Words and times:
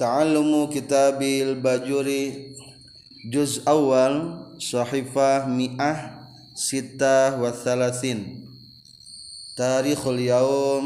ta'allumu 0.00 0.72
kitabil 0.72 1.60
bajuri. 1.60 2.56
Juz 3.28 3.60
awal 3.68 4.48
sahifah 4.56 5.44
mi'ah 5.44 6.24
sita 6.56 7.36
wa 7.36 7.52
thalathin. 7.52 8.48
Tarikhul 9.52 10.24
yaum 10.24 10.84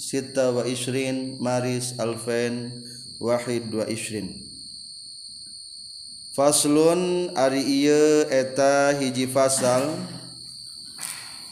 sita 0.00 0.48
wa 0.48 0.64
ishrin 0.64 1.36
maris 1.44 1.92
alfen 2.00 2.72
wahid 3.20 3.68
wa 3.68 3.84
ishrin. 3.84 4.32
Faslun 6.32 7.36
ari 7.36 7.60
iya 7.60 8.32
eta 8.32 8.96
hiji 8.96 9.28
fasal. 9.28 9.92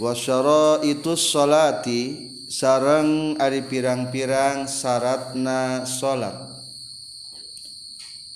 Wasyara 0.01 0.81
itu 0.83 1.13
salati 1.15 2.33
sarang 2.49 3.37
ari 3.37 3.63
pirang-pirang 3.63 4.65
syaratna 4.67 5.87
salat 5.87 6.62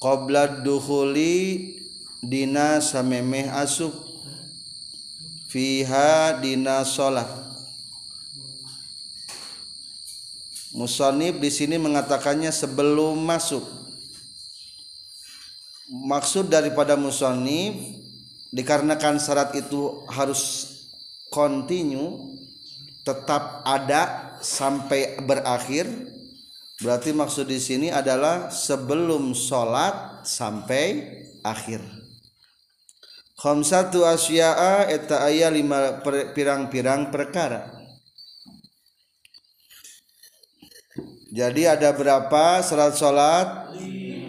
qabla 0.07 0.63
dukhuli 0.63 1.75
dina 2.23 2.79
samemeh 2.79 3.51
asup 3.51 3.91
fiha 5.51 6.39
dina 6.39 6.87
salat 6.87 7.27
Musonib 10.77 11.41
di 11.41 11.49
sini 11.49 11.81
mengatakannya 11.81 12.53
sebelum 12.53 13.17
masuk. 13.17 13.65
Maksud 15.89 16.53
daripada 16.53 17.01
musonib 17.01 17.81
dikarenakan 18.53 19.17
syarat 19.17 19.57
itu 19.57 20.05
harus 20.13 20.69
kontinu 21.33 22.37
tetap 23.09 23.65
ada 23.65 24.37
sampai 24.45 25.17
berakhir 25.25 25.89
berarti 26.83 27.17
maksud 27.17 27.49
di 27.49 27.57
sini 27.57 27.89
adalah 27.89 28.53
sebelum 28.53 29.33
sholat 29.33 30.27
sampai 30.29 31.17
akhir. 31.47 31.81
Khamsatu 33.37 34.03
asya'a 34.03 34.89
eta 34.89 35.29
aya 35.29 35.53
lima 35.53 36.01
pirang-pirang 36.33 37.13
perkara. 37.13 37.69
Jadi 41.37 41.69
ada 41.69 41.93
berapa 41.93 42.65
salat 42.65 42.97
sholat? 42.97 43.49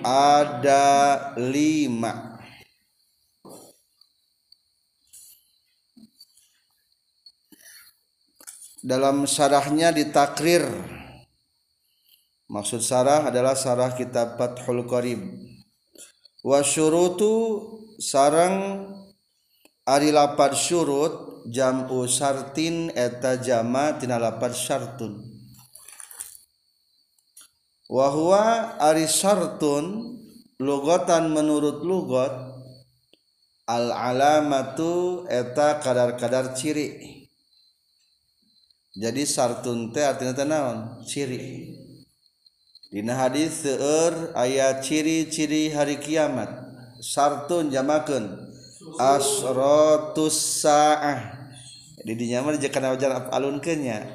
Ada 0.03 0.85
lima. 1.39 2.35
Dalam 8.83 9.23
syarahnya 9.23 9.95
ditakrir 9.95 10.67
maksud 12.47 12.79
syarah 12.79 13.27
adalah 13.27 13.55
syarah 13.55 13.91
kitab 13.95 14.39
Fathul 14.39 14.87
Qarib. 14.87 15.19
Wa 16.43 16.63
syurutu 16.63 17.59
sarang 17.99 18.87
ari 19.83 20.15
lapar 20.15 20.55
syurut 20.55 21.43
jam'u 21.51 22.07
syartin 22.07 22.91
eta 22.95 23.39
jama 23.39 23.99
tina 23.99 24.15
lapar 24.15 24.55
syartun. 24.55 25.27
Wa 27.87 28.11
huwa 28.11 28.75
ari 28.79 29.07
syartun 29.07 30.15
lugatan 30.59 31.31
menurut 31.31 31.83
lugat 31.83 32.31
al 33.67 33.91
alamatu 33.91 35.27
eta 35.27 35.83
kadar-kadar 35.83 36.55
ciri. 36.55 37.19
Jadi 38.97 39.29
sartun 39.29 39.93
teh 39.93 40.01
artinya 40.01 40.41
naon? 40.41 41.05
Ciri 41.05 41.86
Dina 42.87 43.19
hadis 43.19 43.67
seueur 43.67 44.31
aya 44.31 44.79
ciri-ciri 44.79 45.75
hari 45.75 45.99
kiamat. 45.99 46.47
Sartun 47.03 47.67
jamakeun. 47.67 48.47
Asratus 48.95 50.63
saah. 50.63 51.35
Di 51.99 52.15
dinya 52.15 52.39
mah 52.39 52.55
jeung 52.55 52.71
wajar 52.71 53.27
alun 53.35 53.59
kenya 53.59 54.07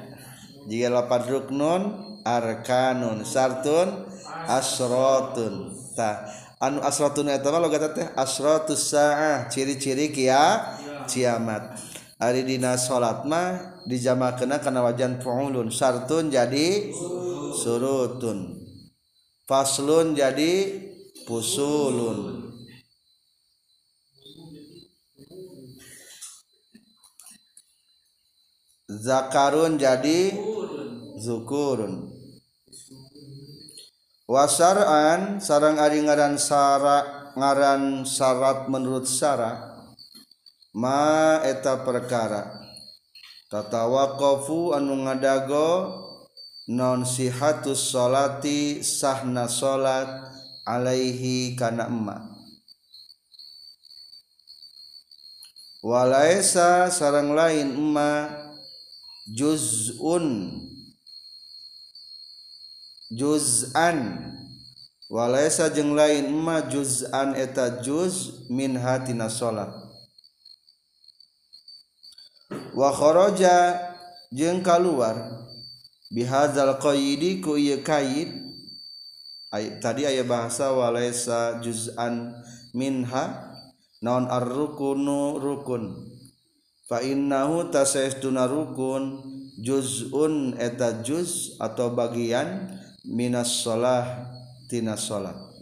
jika 0.65 0.89
lapan 0.89 1.21
ruknun 1.29 1.81
arkanun. 2.25 3.21
Sartun 3.21 4.09
asratun 4.49 5.77
tah. 5.93 6.25
Anu 6.57 6.81
asratun 6.81 7.29
eta 7.29 7.53
mah 7.53 7.61
logat 7.61 7.93
teh 7.93 8.09
asratus 8.17 8.89
saah. 8.89 9.53
Ciri-ciri 9.53 10.09
kia 10.09 10.73
kiamat. 11.05 11.77
Ari 12.17 12.41
dina 12.41 12.73
salat 12.81 13.21
mah 13.29 13.85
dijamakeuna 13.85 14.57
kana 14.65 14.81
wajan 14.81 15.21
faulun 15.21 15.69
sartun 15.69 16.33
jadi 16.33 16.89
surutun. 17.53 18.62
Faslun 19.47 20.15
jadi 20.15 20.79
pusulun. 21.27 22.51
Zakarun 28.93 29.81
jadi 29.81 30.37
zukurun. 31.17 32.13
Wasaran 34.23 35.43
sarang 35.43 35.81
ari 35.81 35.99
ngaran 35.99 36.39
sara 36.39 37.31
ngaran 37.35 38.07
syarat 38.07 38.71
menurut 38.71 39.03
syarat 39.03 39.59
ma 40.73 41.41
eta 41.43 41.83
perkara. 41.83 42.49
Tatawaqafu 43.51 44.73
anu 44.73 45.05
ngadago 45.05 45.69
non 46.67 47.03
sihatus 47.03 47.91
salati 47.91 48.79
sahna 48.79 49.51
salat 49.51 50.07
alaihi 50.63 51.59
kana 51.59 51.91
emma. 51.91 52.31
Walaisa 55.83 56.87
sarang 56.87 57.35
lain 57.35 57.75
emma 57.75 58.31
juz'un. 59.27 60.55
Juz'an. 63.11 64.31
Walaisa 65.11 65.67
jeung 65.69 65.93
lain 65.93 66.31
emma 66.31 66.63
juz'an 66.71 67.35
eta 67.35 67.83
juz 67.83 68.47
min 68.49 68.79
hatina 68.79 69.29
salat 69.29 69.69
wa 72.73 72.89
kharaja 72.89 73.77
jeung 74.33 74.65
kaluar. 74.65 75.42
Bihadzal 76.09 76.75
qaidi 76.81 77.39
ku 77.39 77.55
ieu 77.55 77.79
kaid. 77.85 78.33
Tadi 79.53 80.09
aya 80.09 80.25
bahasa 80.25 80.73
walaisa 80.73 81.61
juz'an 81.61 82.33
minha 82.73 83.53
naon 84.01 84.25
ar-rukunu 84.25 85.37
rukun. 85.37 85.93
Fa 86.89 87.05
innahu 87.05 87.69
tasaystuna 87.69 88.49
rukun 88.49 89.21
juz'un 89.61 90.57
eta 90.57 91.05
juz 91.05 91.53
atau 91.61 91.93
bagian 91.93 92.73
minas 93.05 93.61
shalah 93.61 94.25
tina 94.65 94.97
salat 94.97 95.53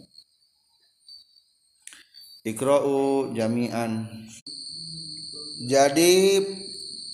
ikra'u 2.42 3.30
jami'an. 3.34 4.06
Jadi 5.62 6.42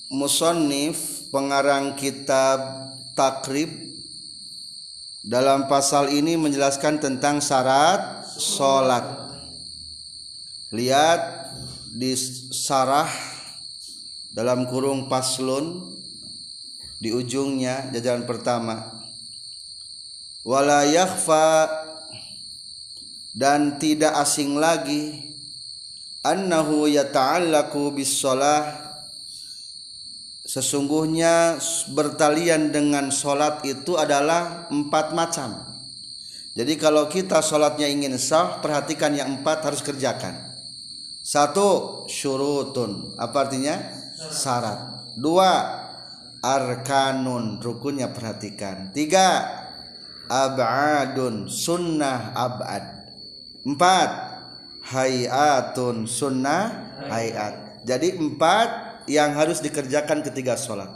musannif 0.09 1.29
pengarang 1.29 1.93
kitab 1.93 2.88
takrib 3.19 3.67
dalam 5.19 5.67
pasal 5.67 6.15
ini 6.15 6.39
menjelaskan 6.39 7.03
tentang 7.03 7.43
syarat 7.43 8.23
sholat. 8.39 9.27
Lihat 10.71 11.51
di 11.91 12.15
sarah 12.55 13.11
dalam 14.31 14.63
kurung 14.71 15.11
paslun 15.11 15.91
di 17.03 17.11
ujungnya 17.11 17.91
jajaran 17.91 18.23
pertama. 18.23 18.87
Wala 20.47 20.87
yakhfa 20.87 21.67
dan 23.35 23.75
tidak 23.75 24.15
asing 24.23 24.55
lagi 24.55 25.35
annahu 26.23 26.87
yata'allaku 26.87 27.91
bis 27.91 28.15
shalah 28.15 28.88
sesungguhnya 30.49 31.61
bertalian 31.93 32.73
dengan 32.73 33.13
sholat 33.13 33.61
itu 33.69 33.93
adalah 34.01 34.65
empat 34.73 35.13
macam. 35.13 35.61
Jadi 36.57 36.73
kalau 36.81 37.05
kita 37.05 37.45
sholatnya 37.45 37.85
ingin 37.85 38.17
sah 38.17 38.57
perhatikan 38.57 39.13
yang 39.13 39.39
empat 39.39 39.61
harus 39.61 39.85
kerjakan. 39.85 40.49
Satu 41.21 42.03
syurutun. 42.09 43.13
Apa 43.21 43.45
artinya? 43.45 43.77
Syarat. 44.17 45.13
Dua 45.13 45.53
arkanun. 46.41 47.61
Rukunnya 47.61 48.09
perhatikan. 48.09 48.89
Tiga 48.89 49.45
abadun. 50.25 51.45
Sunnah 51.45 52.33
abad. 52.33 53.13
Empat 53.61 54.09
hayatun. 54.89 56.09
Sunnah 56.09 56.97
hayat. 57.07 57.85
Jadi 57.85 58.17
empat 58.17 58.88
yang 59.09 59.33
harus 59.33 59.59
dikerjakan 59.59 60.21
ketiga 60.21 60.53
sholat. 60.53 60.87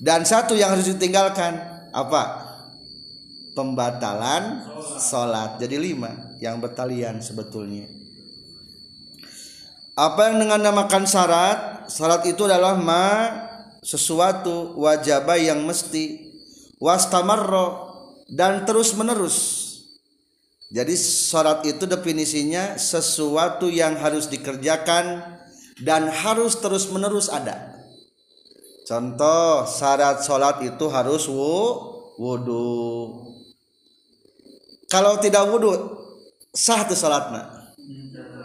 Dan 0.00 0.24
satu 0.24 0.54
yang 0.56 0.72
harus 0.72 0.88
ditinggalkan 0.88 1.58
apa? 1.90 2.48
Pembatalan 3.52 4.64
salat 4.96 5.58
jadi 5.58 5.76
lima 5.76 6.38
yang 6.38 6.62
bertalian 6.62 7.18
sebetulnya. 7.20 7.84
Apa 9.98 10.32
yang 10.32 10.40
dengan 10.40 10.62
namakan 10.62 11.04
syarat? 11.04 11.90
Syarat 11.90 12.24
itu 12.24 12.46
adalah 12.46 12.78
ma 12.78 13.28
sesuatu 13.82 14.78
wajibah 14.78 15.36
yang 15.36 15.66
mesti 15.66 16.30
wastamarro 16.80 17.90
dan 18.30 18.64
terus 18.64 18.94
menerus 18.96 19.60
jadi 20.70 20.94
syarat 20.94 21.66
itu 21.66 21.82
definisinya 21.82 22.78
sesuatu 22.78 23.66
yang 23.66 23.98
harus 23.98 24.30
dikerjakan 24.30 25.18
dan 25.80 26.08
harus 26.08 26.60
terus 26.60 26.88
menerus 26.92 27.32
ada. 27.32 27.80
Contoh 28.84 29.64
syarat 29.70 30.26
sholat 30.26 30.58
itu 30.66 30.90
harus 30.90 31.30
wudhu 31.30 33.30
kalau 34.90 35.22
tidak 35.22 35.46
wudhu 35.46 35.70
sah 36.50 36.82
tuh 36.82 36.98
sholatnya. 36.98 37.46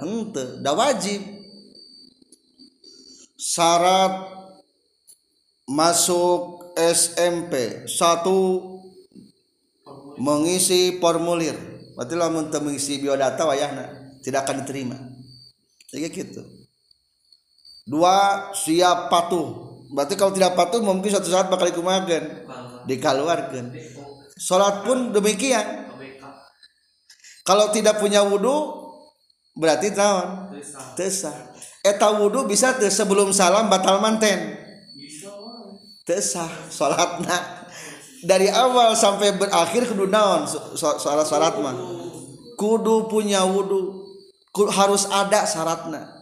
Ente 0.06 0.62
dah 0.62 0.78
wajib. 0.78 1.18
Syarat 3.34 4.30
masuk 5.66 6.70
SMP 6.78 7.90
satu 7.90 8.62
mengisi 10.22 11.02
formulir. 11.02 11.58
Berarti 11.98 12.14
lamun 12.14 12.54
mengisi 12.54 13.02
biodata 13.02 13.50
wayahna 13.50 14.14
tidak 14.22 14.46
akan 14.46 14.62
diterima. 14.62 14.98
Jadi 15.90 16.06
gitu 16.14 16.55
dua 17.86 18.50
siap 18.52 19.08
patuh. 19.14 19.78
Berarti 19.94 20.18
kalau 20.18 20.34
tidak 20.34 20.58
patuh 20.58 20.82
mungkin 20.82 21.08
suatu 21.14 21.30
saat 21.30 21.48
bakal 21.48 21.70
dikumakan 21.70 22.44
dikeluarkan 22.90 23.66
sholat 24.36 24.84
pun 24.84 25.14
demikian. 25.16 25.88
Kalau 27.46 27.70
tidak 27.70 28.02
punya 28.02 28.26
wudhu 28.26 28.90
berarti 29.56 29.94
tahun. 29.94 30.58
Tesah 30.98 31.54
eta 31.86 32.10
wudhu 32.18 32.50
bisa 32.50 32.74
sebelum 32.90 33.30
salam 33.32 33.70
batal 33.70 34.02
manten. 34.02 34.58
Tesah 36.04 36.50
sholatna. 36.74 37.64
Dari 38.26 38.50
awal 38.50 38.98
sampai 38.98 39.38
berakhir 39.38 39.86
kudu 39.86 40.10
naon 40.10 40.50
soal 40.74 41.22
syarat 41.22 41.56
mah. 41.62 41.78
Kudu. 42.58 43.06
Punya 43.06 43.46
wudhu 43.46 44.02
harus 44.74 45.06
ada 45.14 45.46
syaratnya 45.46 46.15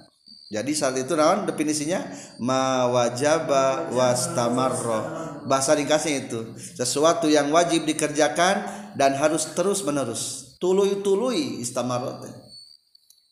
jadi 0.54 0.72
saat 0.78 0.94
itu 1.02 1.18
naon 1.18 1.50
definisinya? 1.50 2.06
Ma 2.38 2.86
wajaba 2.86 3.90
wastamarro 3.90 5.02
bahasa 5.50 5.74
dikasih 5.74 6.30
itu 6.30 6.40
sesuatu 6.78 7.26
yang 7.26 7.50
wajib 7.50 7.90
dikerjakan 7.90 8.62
dan 8.94 9.18
harus 9.18 9.50
terus 9.58 9.82
menerus. 9.82 10.54
Tului 10.62 11.02
tului 11.02 11.58
istamarot 11.58 12.30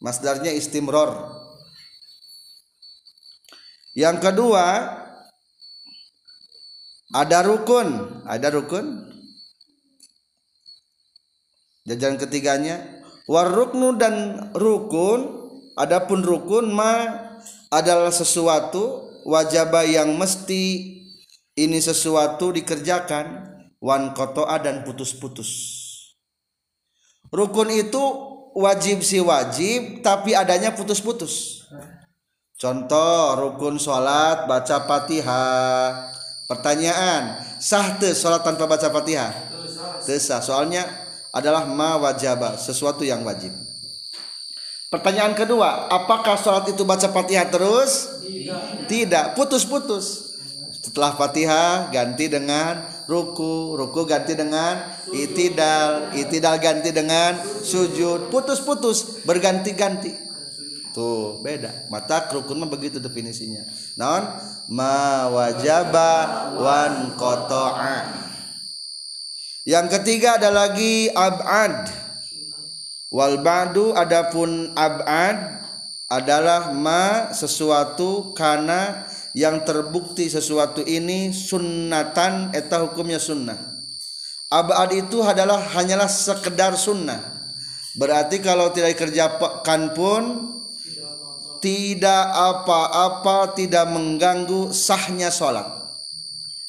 masdarnya 0.01 0.49
istimror. 0.49 1.29
Yang 3.93 4.17
kedua 4.25 4.65
ada 7.13 7.39
rukun. 7.45 8.17
Ada 8.25 8.49
rukun? 8.49 9.13
Jajaran 11.85 12.17
ketiganya 12.17 12.81
waruknu 13.29 13.97
dan 13.97 14.49
rukun 14.57 15.40
adapun 15.77 16.23
rukun 16.25 16.71
ma 16.71 17.07
adalah 17.71 18.11
sesuatu 18.11 19.11
wajibah 19.27 19.87
yang 19.87 20.15
mesti 20.17 20.97
ini 21.55 21.79
sesuatu 21.79 22.51
dikerjakan 22.55 23.47
wan 23.79 24.11
kotoa 24.15 24.57
dan 24.59 24.83
putus-putus 24.87 25.49
rukun 27.31 27.69
itu 27.71 28.03
wajib 28.57 28.99
si 29.05 29.23
wajib 29.23 30.03
tapi 30.03 30.35
adanya 30.35 30.75
putus-putus 30.75 31.61
Contoh 32.61 33.33
rukun 33.41 33.81
sholat 33.81 34.45
baca 34.45 34.85
fatihah. 34.85 36.13
Pertanyaan, 36.45 37.41
sah 37.57 37.97
te 37.97 38.13
sholat 38.13 38.45
tanpa 38.45 38.69
baca 38.69 38.85
fatihah? 38.93 39.33
Tesah. 40.05 40.45
Soalnya 40.45 40.85
adalah 41.33 41.65
ma 41.65 41.97
wajaba, 41.97 42.61
sesuatu 42.61 43.01
yang 43.01 43.25
wajib. 43.25 43.49
Pertanyaan 44.91 45.31
kedua, 45.31 45.87
apakah 45.87 46.35
sholat 46.35 46.67
itu 46.67 46.83
baca 46.83 47.07
fatihah 47.07 47.47
terus? 47.47 48.11
Tidak. 48.91 49.39
Putus-putus. 49.39 50.35
Setelah 50.83 51.15
fatihah 51.15 51.87
ganti 51.95 52.27
dengan 52.27 52.83
ruku, 53.07 53.79
ruku 53.79 54.03
ganti 54.03 54.35
dengan 54.35 54.91
itidal, 55.15 56.11
itidal 56.11 56.59
ganti 56.59 56.91
dengan 56.91 57.39
sujud, 57.39 58.27
putus-putus, 58.27 59.23
berganti-ganti. 59.23 60.11
Tuh 60.91 61.39
beda. 61.39 61.87
Mata 61.87 62.27
rukun 62.27 62.59
mah 62.59 62.67
begitu 62.67 62.99
definisinya. 62.99 63.63
Non 63.95 64.27
ma 64.67 65.31
wajaba 65.31 66.51
wan 66.59 67.15
kotoa. 67.15 68.11
Yang 69.63 69.87
ketiga 69.95 70.35
ada 70.35 70.51
lagi 70.51 71.07
abad 71.15 72.00
wal 73.11 73.43
ba'du 73.43 73.91
adapun 73.91 74.71
abad 74.73 75.61
adalah 76.07 76.71
ma 76.75 77.31
sesuatu 77.31 78.31
karena 78.35 79.07
yang 79.31 79.63
terbukti 79.63 80.27
sesuatu 80.27 80.83
ini 80.83 81.31
sunnatan 81.31 82.51
eta 82.51 82.83
hukumnya 82.83 83.19
sunnah. 83.19 83.55
Abad 84.51 84.91
itu 84.91 85.23
adalah 85.23 85.63
hanyalah 85.71 86.11
sekedar 86.11 86.75
sunnah. 86.75 87.39
Berarti 87.95 88.43
kalau 88.43 88.75
tidak 88.75 88.99
dikerjakan 88.99 89.95
pun 89.95 90.23
tidak 91.63 92.25
apa-apa 92.35 93.55
tidak 93.55 93.87
mengganggu 93.87 94.75
sahnya 94.75 95.31
sholat. 95.31 95.67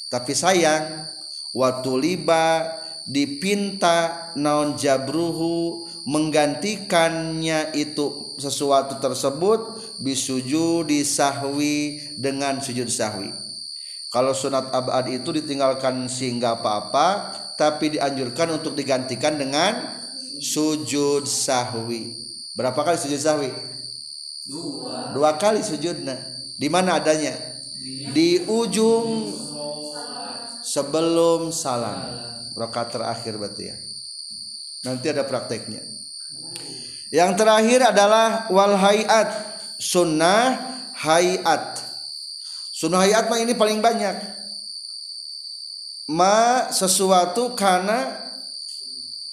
Tapi 0.07 0.31
sayang 0.31 1.11
waktu 1.51 1.91
liba 1.99 2.79
dipinta 3.09 4.31
naon 4.39 4.79
jabruhu 4.79 5.89
menggantikannya 6.03 7.75
itu 7.79 8.35
sesuatu 8.39 8.99
tersebut 8.99 9.61
bisuju 10.03 10.83
disahwi 10.87 12.03
dengan 12.19 12.59
sujud 12.59 12.91
sahwi. 12.91 13.31
Kalau 14.11 14.37
sunat 14.37 14.75
abad 14.75 15.09
itu 15.09 15.33
ditinggalkan 15.33 16.05
sehingga 16.11 16.59
apa-apa 16.59 17.33
tapi 17.57 17.97
dianjurkan 17.97 18.61
untuk 18.61 18.75
digantikan 18.75 19.39
dengan 19.39 20.03
sujud 20.43 21.25
sahwi. 21.25 22.19
Berapa 22.53 22.77
kali 22.83 22.99
sujud 22.99 23.21
sahwi? 23.23 23.51
Dua, 24.43 25.15
dua 25.15 25.39
kali 25.39 25.63
sujudnya. 25.63 26.19
Di 26.59 26.67
mana 26.67 26.99
adanya? 26.99 27.33
Di 28.13 28.43
ujung 28.45 29.33
sebelum 30.67 31.55
salam. 31.55 32.21
Rokat 32.53 32.93
terakhir 32.93 33.41
berarti 33.41 33.65
ya. 33.71 33.77
Nanti 34.83 35.09
ada 35.09 35.25
prakteknya 35.25 35.92
yang 37.13 37.37
terakhir 37.37 37.93
adalah 37.93 38.49
wal 38.49 38.73
hayat. 38.73 39.53
Sunnah 39.77 40.57
hayat. 40.97 41.77
Sunnah 42.73 43.05
hayat 43.05 43.29
mah 43.29 43.37
ini 43.37 43.53
paling 43.53 43.85
banyak. 43.85 44.17
Ma 46.09 46.73
sesuatu 46.73 47.53
karena 47.53 48.17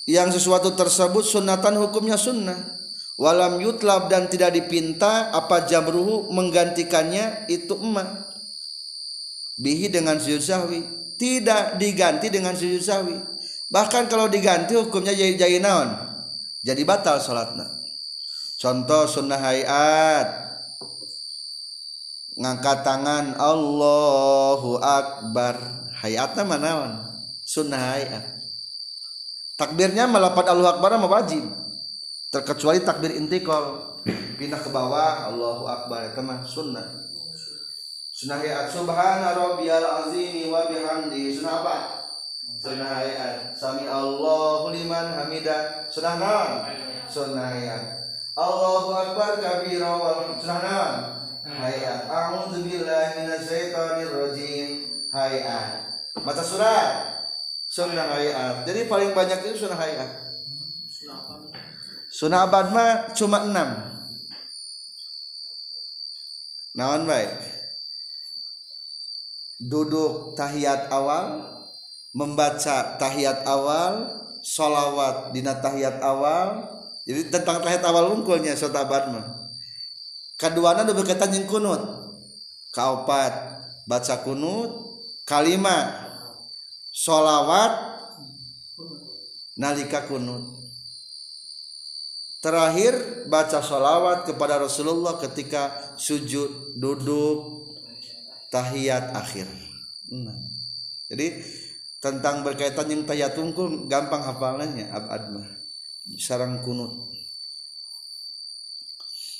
yang 0.03 0.27
sesuatu 0.27 0.75
tersebut 0.75 1.23
sunatan 1.23 1.79
hukumnya 1.79 2.19
sunnah. 2.19 2.59
Walam 3.15 3.63
yutlab 3.63 4.11
dan 4.11 4.27
tidak 4.27 4.55
dipinta 4.55 5.31
apa 5.31 5.63
jamruhu 5.63 6.27
menggantikannya 6.35 7.47
itu 7.47 7.79
emak. 7.79 8.27
Bihi 9.55 9.87
dengan 9.87 10.19
sujud 10.19 10.43
sahwi. 10.43 10.83
Tidak 11.15 11.79
diganti 11.79 12.27
dengan 12.27 12.55
sujud 12.55 12.83
sahwi. 12.83 13.15
Bahkan 13.71 14.11
kalau 14.11 14.27
diganti 14.27 14.75
hukumnya 14.75 15.15
jadi 15.15 15.35
jadi 15.35 15.63
naon 15.63 16.08
jadi 16.59 16.81
batal 16.83 17.23
sholatnya 17.23 17.79
contoh 18.59 19.07
sunnah 19.07 19.39
hayat. 19.39 20.27
Ngangkat 22.39 22.87
tangan 22.87 23.25
Allahu 23.35 24.79
Akbar. 24.79 25.55
Hayatnya 25.99 26.43
mana 26.47 27.03
sunnah 27.43 27.79
hayat. 27.79 28.23
Takbirnya 29.59 30.07
melapat 30.07 30.47
Allahu 30.47 30.79
Akbar 30.79 30.95
sama 30.95 31.07
wajib. 31.11 31.43
Terkecuali 32.31 32.79
takbir 32.79 33.11
intikal. 33.15 33.99
Pindah 34.39 34.59
ke 34.63 34.71
bawah 34.71 35.27
Allahu 35.27 35.67
Akbar. 35.67 36.15
Itu 36.15 36.23
mah 36.23 36.39
sunnah. 36.47 36.87
Sunnah 38.15 38.39
ayat 38.39 38.71
subhana 38.71 39.35
rabbiyal 39.35 39.87
azim 40.07 40.51
wa 40.51 40.67
bihamdi 40.67 41.35
sunnah 41.35 41.63
apa 41.63 41.98
sunnah 42.59 42.91
ayat 42.99 43.55
sami 43.55 43.87
Allahu 43.87 44.75
liman 44.75 45.15
hamida. 45.15 45.87
Sunnah 45.87 46.19
naon? 46.19 46.51
Sunnah 47.07 47.55
ayat 47.55 47.83
Allahu 48.35 48.91
akbar 48.91 49.39
kabira 49.39 49.95
wa 49.95 50.27
sunnah 50.35 50.59
naon? 50.59 50.95
Hayat 51.49 52.05
a'udzu 52.05 52.67
billahi 52.67 53.23
minasyaitonir 53.23 54.11
rajim. 54.11 54.69
Hayat 55.15 55.87
mata 56.19 56.43
surat. 56.43 56.87
Sunnah 57.71 58.11
hayat 58.11 58.67
jadi 58.67 58.91
paling 58.91 59.15
banyak 59.15 59.39
itu 59.45 59.65
sunnah 59.65 59.79
hayat 59.79 60.09
sunnah 62.11 62.43
abad 62.43 62.75
mah 62.75 63.15
cuma 63.15 63.47
enam. 63.47 63.87
Naon 66.75 67.07
baik? 67.07 67.31
Duduk 69.59 70.39
tahiyat 70.39 70.87
awal 70.91 71.58
membaca 72.19 72.99
tahiyat 72.99 73.47
awal 73.47 74.11
solawat 74.43 75.31
dina 75.31 75.55
tahiyat 75.55 76.03
awal. 76.03 76.67
Jadi 77.07 77.31
tentang 77.31 77.63
tahiyat 77.63 77.83
awal 77.87 78.11
unggulnya 78.11 78.59
abad 78.59 79.03
mah. 79.15 79.25
Keduanya 80.35 80.83
udah 80.83 80.95
berkaitan 80.99 81.31
yang 81.31 81.47
kunut. 81.47 81.79
Kaopat 82.75 83.63
baca 83.87 84.15
kunut. 84.27 84.71
Kalimat 85.23 86.11
sholawat 86.91 87.71
nalika 89.55 90.03
kunut. 90.11 90.59
Terakhir 92.39 93.27
baca 93.27 93.59
sholawat 93.59 94.23
kepada 94.23 94.59
Rasulullah 94.59 95.19
ketika 95.19 95.95
sujud 95.99 96.79
duduk 96.79 97.67
tahiyat 98.49 99.11
akhir. 99.11 99.45
Nah. 100.09 100.33
jadi 101.05 101.37
tentang 101.99 102.47
berkaitan 102.47 102.87
yang 102.87 103.03
tungkul 103.35 103.87
gampang 103.91 104.23
hafalannya 104.23 104.87
abad 104.87 105.35
mah 105.35 105.47
sarang 106.17 106.63
kunut. 106.63 107.11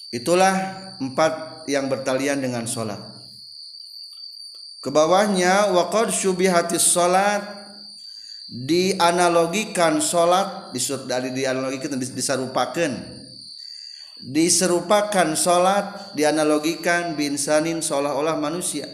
Itulah 0.10 0.54
empat 1.00 1.66
yang 1.70 1.88
bertalian 1.88 2.42
dengan 2.42 2.66
sholat. 2.66 3.00
Ke 4.80 4.90
bawahnya 4.90 5.72
waqad 5.76 6.10
syubihatis 6.12 6.96
salat 6.96 7.44
dianalogikan 8.50 10.02
salat 10.02 10.74
disut 10.74 11.06
dari 11.06 11.30
dianalogikan 11.36 12.00
diserupakan 12.00 12.92
diserupakan 14.20 15.28
salat 15.38 16.16
dianalogikan 16.18 17.14
binsanin 17.14 17.84
seolah-olah 17.84 18.36
manusia. 18.42 18.88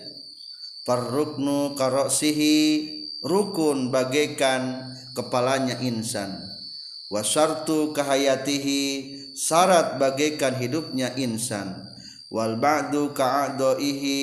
Farruknu 0.85 1.73
karosihi 1.73 2.94
rukun 3.25 3.89
bagaikan 3.89 4.93
kepalanya 5.17 5.81
insan. 5.81 6.45
Wasartu 7.09 7.89
kahayatihi 7.89 8.81
syarat 9.33 9.97
bagaikan 9.97 10.53
hidupnya 10.61 11.09
insan. 11.17 11.89
Wal 12.29 12.61
ba'du 12.61 13.17
ka'adaihi 13.17 14.21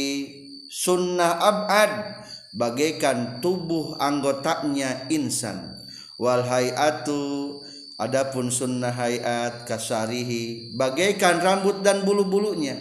sunnah 0.70 1.42
abad 1.42 2.22
bagaikan 2.54 3.42
tubuh 3.42 3.98
anggotanya 3.98 5.10
insan. 5.10 5.82
Wal 6.18 6.46
hayatu 6.46 7.58
adapun 7.98 8.54
sunnah 8.54 8.94
hayat 8.94 9.66
kasarihi 9.66 10.74
bagaikan 10.78 11.42
rambut 11.42 11.82
dan 11.82 12.06
bulu-bulunya. 12.06 12.78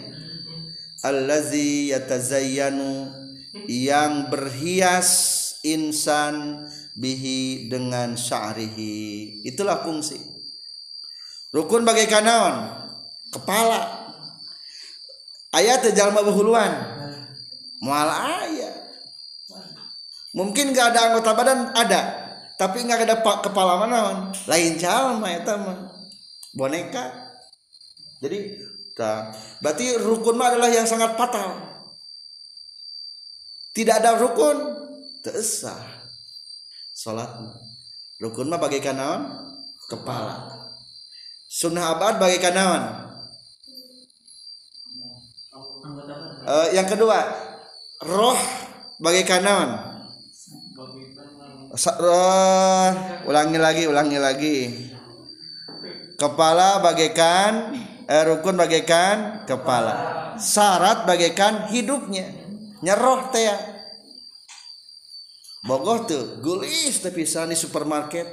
Allazi 1.02 1.90
yatazayyanu 1.90 3.10
yang 3.66 4.30
berhias 4.30 5.41
insan 5.62 6.66
bihi 6.98 7.70
dengan 7.70 8.18
sya'rihi. 8.18 9.40
Itulah 9.46 9.82
fungsi. 9.86 10.18
Rukun 11.54 11.86
bagaikan 11.86 12.26
naon 12.26 12.56
kepala. 13.32 14.02
Ayat 15.52 15.84
jalma 15.92 16.24
bahuluan 16.24 16.72
mual 17.84 18.08
ayah 18.08 18.72
mungkin 20.32 20.72
gak 20.72 20.96
ada 20.96 21.12
anggota 21.12 21.36
badan 21.36 21.60
ada. 21.76 22.02
Tapi 22.56 22.78
nggak 22.86 23.04
ada 23.10 23.16
kepala 23.42 23.74
mana 23.74 24.30
lain 24.46 24.78
calma 24.78 25.28
ya 25.28 25.42
mah 25.44 25.92
boneka. 26.54 27.10
Jadi 28.22 28.54
nah, 28.96 29.34
berarti 29.58 29.98
rukun 29.98 30.38
mah 30.38 30.54
adalah 30.54 30.70
yang 30.70 30.86
sangat 30.86 31.18
fatal. 31.18 31.58
Tidak 33.74 33.98
ada 33.98 34.14
rukun 34.14 34.81
tersah. 35.22 35.78
Salat 36.92 37.30
rukun 38.20 38.52
mah 38.52 38.60
bagaikan 38.60 38.98
naon? 38.98 39.22
Kepala. 39.88 40.50
Sunnah 41.48 41.96
abad 41.96 42.20
bagaikan 42.20 42.52
naon? 42.52 42.82
Uh, 46.42 46.68
yang 46.74 46.90
kedua 46.90 47.22
roh 48.02 48.38
bagaikan 49.00 49.42
naon? 49.46 49.70
Roh. 51.72 52.92
Ulangi 53.24 53.56
lagi 53.56 53.82
ulangi 53.88 54.18
lagi. 54.20 54.56
Kepala 56.20 56.84
bagaikan 56.84 57.72
eh, 58.04 58.22
rukun 58.28 58.60
bagaikan 58.60 59.48
kepala. 59.48 59.94
Syarat 60.36 61.08
bagaikan 61.08 61.72
hidupnya. 61.72 62.28
Nyeroh 62.84 63.32
teh 63.32 63.48
Bogor 65.62 66.10
tuh 66.10 66.42
gulis 66.42 66.98
tapi 66.98 67.22
di 67.22 67.56
supermarket. 67.56 68.26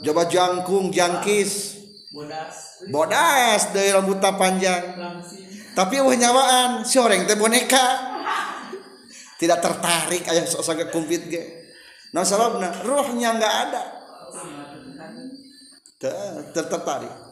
Coba 0.00 0.30
jangkung 0.30 0.94
jangkis. 0.94 1.82
Bodas. 2.10 2.86
Bodas 2.86 3.62
dari 3.74 3.90
rambut 3.90 4.22
panjang. 4.22 4.94
Tapi 5.74 6.02
wah 6.02 6.14
nyawaan 6.14 6.86
si 6.86 7.02
orang 7.02 7.26
teh 7.26 7.34
boneka. 7.34 7.86
Tidak 9.42 9.58
tertarik 9.58 10.22
ayah 10.30 10.46
sok 10.46 10.62
saga 10.62 10.86
kumpit 10.92 11.26
ge. 11.26 11.42
Nah 12.14 12.22
sababna 12.22 12.82
ruhnya 12.86 13.34
nggak 13.34 13.54
ada. 13.66 13.82
Tertarik 16.54 17.30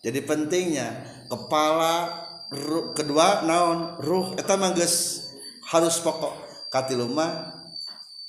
jadi 0.00 0.24
pentingnya 0.24 1.04
kepala 1.28 2.08
ruh, 2.48 2.96
kedua 2.96 3.44
naon 3.44 4.00
ruh 4.00 4.32
eta 4.40 4.56
mah 4.56 4.72
harus 4.72 5.96
pokok. 6.00 6.48
Katiluma 6.72 7.59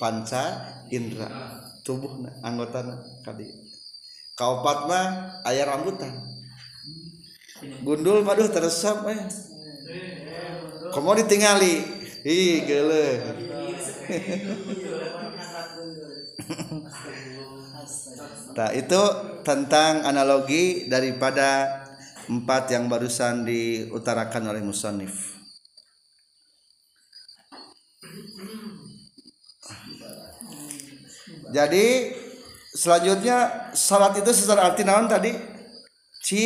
panca 0.02 0.66
indra. 0.90 1.30
Tubuh 1.86 2.26
anggota 2.42 2.82
kadi. 3.22 3.46
Kaopat 4.34 4.90
mah 4.90 5.06
ayah 5.46 5.70
rambutan 5.70 6.32
gundul 7.82 8.26
maduh 8.26 8.50
teresap 8.50 9.06
eh. 9.10 9.20
Komo 10.92 11.14
ditingali. 11.16 11.74
Ih, 12.26 12.66
gele. 12.66 13.06
Nah, 18.52 18.68
itu 18.76 19.00
tentang 19.48 20.04
analogi 20.04 20.84
daripada 20.84 21.80
empat 22.28 22.68
yang 22.68 22.84
barusan 22.84 23.48
diutarakan 23.48 24.52
oleh 24.52 24.60
musonif. 24.60 25.31
Jadi 31.52 32.16
selanjutnya 32.72 33.68
salat 33.76 34.16
itu 34.16 34.32
secara 34.32 34.72
arti 34.72 34.82
naon 34.82 35.06
tadi? 35.06 35.36
Ci 36.24 36.44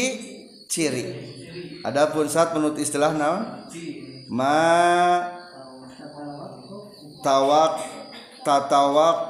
ciri. 0.67 1.07
Adapun 1.87 2.27
saat 2.27 2.51
menurut 2.53 2.77
istilah 2.83 3.15
naon? 3.15 3.71
Ma 4.27 5.23
tawak 7.23 7.79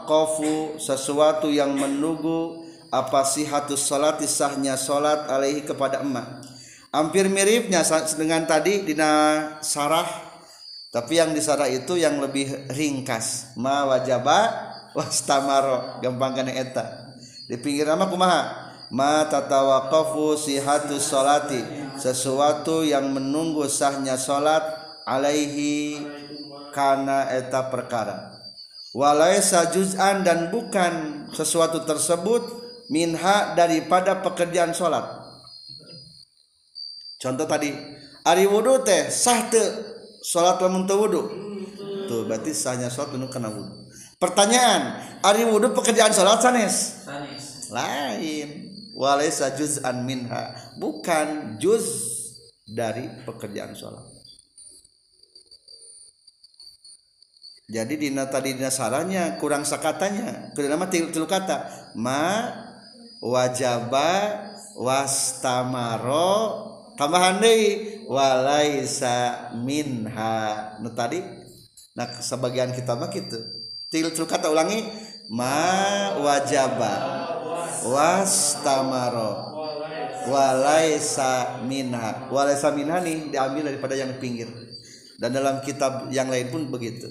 kofu 0.09 0.81
sesuatu 0.81 1.53
yang 1.53 1.77
menunggu 1.77 2.67
apa 2.93 3.25
sihatus 3.25 3.85
salat 3.85 4.21
sahnya 4.25 4.77
salat 4.77 5.29
alaihi 5.29 5.65
kepada 5.65 6.05
emak 6.05 6.45
hampir 6.93 7.29
miripnya 7.29 7.83
dengan 8.15 8.45
tadi 8.45 8.85
dina 8.85 9.13
sarah 9.61 10.07
tapi 10.93 11.19
yang 11.19 11.37
di 11.37 11.43
sarah 11.45 11.69
itu 11.69 11.99
yang 11.99 12.23
lebih 12.23 12.71
ringkas 12.73 13.57
ma 13.59 13.85
wajaba 13.85 14.66
wastamaro 14.97 16.01
gampang 16.01 16.33
kena 16.33 16.53
eta. 16.57 17.13
Di 17.45 17.61
pinggir 17.61 17.85
nama 17.85 18.09
kumaha? 18.09 18.43
Ma 18.89 19.29
tatawaqafu 19.29 20.39
sihatus 20.41 21.13
salati 21.13 21.61
sesuatu 22.01 22.87
yang 22.87 23.13
menunggu 23.13 23.69
sahnya 23.69 24.17
salat 24.17 24.63
alaihi 25.05 26.01
karena 26.73 27.29
eta 27.29 27.69
perkara. 27.69 28.33
Walaisa 28.97 29.69
juz'an 29.69 30.25
dan 30.25 30.49
bukan 30.49 31.29
sesuatu 31.37 31.85
tersebut 31.85 32.41
minha 32.89 33.53
daripada 33.53 34.25
pekerjaan 34.25 34.73
sholat. 34.73 35.05
Contoh 37.21 37.45
tadi 37.45 37.75
ari 38.25 38.45
wudhu 38.49 38.81
teh 38.87 39.13
sah 39.13 39.47
te 39.53 39.61
sholat 40.27 40.59
lamun 40.59 40.85
teu 40.85 40.99
wudhu 40.99 41.23
tuh 42.07 42.27
berarti 42.27 42.51
sahnya 42.51 42.91
sholat 42.91 43.15
penuh 43.15 43.31
kena 43.31 43.51
wudhu 43.51 43.86
pertanyaan 44.17 45.03
ari 45.21 45.45
wudhu 45.45 45.73
pekerjaan 45.77 46.13
sholat 46.13 46.41
sanes 46.41 47.05
lain. 47.71 48.49
Walaisa 48.97 49.53
juz'an 49.53 50.09
minha. 50.09 50.57
Bukan 50.81 51.61
juz 51.61 51.85
dari 52.65 53.05
pekerjaan 53.29 53.77
sholat. 53.77 54.05
Jadi 57.67 57.99
dina 57.99 58.31
tadi 58.31 58.55
dina 58.57 58.73
saranya 58.73 59.37
kurang 59.37 59.69
sakatanya. 59.69 60.55
Kudu 60.57 60.71
nama 60.71 60.89
tilu 60.89 61.29
kata. 61.29 61.93
Ma 61.99 62.49
wajaba 63.21 64.41
wastamaro. 64.81 66.65
Tambahan 66.97 67.45
deui 67.45 68.01
walaisa 68.09 69.53
minha. 69.61 70.73
Nu 70.81 70.89
tadi 70.97 71.21
nah 71.97 72.09
sebagian 72.09 72.73
kita 72.77 72.97
mah 72.97 73.09
kitu 73.91 74.11
tilu 74.11 74.27
kata 74.27 74.51
ulangi? 74.51 74.83
Ma 75.31 76.15
wajaba. 76.19 76.95
Wastamaro. 77.87 79.55
Walaisa 80.27 81.63
minha. 81.67 82.27
Walaisa 82.31 82.75
minha 82.75 82.99
nih 82.99 83.31
diambil 83.31 83.71
daripada 83.71 83.95
yang 83.95 84.19
pinggir. 84.19 84.51
Dan 85.17 85.33
dalam 85.33 85.63
kitab 85.63 86.11
yang 86.11 86.27
lain 86.27 86.51
pun 86.51 86.67
begitu. 86.67 87.07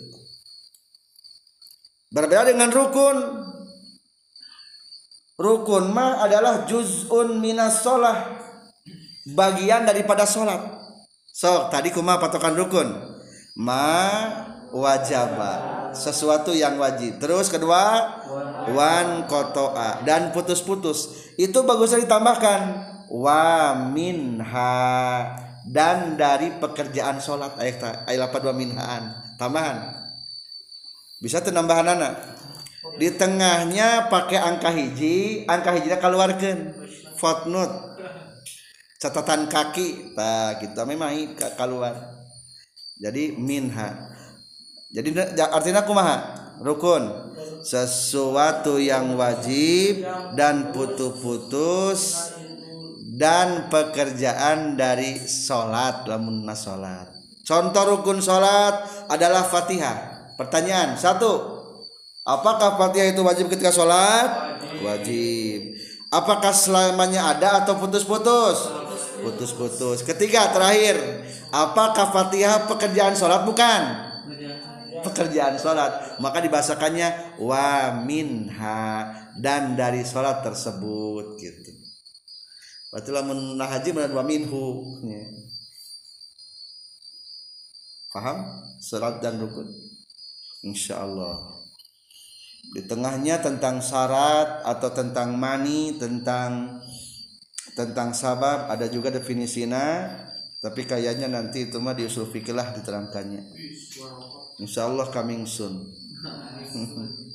Berbeda 2.11 2.47
dengan 2.47 2.69
rukun. 2.71 3.17
Rukun 5.35 5.91
mah 5.91 6.23
adalah 6.23 6.63
juz'un 6.67 7.39
minas 7.39 7.83
sholah. 7.83 8.39
Bagian 9.31 9.83
daripada 9.87 10.23
sholat. 10.23 10.59
Sok 11.35 11.71
tadi 11.71 11.91
kuma 11.91 12.19
patokan 12.19 12.55
rukun. 12.55 12.87
Ma 13.59 13.87
wajaba 14.75 15.84
sesuatu 15.95 16.51
yang 16.51 16.77
wajib. 16.77 17.17
Terus 17.17 17.47
kedua 17.47 18.13
wan 18.69 19.25
kotoa. 19.25 20.03
Dan 20.03 20.29
putus-putus. 20.35 21.31
Itu 21.39 21.63
bagusnya 21.63 22.03
ditambahkan. 22.03 22.61
Wa 23.09 23.73
minha. 23.89 24.83
Dan 25.65 26.19
dari 26.19 26.53
pekerjaan 26.59 27.17
sholat. 27.17 27.57
Ayat 27.57 28.05
ayat 28.05 28.29
82 28.29 28.53
minhaan. 28.53 29.15
Tambahan. 29.39 29.95
Bisa 31.23 31.41
tenambahan 31.41 31.97
anak? 31.97 32.13
Di 33.01 33.09
tengahnya 33.15 34.11
pakai 34.11 34.37
angka 34.37 34.69
hiji. 34.69 35.47
Angka 35.49 35.73
hiji 35.73 35.89
keluarkan. 35.97 36.75
Footnote. 37.17 37.97
Catatan 39.01 39.49
kaki. 39.49 40.13
Nah 40.13 40.59
kita 40.61 40.85
memang 40.85 41.33
keluar 41.57 42.15
jadi 42.95 43.35
minha 43.35 44.14
jadi 44.91 45.09
artinya 45.49 45.85
kumaha 45.85 46.17
rukun 46.61 47.33
sesuatu 47.65 48.77
yang 48.77 49.17
wajib 49.17 50.05
dan 50.37 50.73
putus-putus 50.73 52.31
dan 53.15 53.71
pekerjaan 53.71 54.77
dari 54.77 55.17
sholat 55.23 56.05
lamun 56.05 56.45
sholat 56.53 57.09
contoh 57.47 57.83
rukun 57.97 58.21
sholat 58.21 58.85
adalah 59.09 59.45
fatihah 59.47 60.15
Pertanyaan 60.35 60.99
satu, 60.99 61.63
apakah 62.27 62.75
fatihah 62.75 63.15
itu 63.15 63.23
wajib 63.23 63.47
ketika 63.47 63.71
sholat? 63.71 64.59
Wajib. 64.83 65.79
Apakah 66.11 66.51
selamanya 66.51 67.35
ada 67.35 67.63
atau 67.63 67.79
putus-putus? 67.79 68.67
Putus-putus. 69.23 70.03
Ketiga 70.03 70.51
terakhir, 70.51 70.99
apakah 71.55 72.11
fatihah 72.11 72.67
pekerjaan 72.67 73.15
sholat 73.15 73.47
bukan? 73.47 74.04
Pekerjaan 75.05 75.55
sholat. 75.61 76.17
Maka 76.17 76.41
dibahasakannya 76.41 77.39
wa 77.41 78.01
minha 78.01 79.13
dan 79.37 79.77
dari 79.77 80.01
sholat 80.01 80.41
tersebut 80.41 81.37
gitu. 81.37 81.71
Berarti 82.89 83.09
lamun 83.13 83.59
haji 83.59 83.89
wa 83.93 84.23
minhu. 84.25 84.81
Paham? 88.09 88.37
Sholat 88.81 89.21
dan 89.21 89.37
rukun. 89.37 89.67
Insya 90.65 91.05
Allah 91.05 91.55
di 92.73 92.81
tengahnya 92.83 93.43
tentang 93.43 93.83
syarat 93.83 94.65
atau 94.65 94.89
tentang 94.89 95.37
mani 95.37 95.99
tentang 95.99 96.81
tentang 97.77 98.15
sabab 98.15 98.71
ada 98.71 98.87
juga 98.89 99.13
definisinya 99.13 100.09
tapi 100.63 100.87
kayaknya 100.87 101.29
nanti 101.29 101.69
itu 101.69 101.77
mah 101.77 101.93
di 101.93 102.07
usul 102.07 102.25
fikih 102.31 102.55
diterangkannya 102.55 103.43
Insya 104.55 104.87
Allah 104.87 105.11
coming 105.11 105.43
soon. 105.43 105.91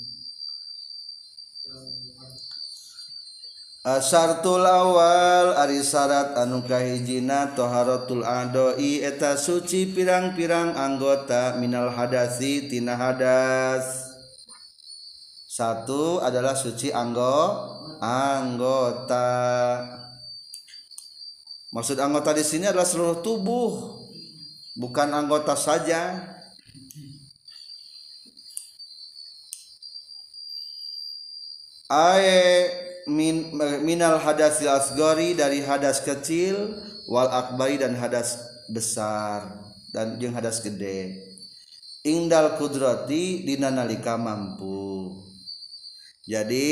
Asartul 3.81 4.61
awal 4.69 5.57
ari 5.57 5.81
syarat 5.81 6.37
anu 6.37 6.61
kahijina 6.61 7.57
toharatul 7.57 8.21
adoi 8.29 9.01
eta 9.01 9.41
suci 9.41 9.89
pirang-pirang 9.97 10.77
anggota 10.77 11.57
minal 11.57 11.89
hadasi 11.89 12.69
tina 12.69 12.93
hadas. 12.93 14.13
Satu 15.49 16.21
adalah 16.21 16.53
suci 16.53 16.93
anggo 16.93 17.57
anggota. 18.05 19.33
Maksud 21.73 21.97
anggota 22.05 22.37
di 22.37 22.45
sini 22.45 22.69
adalah 22.69 22.85
seluruh 22.85 23.25
tubuh 23.25 23.97
bukan 24.77 25.09
anggota 25.09 25.57
saja 25.57 26.21
ae 31.91 32.71
min, 33.11 33.51
minal 33.83 34.23
hadas 34.23 34.63
asgori 34.63 35.35
dari 35.35 35.67
hadas 35.67 36.07
kecil 36.07 36.79
wal 37.11 37.27
akbari 37.27 37.83
dan 37.83 37.99
hadas 37.99 38.39
besar 38.71 39.59
dan 39.91 40.15
yang 40.23 40.39
hadas 40.39 40.63
gede. 40.63 41.27
Ingdal 42.07 42.57
kudrati 42.57 43.45
dinanalika 43.45 44.15
mampu. 44.17 45.19
Jadi 46.25 46.71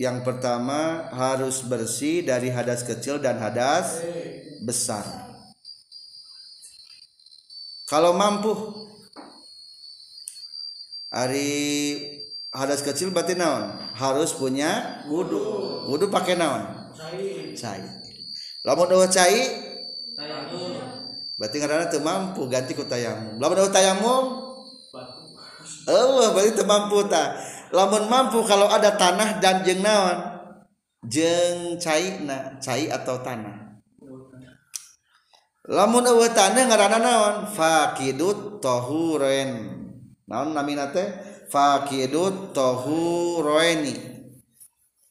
yang 0.00 0.24
pertama 0.24 1.12
harus 1.12 1.62
bersih 1.62 2.24
dari 2.24 2.48
hadas 2.48 2.82
kecil 2.82 3.20
dan 3.20 3.36
hadas 3.38 4.00
besar. 4.64 5.04
Kalau 7.86 8.16
mampu 8.16 8.52
hari 11.12 12.17
hadas 12.52 12.80
kecil 12.80 13.12
berarti 13.12 13.36
naon? 13.36 13.76
Harus 13.92 14.32
punya 14.36 15.02
wudhu. 15.08 15.84
Wudhu 15.88 16.08
pakai 16.08 16.38
naon? 16.38 16.92
Cai. 17.54 17.82
Lamun 18.64 18.88
doa 18.88 19.06
cai? 19.08 19.68
Berarti 21.38 21.56
karena 21.62 21.86
teu 21.86 22.02
mampu 22.02 22.50
ganti 22.50 22.74
ku 22.74 22.82
tayamum. 22.82 23.38
Lamun 23.38 23.56
doa 23.62 23.70
tayamum? 23.70 24.24
Allah 25.88 26.28
berarti 26.34 26.52
teu 26.56 26.66
mampu 26.66 27.06
ta. 27.06 27.36
Lamun 27.70 28.08
mampu 28.08 28.40
kalau 28.48 28.66
ada 28.68 28.96
tanah 28.96 29.38
dan 29.38 29.62
jeng 29.62 29.84
naon? 29.84 30.18
Jeng 31.06 31.78
cai 31.78 32.24
na 32.24 32.58
cai 32.58 32.90
atau 32.90 33.20
tanah. 33.22 33.68
Lamun 35.68 36.00
eueuh 36.00 36.32
tanah 36.32 36.64
ngaranna 36.64 36.98
naon? 36.98 37.34
Faqidut 37.52 38.58
tahuren 38.64 39.78
naon 40.24 40.56
namina 40.56 40.90
teh? 40.90 41.27
Fakidut 41.48 42.52
tohuroeni 42.52 44.18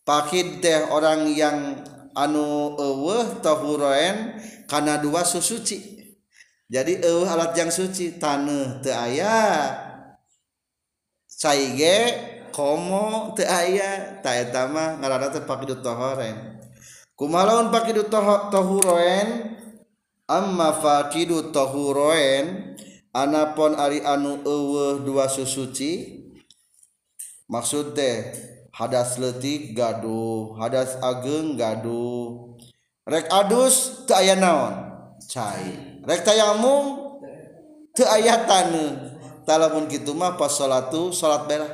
pakid 0.07 0.63
teh 0.63 0.87
orang 0.87 1.27
yang 1.35 1.83
anu 2.15 2.79
eueuh 2.79 3.43
tohuroen 3.43 4.39
karena 4.65 4.95
dua 5.03 5.27
susuci. 5.27 5.99
Jadi 6.71 7.03
eueuh 7.03 7.27
alat 7.27 7.51
yang 7.59 7.67
suci 7.67 8.15
tanah 8.15 8.79
teu 8.79 8.95
aya 8.95 9.75
caige 11.27 11.99
komo 12.55 13.35
teu 13.35 13.43
aya 13.43 14.19
ta 14.23 14.31
eta 14.31 14.71
mah 14.71 14.95
ngaranna 15.03 15.27
teh 15.31 15.43
pakidut 15.43 15.83
tohuroen 15.83 16.59
kumalaun 17.19 17.71
pakidut 17.71 18.07
tohuroen 18.11 19.55
amma 20.27 20.75
fakidut 20.75 21.55
tohuroen 21.55 22.75
anapun 23.15 23.79
ari 23.79 24.03
anu 24.03 24.43
eueuh 24.43 25.07
dua 25.07 25.31
susuci 25.31 26.26
maksud 27.47 27.95
teh 27.95 28.31
hadas 28.75 29.17
letik 29.17 29.73
gaduh 29.73 30.53
hadas 30.59 30.99
ageng 31.01 31.57
gaduh. 31.57 32.55
Rek 33.07 33.31
adus 33.31 34.03
teu 34.03 34.19
aya 34.19 34.35
naon? 34.35 34.75
Cai. 35.25 35.99
Rek 36.03 36.27
tayamum 36.27 37.17
teu 37.95 38.05
aya 38.05 38.43
taneuh 38.45 39.17
talamun 39.47 39.87
kitu 39.87 40.11
mah 40.11 40.35
pas 40.35 40.51
salatu 40.51 41.15
salat 41.15 41.47
belah 41.47 41.71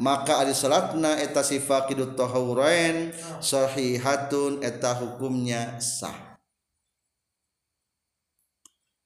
maka 0.00 0.40
ari 0.40 0.56
salatna 0.56 1.20
eta 1.20 1.44
sifaqidut 1.44 2.16
tahawurain 2.16 3.12
sahihatun 3.44 4.64
eta 4.64 4.96
hukumnya 4.96 5.76
sah. 5.76 6.40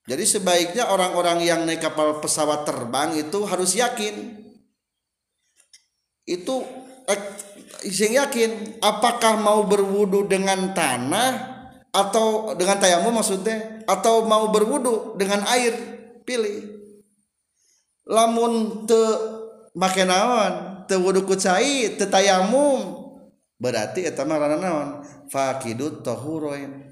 Jadi 0.07 0.23
sebaiknya 0.23 0.87
orang-orang 0.87 1.43
yang 1.43 1.67
naik 1.67 1.83
kapal 1.83 2.23
pesawat 2.23 2.63
terbang 2.63 3.19
itu 3.19 3.43
harus 3.43 3.75
yakin 3.75 4.46
itu 6.27 6.67
sing 7.87 8.19
yakin 8.19 8.83
apakah 8.83 9.39
mau 9.39 9.63
berwudu 9.63 10.27
dengan 10.27 10.75
tanah 10.75 11.55
atau 11.95 12.53
dengan 12.59 12.77
tayamum 12.77 13.15
maksudnya 13.15 13.87
atau 13.87 14.27
mau 14.27 14.51
berwudu 14.51 15.15
dengan 15.17 15.47
air 15.49 15.73
pilih. 16.27 16.77
Lamun 18.07 18.85
te 18.87 19.03
make 19.79 20.03
naon 20.03 20.85
te 20.91 20.99
wudu 20.99 21.23
ku 21.23 21.39
cai 21.39 21.95
te 21.95 22.05
tayamum 22.11 23.07
berarti 23.57 24.03
eta 24.05 24.27
mah 24.27 24.39
naon? 24.39 24.89
Faqidut 25.31 26.07
tahuroin 26.07 26.87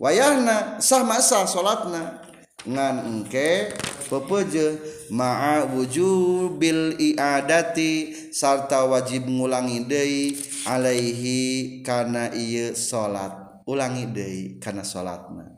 wayahna 0.00 0.80
sah 0.80 1.04
masa 1.06 1.48
salatna 1.48 2.23
nganke 2.62 3.74
pepeje 4.06 4.78
ma'a 5.10 5.68
wujubil 5.74 6.96
iadati 6.96 8.14
sarta 8.32 8.86
wajib 8.86 9.26
ngulangi 9.28 9.84
deui 9.84 10.38
alaihi 10.64 11.82
kana 11.82 12.30
ieu 12.32 12.72
salat 12.72 13.64
ulangi 13.66 14.06
deui 14.08 14.42
kana 14.62 14.80
salatna 14.80 15.50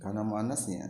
kana 0.00 0.20
muannasnya 0.24 0.88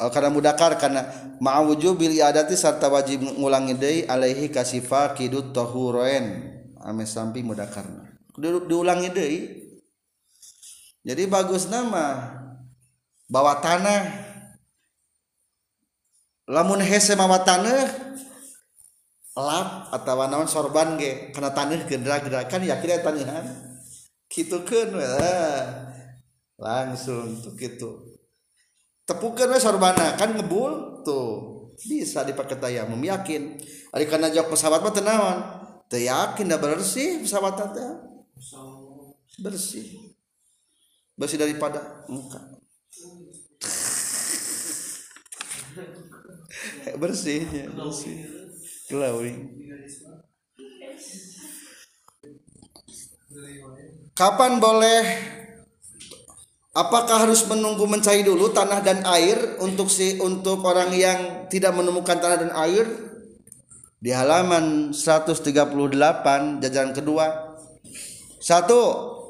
oh, 0.00 0.10
kana 0.10 0.32
mudakar 0.32 0.74
kana 0.80 1.06
ma'a 1.38 1.62
wujubil 1.62 2.10
iadati 2.10 2.56
sarta 2.58 2.90
wajib 2.90 3.22
ngulangi 3.22 3.78
deui 3.78 4.00
alaihi 4.10 4.50
kasifa 4.50 5.14
kidut 5.14 5.54
tahuren 5.54 6.54
ame 6.84 7.06
sampi 7.08 7.40
mudakarna. 7.40 8.12
Diulangi 8.68 9.08
deui. 9.08 9.63
Jadi 11.04 11.28
bagus 11.28 11.68
nama. 11.68 12.34
Bawa 13.28 13.60
tanah. 13.60 14.02
Lamun 16.48 16.80
hese 16.80 17.16
mawa 17.16 17.40
tanah 17.40 17.88
lap 19.34 19.90
atau 19.90 20.30
naon 20.30 20.46
sorban 20.46 20.94
ge 20.94 21.34
karena 21.34 21.50
tanah 21.50 21.90
gerak-gerakan 21.90 22.62
ya 22.62 22.78
kira 22.78 23.02
tanahan 23.02 23.42
gitu 24.30 24.62
kan 24.62 24.94
langsung 26.54 27.34
tuh 27.42 27.50
gitu 27.58 28.14
tepukan 29.04 29.52
we 29.52 29.58
sorbana 29.60 30.16
kan 30.16 30.32
ngebul 30.32 31.04
tuh. 31.04 31.54
Bisa 31.74 32.22
dipakai 32.22 32.54
tayamum 32.54 33.02
yakin. 33.02 33.58
Ari 33.90 34.06
kana 34.06 34.30
jok 34.30 34.54
pesawat 34.54 34.78
mah 34.78 34.94
tenawan 34.94 35.38
teu 35.90 35.98
yakin 35.98 36.46
da 36.46 36.56
bersih 36.56 37.20
pesawat 37.22 37.58
teh 37.74 37.90
bersih 39.42 40.13
bersih 41.14 41.38
daripada 41.38 42.04
muka. 42.10 42.40
Bersihnya 46.94 47.70
bersih. 47.78 48.16
Glowing 48.84 49.64
kapan 54.14 54.62
boleh 54.62 55.02
apakah 56.70 57.26
harus 57.26 57.42
menunggu 57.50 57.84
mencari 57.90 58.22
dulu 58.22 58.54
tanah 58.54 58.80
dan 58.80 59.02
air 59.10 59.58
untuk 59.58 59.90
si 59.90 60.22
untuk 60.22 60.62
orang 60.62 60.94
yang 60.94 61.50
tidak 61.50 61.74
menemukan 61.74 62.18
tanah 62.18 62.38
dan 62.38 62.52
air? 62.54 62.86
Di 64.04 64.12
halaman 64.12 64.92
138 64.92 65.40
jajaran 66.60 66.92
kedua. 66.92 67.56
Satu 68.36 68.80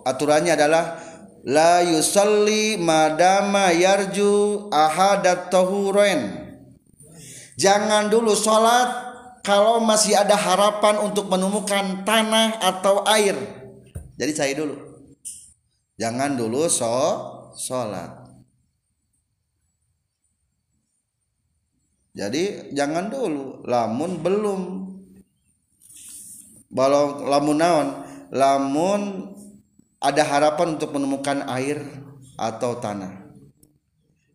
aturannya 0.02 0.58
adalah 0.58 0.98
la 1.44 1.84
yusalli 1.84 2.80
madama 2.80 3.68
yarju 3.70 4.68
ahadat 4.72 5.52
tahuren 5.52 6.48
jangan 7.60 8.08
dulu 8.08 8.32
sholat 8.32 9.14
kalau 9.44 9.76
masih 9.84 10.16
ada 10.16 10.40
harapan 10.40 11.04
untuk 11.04 11.28
menemukan 11.28 12.00
tanah 12.08 12.64
atau 12.64 13.04
air. 13.04 13.36
Jadi 14.16 14.32
saya 14.32 14.56
dulu. 14.56 14.72
Jangan 16.00 16.32
dulu 16.32 16.64
so 16.72 16.96
sholat. 17.52 18.24
Jadi 22.16 22.72
jangan 22.72 23.12
dulu. 23.12 23.60
Lamun 23.68 24.24
belum. 24.24 24.60
Kalau 26.72 27.28
lamun 27.28 27.58
naon? 27.60 27.88
Lamun 28.32 29.02
ada 30.04 30.20
harapan 30.20 30.76
untuk 30.76 30.92
menemukan 30.92 31.48
air 31.48 31.80
atau 32.36 32.76
tanah. 32.76 33.24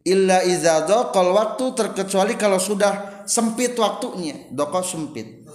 Illa 0.02 0.42
iza 0.42 0.90
dokol 0.90 1.38
waktu 1.38 1.78
terkecuali 1.78 2.34
kalau 2.34 2.58
sudah 2.58 3.22
sempit 3.30 3.78
waktunya, 3.78 4.50
dokol 4.50 4.82
sempit. 4.82 5.46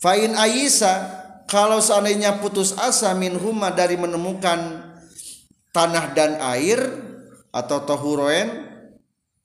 Fa'in 0.00 0.32
Aisyah 0.32 0.96
kalau 1.44 1.80
seandainya 1.84 2.40
putus 2.40 2.72
asa 2.80 3.12
min 3.12 3.36
huma 3.36 3.68
dari 3.68 4.00
menemukan 4.00 4.88
tanah 5.72 6.16
dan 6.16 6.40
air 6.40 6.80
atau 7.52 7.84
tohuroen 7.84 8.68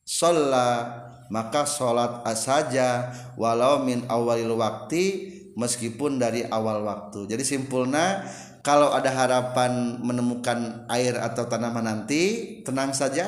sholat 0.05 1.09
maka 1.29 1.65
sholat 1.69 2.25
asaja 2.25 3.13
walau 3.37 3.85
min 3.85 4.01
awalil 4.09 4.57
waktu 4.57 5.29
meskipun 5.53 6.17
dari 6.17 6.45
awal 6.49 6.81
waktu 6.81 7.29
jadi 7.29 7.45
simpulnya 7.45 8.25
kalau 8.69 8.93
ada 8.93 9.09
harapan 9.09 9.97
menemukan 9.97 10.85
air 10.93 11.17
atau 11.17 11.49
tanaman 11.49 11.81
nanti 11.81 12.61
tenang 12.61 12.93
saja 12.93 13.25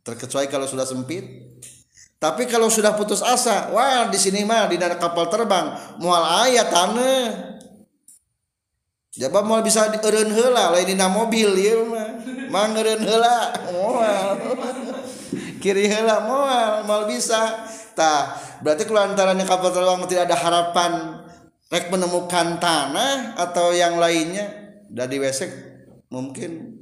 terkecuali 0.00 0.48
kalau 0.48 0.64
sudah 0.64 0.88
sempit 0.88 1.20
tapi 2.16 2.48
kalau 2.48 2.72
sudah 2.72 2.96
putus 2.96 3.20
asa 3.20 3.68
wah 3.68 4.08
di 4.08 4.16
sini 4.16 4.48
mah 4.48 4.72
di 4.72 4.80
dalam 4.80 4.96
kapal 4.96 5.28
terbang 5.28 5.76
mual 6.00 6.24
ayat 6.48 6.72
tanah 6.72 7.52
Jaba 9.12 9.44
mau 9.44 9.60
bisa 9.60 9.92
eureun 9.92 10.32
heula 10.32 10.72
lain 10.72 10.88
dina 10.88 11.04
mobil 11.04 11.52
ieu 11.60 11.84
mah. 11.84 12.16
Mang 12.48 12.72
eureun 12.72 13.04
heula 13.04 13.52
moal. 13.68 14.40
Kiri 15.60 15.84
heula 15.84 16.24
moal, 16.24 16.88
moal 16.88 17.04
bisa. 17.04 17.68
Tah, 17.92 18.32
berarti 18.64 18.88
kalau 18.88 19.04
antaranya 19.04 19.44
kapal 19.44 19.68
terbang 19.68 20.08
tidak 20.08 20.32
ada 20.32 20.36
harapan 20.40 20.92
rek 21.68 21.92
menemukan 21.92 22.56
tanah 22.56 23.36
atau 23.36 23.76
yang 23.76 24.00
lainnya 24.00 24.61
dari 24.92 25.16
WC 25.16 25.40
mungkin 26.12 26.76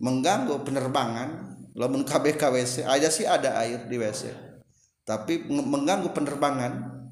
mengganggu 0.00 0.64
penerbangan. 0.64 1.52
Lamun 1.72 2.04
KB 2.04 2.36
KWC 2.36 2.84
aja 2.84 3.08
sih 3.08 3.24
ada 3.24 3.56
air 3.64 3.88
di 3.88 3.96
WC 3.96 4.52
tapi 5.02 5.50
mengganggu 5.50 6.12
penerbangan 6.14 7.02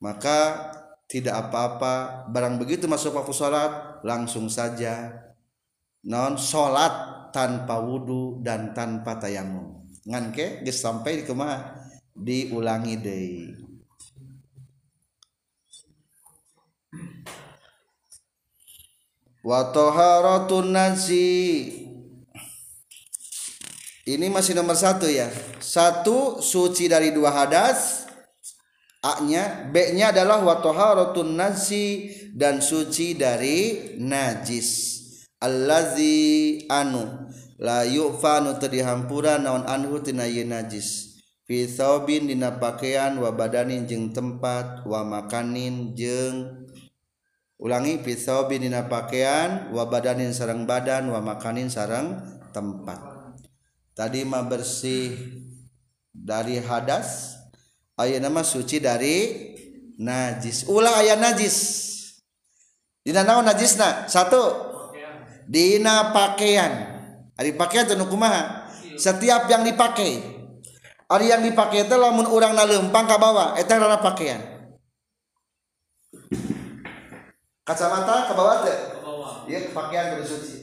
maka 0.00 0.70
tidak 1.10 1.48
apa-apa. 1.48 2.26
Barang 2.32 2.56
begitu 2.56 2.88
masuk 2.88 3.16
waktu 3.16 3.34
sholat 3.34 4.00
langsung 4.06 4.48
saja. 4.48 5.12
Non 6.06 6.40
sholat 6.40 7.28
tanpa 7.34 7.76
wudhu 7.82 8.40
dan 8.40 8.72
tanpa 8.72 9.20
tayamum. 9.20 9.84
Nganke 10.08 10.64
sampai 10.72 11.20
di 11.20 11.24
ke 11.28 11.34
mana 11.36 11.76
diulangi 12.16 12.94
deh 12.96 13.69
wa 19.40 19.72
taharatun 19.72 20.72
nasi. 20.72 21.28
Ini 24.08 24.26
masih 24.32 24.56
nomor 24.56 24.74
satu 24.74 25.06
ya. 25.06 25.28
Satu 25.60 26.40
suci 26.40 26.88
dari 26.88 27.12
dua 27.12 27.30
hadas. 27.30 28.08
A 29.00 29.24
nya 29.24 29.64
B 29.72 29.96
nya 29.96 30.12
adalah 30.12 30.44
wa 30.44 30.60
taharatun 30.60 31.36
nasi 31.36 32.12
dan 32.36 32.60
suci 32.60 33.16
dari 33.16 33.96
najis. 33.96 34.98
Allazi 35.40 36.68
anu 36.68 37.28
la 37.56 37.88
yufanu 37.88 38.60
tadihampura 38.60 39.40
naon 39.40 39.64
anhu 39.64 40.04
tina 40.04 40.28
najis. 40.28 41.16
Fi 41.48 41.64
thawbin 41.64 42.28
dina 42.28 42.60
pakaian 42.60 43.16
wa 43.16 43.32
badanin 43.32 43.88
jeung 43.88 44.12
tempat 44.12 44.84
wa 44.84 45.00
makanin 45.02 45.96
jeung 45.96 46.59
ulangi 47.60 48.00
pisau 48.00 48.48
binina 48.48 48.88
pakaian 48.88 49.68
wa 49.70 49.84
badanin 49.84 50.32
sarang 50.32 50.64
badan 50.64 51.12
wa 51.12 51.20
makanin 51.20 51.68
sarang 51.68 52.16
tempat. 52.56 52.98
Tadi 53.92 54.24
mah 54.24 54.48
bersih 54.48 55.12
dari 56.08 56.56
hadas 56.56 57.36
aya 58.00 58.16
nama 58.16 58.40
suci 58.40 58.80
dari 58.80 59.16
najis. 60.00 60.64
Ulang 60.72 61.04
ayat 61.04 61.20
najis. 61.20 61.56
Dina 63.04 63.24
naon 63.24 63.44
najisna? 63.44 64.08
Satu. 64.08 64.72
Dina 65.44 66.16
pakaian. 66.16 66.72
Ari 67.36 67.56
pakaian 67.56 67.84
teu 67.84 68.00
kumaha? 68.08 68.72
Setiap 68.96 69.48
yang 69.52 69.64
dipakai. 69.64 70.20
Ari 71.10 71.26
yang 71.28 71.44
dipakai 71.44 71.84
teh 71.90 71.98
lamun 71.98 72.24
urang 72.28 72.56
na 72.56 72.64
lempang 72.64 73.04
ka 73.04 73.18
bawah 73.20 73.58
eta 73.58 73.76
pakaian 73.98 74.49
kacamata 77.70 78.26
ke 78.26 78.32
bawah 78.34 78.66
teh 78.66 78.78
ke 78.90 78.98
bawah. 78.98 79.46
Iya 79.46 79.70
pakaian 79.70 80.18
kudu 80.18 80.26
suci. 80.26 80.56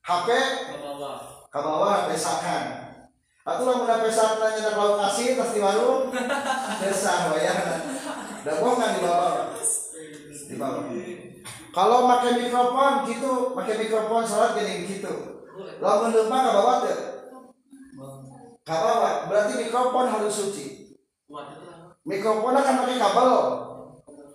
HP 0.00 0.28
ke 0.72 0.76
bawah. 0.80 1.44
Ke 1.52 1.58
bawah 1.60 2.08
pesakan. 2.08 2.64
Atau 3.44 3.68
lah 3.68 3.76
mudah 3.84 4.00
pesak 4.00 4.40
nanya 4.40 4.72
nak 4.72 4.76
lauk 4.80 4.96
kasih 5.04 5.36
tas 5.36 5.52
di 5.52 5.60
warung. 5.60 6.08
Pesah 6.80 7.28
bayar 7.36 7.56
dan 8.40 8.56
kan 8.56 8.90
di 8.96 9.00
bawah? 9.04 9.32
Di 10.48 10.56
bawah. 10.56 10.84
Kalau 11.76 11.98
pakai 12.08 12.32
mikrofon 12.40 12.92
gitu. 13.12 13.52
Pakai 13.52 13.74
mikrofon 13.84 14.24
salat 14.24 14.56
gini 14.56 14.88
gitu 14.88 15.36
lalu 15.54 16.10
menumpang 16.10 16.42
ke 16.42 16.50
bawah 16.50 16.76
teh 16.82 16.98
kabawa 18.66 19.30
berarti 19.30 19.52
mikrofon 19.62 20.06
harus 20.10 20.34
suci. 20.34 20.96
Mikrofon 22.04 22.58
kan 22.58 22.80
pakai 22.84 22.96
kabel 22.98 23.32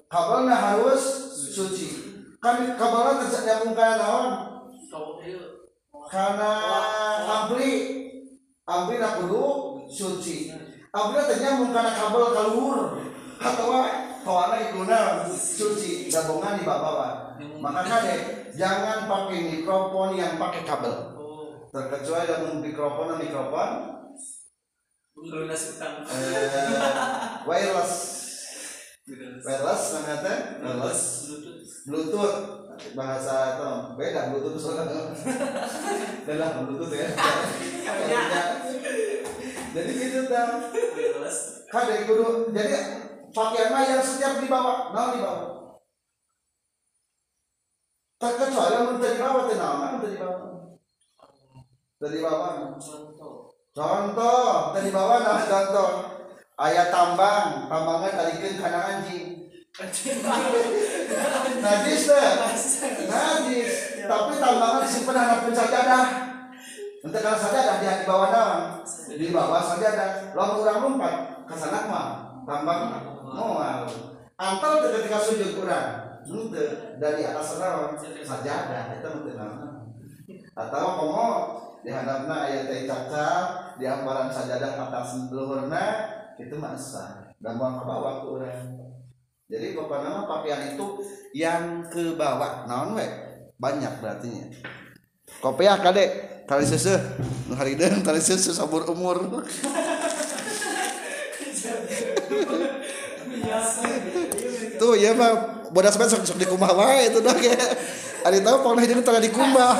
kabelnya 0.08 0.56
harus 0.56 1.04
suci 1.50 2.09
kan 2.40 2.56
kabelnya 2.80 3.28
ternyambung 3.28 3.76
karena 3.76 3.96
naon 4.00 4.28
karena 6.10 6.52
ampli 7.28 7.72
ampli 8.66 8.96
nak 8.98 9.22
kudu 9.22 9.46
suci. 9.92 10.50
Ampli 10.90 11.22
ternyambung 11.22 11.76
karena 11.76 11.92
kabel 11.94 12.24
keluar 12.34 12.98
atau 13.38 13.68
kawana 14.26 14.58
ikuna 14.72 15.30
suci. 15.30 16.10
Gabungan 16.10 16.58
di 16.58 16.66
bawah 16.66 17.38
maka 17.60 17.82
kade 17.86 18.16
jangan 18.56 19.06
pakai 19.06 19.60
mikrofon 19.60 20.18
yang 20.18 20.40
pakai 20.40 20.66
kabel. 20.66 21.20
Terkecuali 21.70 22.26
dalam 22.26 22.64
mikrofon 22.64 23.22
mikrofon. 23.22 23.70
Eh, 25.20 25.28
wireless. 27.44 27.94
Wireless. 29.44 29.84
Namanya 29.92 30.36
wireless 30.64 31.28
bluetooth. 31.90 32.38
Bahasa 32.96 33.60
itu 33.60 33.70
beda 33.98 34.32
bluetooth 34.32 34.56
soalnya. 34.62 35.12
Beda 36.30 36.64
bluetooth 36.64 36.94
ya. 36.94 37.10
Jadi 39.70 39.92
gitu 39.98 40.20
dah 40.30 40.70
kan 41.70 41.86
dari 41.86 42.10
kudu 42.10 42.50
jadi 42.50 43.06
pakaian 43.30 43.70
mah 43.70 43.86
yang 43.86 44.02
setiap 44.02 44.42
dibawa 44.42 44.90
nah 44.90 45.14
dibawa. 45.14 45.46
Terkecuali 48.20 48.74
yang 48.74 48.86
menjadi 48.98 49.18
bawa 49.22 49.42
tenang 49.46 49.78
menjadi 50.02 50.18
bawa 50.18 50.50
dari 52.00 52.20
bawah 52.24 52.50
contoh. 53.76 54.56
Dari 54.74 54.90
bawah 54.90 55.18
nah 55.22 55.40
contoh. 55.46 55.90
Ayat 56.60 56.92
tambang 56.92 57.72
tambangan 57.72 58.20
talikin 58.20 58.60
karena 58.60 58.80
anjing 58.84 59.39
najis 61.64 62.04
deh 62.12 62.32
najis 63.08 63.72
tapi 64.04 64.34
tambangan 64.36 64.84
disimpan 64.84 65.16
anak 65.16 65.38
pun 65.48 65.56
sajadah 65.56 66.06
untuk 67.00 67.22
kalau 67.24 67.40
sajadah 67.40 67.76
dia 67.80 68.04
di 68.04 68.06
bawah 68.06 68.28
daun 68.28 68.84
di 69.16 69.28
bawah 69.32 69.64
sajadah 69.64 70.36
lalu 70.36 70.56
orang 70.68 70.80
lompat 70.84 71.16
ke 71.48 71.56
sana 71.56 71.88
mah 71.88 72.08
tambang 72.44 72.92
mual 73.24 73.88
antal 74.36 74.74
ketika 74.84 75.20
sujud 75.24 75.56
kurang 75.56 75.88
dari 77.00 77.22
atas 77.24 77.56
rawan 77.56 77.96
sajadah 78.04 79.00
itu 79.00 79.08
mungkin 79.16 79.40
atau 80.60 80.88
komo 81.00 81.28
di 81.80 81.90
hadapna 81.96 82.52
ayat 82.52 82.68
teh 82.68 82.84
caca 82.84 83.28
di 83.80 83.88
hamparan 83.88 84.28
sajadah 84.28 84.76
atas 84.76 85.32
luhurna 85.32 85.84
itu 86.36 86.60
masa 86.60 87.32
dan 87.40 87.56
buang 87.56 87.80
ke 87.80 87.84
bawah 87.88 88.14
ke 88.20 88.28
orang 88.28 88.79
jadi 89.50 89.74
pokoknya 89.74 90.30
pakaian 90.30 90.78
itu 90.78 91.02
yang 91.34 91.82
ke 91.90 92.14
bawah. 92.14 92.70
Naon 92.70 92.94
we? 92.94 93.06
Banyak 93.58 93.98
berarti. 93.98 94.30
Nya 94.30 94.46
kopiah 95.42 95.82
kade. 95.82 96.06
Tali 96.46 96.66
susu 96.66 96.94
hari 97.54 97.74
dan 97.74 98.02
tali 98.06 98.22
susu 98.22 98.54
sabur 98.54 98.86
umur. 98.94 99.18
Tuh 104.80 104.94
ya 104.96 105.18
mah 105.18 105.66
bodas 105.74 105.98
sok 105.98 106.26
sok 106.26 106.38
di 106.38 106.46
kumah 106.46 106.72
wae 106.74 107.10
itu 107.10 107.20
dah 107.22 107.36
ya 107.38 107.58
ada 108.26 108.38
tahu 108.42 108.58
pernah 108.64 108.86
jadi 108.86 109.02
tengah 109.04 109.22
di 109.22 109.32
kumah 109.34 109.76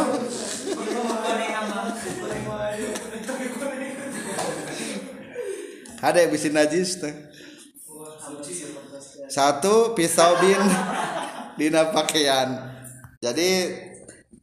ada 6.00 6.18
yang 6.20 6.32
bisa 6.32 6.52
najis 6.52 7.00
teh 7.00 7.29
satu 9.30 9.94
pisau 9.94 10.36
bin 10.42 10.60
dina 11.56 11.94
pakaian. 11.94 12.74
Jadi 13.22 13.78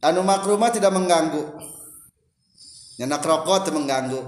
anu 0.01 0.23
makrumah 0.23 0.71
tidak 0.71 0.95
mengganggu. 0.95 1.43
Nyenak 2.97 3.21
rokok 3.21 3.67
tidak 3.67 3.77
mengganggu. 3.77 4.21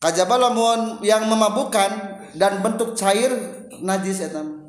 Kajabah 0.00 0.38
lamun 0.48 0.80
yang 1.02 1.26
memabukkan 1.26 1.90
dan 2.38 2.60
bentuk 2.60 2.96
cair 2.96 3.32
najis 3.82 4.24
etam 4.24 4.64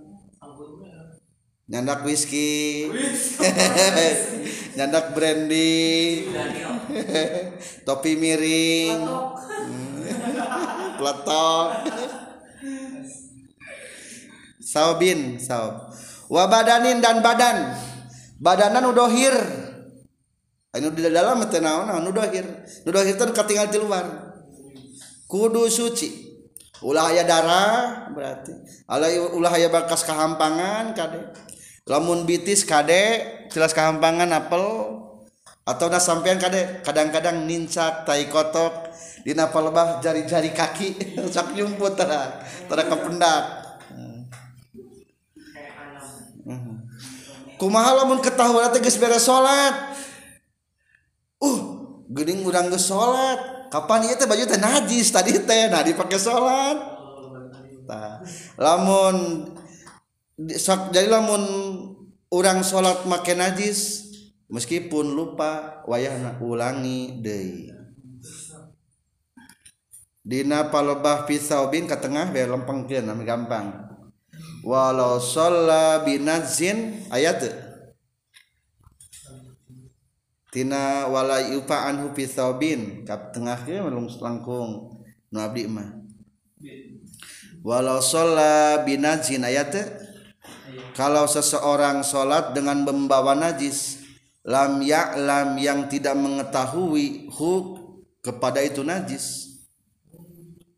nyandak 1.65 2.05
whisky. 2.05 2.89
Nyandak 4.77 5.15
brandy. 5.17 6.27
Topi 7.87 8.13
miring. 8.19 8.99
Peletok 10.95 11.67
saubin 14.75 15.39
saub 15.39 15.95
wabadanin 16.27 16.99
dan 16.99 17.23
badan. 17.23 17.71
Badanan 18.35 18.91
udohir. 18.91 19.35
Anu 20.75 20.91
di 20.91 21.07
dalam 21.07 21.39
teh 21.47 21.63
naon 21.63 21.87
anu 21.87 22.11
dohir 22.11 22.43
nu 22.83 22.91
dohir 22.91 23.15
teh 23.15 23.31
katinggal 23.31 23.71
di 23.71 23.79
luar. 23.79 24.35
Kudu 25.31 25.71
suci. 25.71 26.35
Ulah 26.83 27.07
aya 27.07 27.23
darah 27.23 28.11
berarti. 28.11 28.51
Alai 28.91 29.15
ulah 29.15 29.55
aya 29.55 29.71
bakas 29.71 30.03
kahampangan 30.03 30.91
kade. 30.91 31.31
Lamun 31.87 32.27
bitis 32.27 32.67
kade. 32.67 33.23
Jelas 33.55 33.71
kahampangan 33.71 34.27
apel. 34.35 34.63
Atau 35.63 35.87
nah 35.87 36.03
sampean 36.03 36.37
kade. 36.37 36.83
Kadang-kadang 36.83 37.47
nincak 37.47 38.03
tai 38.03 38.27
kotok. 38.27 38.91
Dina 39.23 39.47
pelebah 39.47 40.03
jari-jari 40.03 40.51
kaki. 40.51 41.15
Sak 41.33 41.55
nyumput 41.55 41.95
tara. 41.95 42.43
Tara 42.67 42.83
kependak. 42.83 43.64
Kumaha 47.57 48.03
lamun 48.03 48.19
ketahuan 48.19 48.71
teh 48.71 48.81
geus 48.83 48.99
beres 48.99 49.25
salat? 49.25 49.95
Uh 51.39 51.59
geuning 52.11 52.43
urang 52.43 52.67
geus 52.71 52.87
salat. 52.87 53.69
Kapan 53.71 54.07
ieu 54.07 54.15
teh 54.15 54.27
baju 54.27 54.43
teh 54.43 54.59
najis? 54.59 55.11
Tadi 55.11 55.35
teh 55.39 55.67
nah 55.71 55.83
dipake 55.83 56.19
salat. 56.19 56.77
Tah 57.85 58.23
lamun 58.57 59.47
sok 60.35 60.91
jadi 60.91 61.07
lamun 61.07 61.43
urang 62.33 62.65
salat 62.65 63.05
make 63.05 63.37
najis 63.37 64.11
meskipun 64.49 65.13
lupa 65.13 65.83
wayahna 65.85 66.41
ulangi 66.41 67.21
deui. 67.21 67.71
Dina 70.25 70.73
palebah 70.73 71.29
pisau 71.29 71.69
bin 71.69 71.85
ke 71.85 71.93
tengah 72.01 72.33
biar 72.33 72.49
lempeng 72.49 72.89
kieu 72.89 72.97
nami 73.05 73.29
gampang 73.29 73.84
walau 74.65 75.21
sholla 75.21 76.01
binazin 76.01 77.05
ayat. 77.13 77.53
Tina 80.49 81.05
wala 81.05 81.45
yupa 81.45 81.85
anhu 81.85 82.09
bin 82.57 83.05
kap 83.05 83.29
tengah 83.29 83.61
kieu 83.61 83.85
melung 83.85 84.09
langkung. 84.17 84.97
Nu 85.29 85.37
abdi 85.37 85.69
mah. 85.69 86.01
Walau 87.61 88.01
sholla 88.01 88.81
binazin 88.81 89.45
ayat. 89.45 90.01
Kalau 90.95 91.27
seseorang 91.27 92.01
sholat 92.07 92.55
dengan 92.55 92.87
membawa 92.87 93.35
najis 93.35 93.99
lam 94.47 94.79
ya'lam 94.79 95.59
yang 95.59 95.91
tidak 95.91 96.15
mengetahui 96.15 97.27
hu 97.35 97.51
kepada 98.23 98.63
itu 98.63 98.79
najis. 98.79 99.59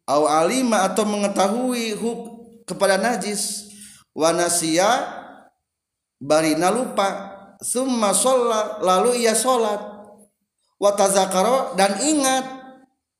Au 0.09 0.25
alima 0.25 0.87
atau 0.87 1.05
mengetahui 1.05 1.93
huk 1.99 2.19
kepada 2.65 2.97
najis 2.97 3.66
wanasia 4.17 4.89
barina 6.17 6.73
lupa. 6.73 7.37
Summa 7.61 8.13
sholat 8.13 8.81
lalu 8.81 9.25
ia 9.25 9.33
sholat. 9.33 9.81
Watazakaro 10.77 11.73
dan 11.77 11.97
ingat. 12.01 12.45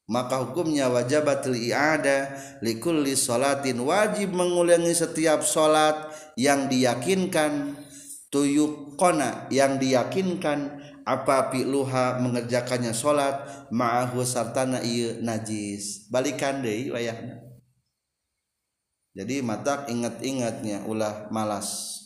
Maka 0.08 0.40
hukumnya 0.40 0.88
wajabatul 0.88 1.58
i'ada 1.58 2.32
likulli 2.64 3.18
sholatin 3.18 3.82
wajib 3.82 4.32
mengulangi 4.32 4.94
setiap 4.94 5.42
sholat 5.42 6.14
yang 6.38 6.70
diyakinkan. 6.70 7.82
Tuyukona 8.30 9.50
yang 9.50 9.82
diyakinkan. 9.82 10.86
Apa 11.08 11.50
piluha 11.50 12.20
mengerjakannya 12.20 12.92
sholat 12.92 13.68
ma'ahu 13.72 14.22
sartana 14.28 14.84
iya 14.84 15.16
najis. 15.24 16.12
Balikan 16.12 16.60
deh 16.60 16.92
wayahna 16.92 17.47
jadi 19.18 19.42
matak 19.42 19.90
ingat-ingatnya 19.90 20.86
ulah 20.86 21.26
malas. 21.34 21.98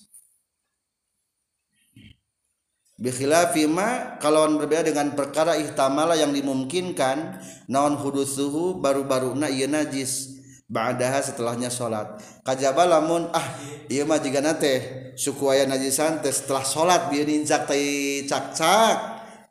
Bikhilafi 2.95 3.67
ma 3.67 4.15
kalau 4.23 4.47
berbeda 4.55 4.87
dengan 4.87 5.11
perkara 5.11 5.59
ihtamala 5.59 6.15
yang 6.15 6.31
dimungkinkan 6.31 7.43
naon 7.67 7.99
hudusuhu 7.99 8.79
baru-baru 8.79 9.35
na 9.35 9.51
iya 9.51 9.67
najis 9.67 10.39
ba'daha 10.71 11.19
setelahnya 11.19 11.67
sholat. 11.67 12.15
Kajaba 12.47 12.87
lamun 12.87 13.27
ah 13.35 13.47
iya 13.91 14.07
mah 14.07 14.21
jika 14.23 14.39
nate 14.39 15.11
suku 15.19 15.51
najisan 15.67 16.23
teh 16.23 16.31
setelah 16.31 16.63
sholat 16.63 17.11
biar 17.11 17.27
ninjak 17.27 17.67
teh 17.67 18.23
cak 18.23 18.55
cak 18.55 18.97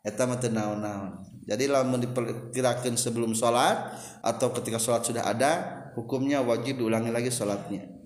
eta 0.00 0.24
mah 0.24 0.40
naon-naon. 0.40 1.28
Jadi 1.44 1.66
lamun 1.68 2.00
diperkirakan 2.08 2.96
sebelum 2.96 3.36
sholat 3.36 3.98
atau 4.24 4.48
ketika 4.54 4.78
sholat 4.78 5.02
sudah 5.02 5.26
ada 5.26 5.79
hukumnya 5.94 6.42
wajib 6.44 6.78
diulangi 6.78 7.10
lagi 7.10 7.30
sholatnya. 7.32 8.00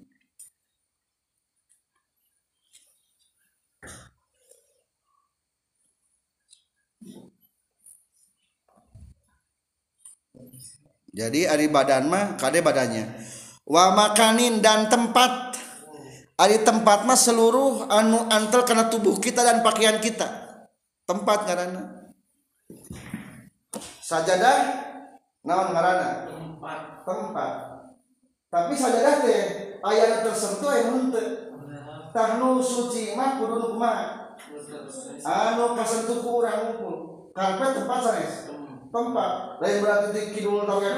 Jadi 11.14 11.47
ari 11.47 11.70
badan 11.70 12.11
mah 12.11 12.35
kade 12.35 12.59
badannya. 12.59 13.07
Wa 13.62 13.94
makanin 13.94 14.59
dan 14.59 14.90
tempat. 14.90 15.55
Ari 16.35 16.66
tempat 16.66 17.07
mah 17.07 17.14
seluruh 17.14 17.87
anu 17.87 18.27
antel 18.27 18.66
karena 18.66 18.90
tubuh 18.90 19.23
kita 19.23 19.47
dan 19.47 19.62
pakaian 19.62 20.03
kita. 20.03 20.27
Tempat 21.07 21.47
karena 21.47 22.11
sajadah 24.03 24.59
naon 25.47 25.70
ngaranna? 25.70 26.11
Tempat. 26.27 26.79
Tempat 27.07 27.73
tapi 28.55 28.71
sajadah 28.79 29.27
teh 29.27 29.43
aya 29.83 30.23
tersentuh 30.23 30.71
aya 30.71 30.87
henteu 30.87 31.59
tah 32.14 32.38
nu 32.38 32.62
suci 32.62 33.19
mah 33.19 33.43
kudu 33.43 33.59
nu 33.59 33.67
kumaha 33.75 34.38
anu 35.27 35.75
kasentuh 35.75 36.23
ku 36.23 36.38
urang 36.38 36.71
unggul 36.71 37.14
karpet 37.35 37.83
tempat 37.83 37.99
sanes. 37.99 38.35
Tempat. 38.95 39.59
Lain 39.59 39.83
berarti 39.83 40.14
di 40.14 40.23
kidul 40.38 40.62
tau 40.62 40.79
yang 40.79 40.95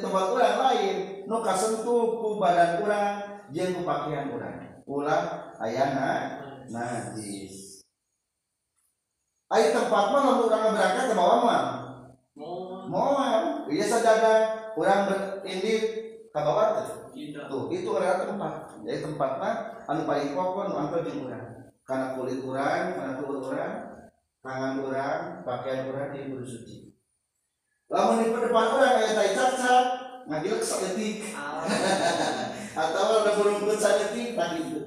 tempat 0.00 0.24
urang 0.32 0.56
lain. 0.64 0.96
Nu 1.28 1.44
kasentuh 1.44 2.24
ku 2.24 2.40
badan 2.40 2.80
urang 2.80 3.20
jeung 3.52 3.76
ku 3.76 3.82
pakaian 3.84 4.32
urang. 4.32 4.80
Ulah 4.88 5.52
ayana 5.60 6.40
najis. 6.72 7.84
Ayo 9.52 9.76
tempat 9.76 10.04
mah 10.08 10.20
lamun 10.24 10.48
urang 10.48 10.72
berangkat 10.72 11.04
ke 11.12 11.14
bawah 11.14 11.38
mah? 11.44 11.62
Moal. 12.88 13.68
Iya 13.68 13.84
sajadah 13.84 14.72
urang 14.72 15.00
ber 15.04 15.20
ke 16.32 16.40
bawah 16.40 16.80
tuh 17.12 17.68
itu 17.68 17.88
adalah 17.92 18.24
tempat. 18.24 18.52
Jadi 18.80 18.98
tempat 19.04 19.30
mah 19.36 19.54
anu 19.84 20.08
paling 20.08 20.32
pokok 20.32 20.64
nu 20.72 20.74
angkel 20.80 21.04
jeung 21.04 21.28
urang 21.28 21.48
karena 21.84 22.16
kulit 22.16 22.40
urang 22.40 22.96
karena 22.96 23.12
tubuh 23.20 23.52
urang 23.52 23.74
tangan 24.40 24.80
urang 24.80 25.20
pakaian 25.44 25.92
urang 25.92 26.08
di 26.16 26.32
kudu 26.32 26.46
suci. 26.48 26.76
Lamun 27.92 28.24
di 28.24 28.32
depan 28.32 28.66
urang 28.72 28.94
aya 28.96 29.12
tai 29.12 29.36
cacat 29.36 29.86
ngagil 30.24 30.56
saeutik 30.64 31.36
atau 32.80 33.04
ada 33.20 33.32
burung 33.36 33.60
saeutik 33.76 34.32
tadi 34.32 34.58
itu. 34.64 34.80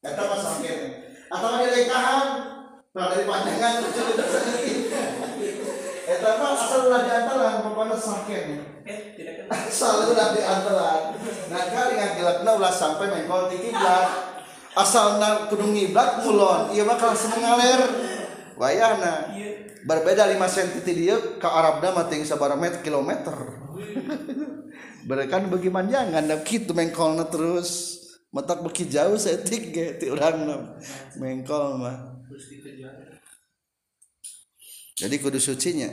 Eta 0.00 0.22
mah 0.24 0.40
sakit 0.40 0.78
atau 1.28 1.48
ada 1.52 1.68
lekahan 1.68 2.28
dari 2.96 3.28
panjangan 3.28 3.72
lucu 3.84 4.02
itu 4.16 4.24
saeutik 4.24 4.78
eta 6.08 6.40
mah 6.40 6.56
asal 6.56 6.88
ulah 6.88 7.00
di 7.04 7.12
antaran 7.12 7.54
pokoknya 7.68 7.96
sakit. 8.00 8.44
Asal 9.52 10.08
ulah 10.08 10.28
di 10.32 10.40
antaran 10.40 11.02
nah 11.52 11.64
kali 11.68 11.92
ngagilakna 12.00 12.50
ulah 12.56 12.72
sampai 12.72 13.12
mengkol 13.12 13.52
di 13.52 13.68
kiblat. 13.68 14.08
Asal 14.72 15.20
na 15.20 15.50
kudu 15.52 15.68
ngiblat 15.68 16.24
mulon 16.24 16.72
ieu 16.72 16.88
mah 16.88 16.96
langsung 16.96 17.36
ngaler. 17.36 17.80
Wayahna. 18.56 19.36
Berbeda 19.84 20.26
5 20.26 20.34
cm 20.34 20.68
ti 20.82 20.92
dieu 20.96 21.18
ka 21.36 21.52
Arabna 21.52 21.92
mah 21.92 22.08
sabaraha 22.24 22.56
meter 22.56 22.80
kilometer. 22.80 23.36
Berekan 25.08 25.48
bagaimana 25.52 25.88
jangan 25.88 26.24
da 26.24 26.36
kitu 26.40 26.72
mengkolna 26.72 27.28
terus. 27.28 28.00
Matak 28.28 28.60
beki 28.60 28.92
jauh 28.92 29.16
setik 29.16 29.72
ge 29.72 29.96
ti 29.96 30.12
urang 30.12 30.44
mengkol 31.16 31.80
mah 31.80 32.18
jadi 34.98 35.14
kudu 35.22 35.38
sucinya. 35.38 35.86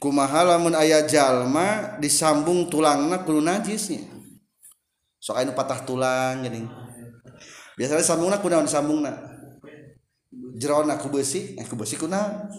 Kumaha 0.00 0.44
lamun 0.44 0.72
aya 0.72 1.04
jalma 1.04 1.96
disambung 2.00 2.72
tulangna 2.72 3.20
kudu 3.24 3.44
najisnya. 3.44 4.04
Sok 5.20 5.40
anu 5.40 5.56
patah 5.56 5.80
tulang 5.88 6.44
geuning 6.44 6.68
biasanya 7.74 8.04
sambungna 8.06 8.38
kunaon 8.38 8.70
sambungna 8.70 9.18
jerona 10.54 10.94
ku 11.00 11.10
besi 11.10 11.58
eh 11.58 11.66
ku 11.66 11.74
besi 11.74 11.98
kunaon 11.98 12.52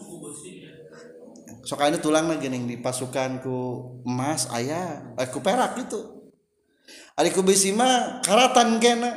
sok 1.64 1.86
anu 1.86 2.02
tulangna 2.02 2.42
geuning 2.42 2.66
dipasukan 2.66 3.40
ku 3.46 3.56
emas 4.02 4.50
aya 4.50 5.14
eh 5.14 5.30
ku 5.30 5.46
perak 5.46 5.78
gitu. 5.82 6.26
Ari 7.16 7.30
ku 7.32 7.42
besi 7.46 7.72
mah 7.72 8.22
karatan 8.22 8.78
kena. 8.78 9.12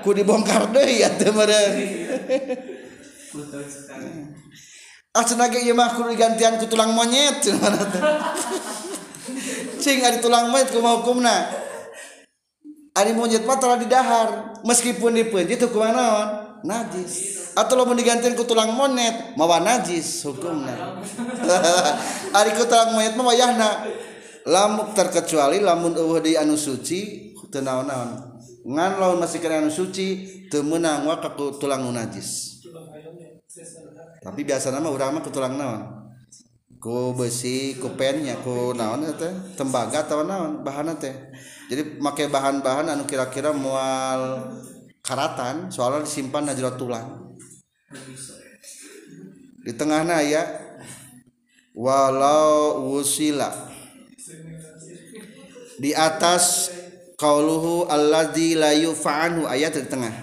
Ku 0.00 0.16
dibongkar 0.16 0.72
deui 0.72 1.04
atuh 1.04 1.32
meureun. 1.36 1.74
ah 5.14 5.22
cenah 5.22 5.46
ge 5.50 5.62
ieu 5.62 5.74
mah 5.74 5.94
kudu 5.94 6.14
digantian 6.14 6.58
ku 6.58 6.66
tulang 6.66 6.94
monyet. 6.94 7.42
Cing 9.82 9.98
ari 10.02 10.18
tulang 10.18 10.50
monyet 10.50 10.72
kumaha 10.72 11.00
hukumna 11.00 11.36
Ari 12.94 13.10
monyet 13.14 13.42
mah 13.42 13.58
telah 13.58 13.78
didahar. 13.78 14.58
Meskipun 14.62 15.18
dipeunjit 15.18 15.58
hukum 15.66 15.82
naon? 15.82 16.62
Najis. 16.62 17.42
Atau 17.54 17.78
lamun 17.78 17.98
digantian 17.98 18.34
ku 18.38 18.46
tulang 18.46 18.74
monyet 18.74 19.34
mawa 19.38 19.58
najis 19.62 20.22
hukumna. 20.26 21.02
Ari 22.38 22.50
ku 22.54 22.66
tulang 22.66 22.94
monyet 22.94 23.14
mah 23.18 23.26
wayahna. 23.30 23.70
Lamun 24.46 24.94
terkecuali 24.94 25.58
lamun 25.62 25.96
eueuh 25.98 26.20
di 26.22 26.36
anu 26.38 26.54
suci 26.54 27.32
teu 27.50 27.62
naon-naon. 27.62 28.38
Ngan 28.62 28.92
lamun 28.98 29.18
masih 29.22 29.42
kena 29.42 29.62
anu 29.62 29.70
suci 29.74 30.06
teu 30.50 30.62
meunang 30.62 31.06
wa 31.06 31.18
ka 31.18 31.34
tulang 31.34 31.90
najis 31.90 32.53
tapi 34.18 34.42
biasanya 34.42 34.82
mah 34.82 34.90
urang 34.90 35.14
mah 35.14 35.22
tulang 35.22 35.54
naon? 35.54 35.82
Ku 36.82 37.14
besi 37.14 37.78
ku 37.78 37.94
pennya 37.94 38.34
ku 38.42 38.74
naon 38.74 39.06
teh? 39.14 39.30
Tembaga 39.54 40.02
atau 40.02 40.26
naon? 40.26 40.66
Bahanna 40.66 40.98
teh. 40.98 41.14
Jadi 41.70 42.02
pakai 42.02 42.28
bahan-bahan 42.28 42.90
anu 42.90 43.06
kira-kira 43.06 43.54
mual 43.54 44.52
karatan 45.00 45.70
soalnya 45.70 46.02
disimpan 46.02 46.50
najrot 46.50 46.76
tulang. 46.76 47.36
Di 49.62 49.72
tengahnya 49.72 50.18
ya. 50.24 50.44
Walau 51.74 52.86
wusila 52.86 53.50
di 55.74 55.90
atas 55.90 56.70
qauluhu 57.18 57.90
alladzi 57.90 58.54
la 58.54 58.70
yufa'anhu 58.78 59.42
ayat 59.42 59.82
di 59.82 59.90
tengah. 59.90 60.14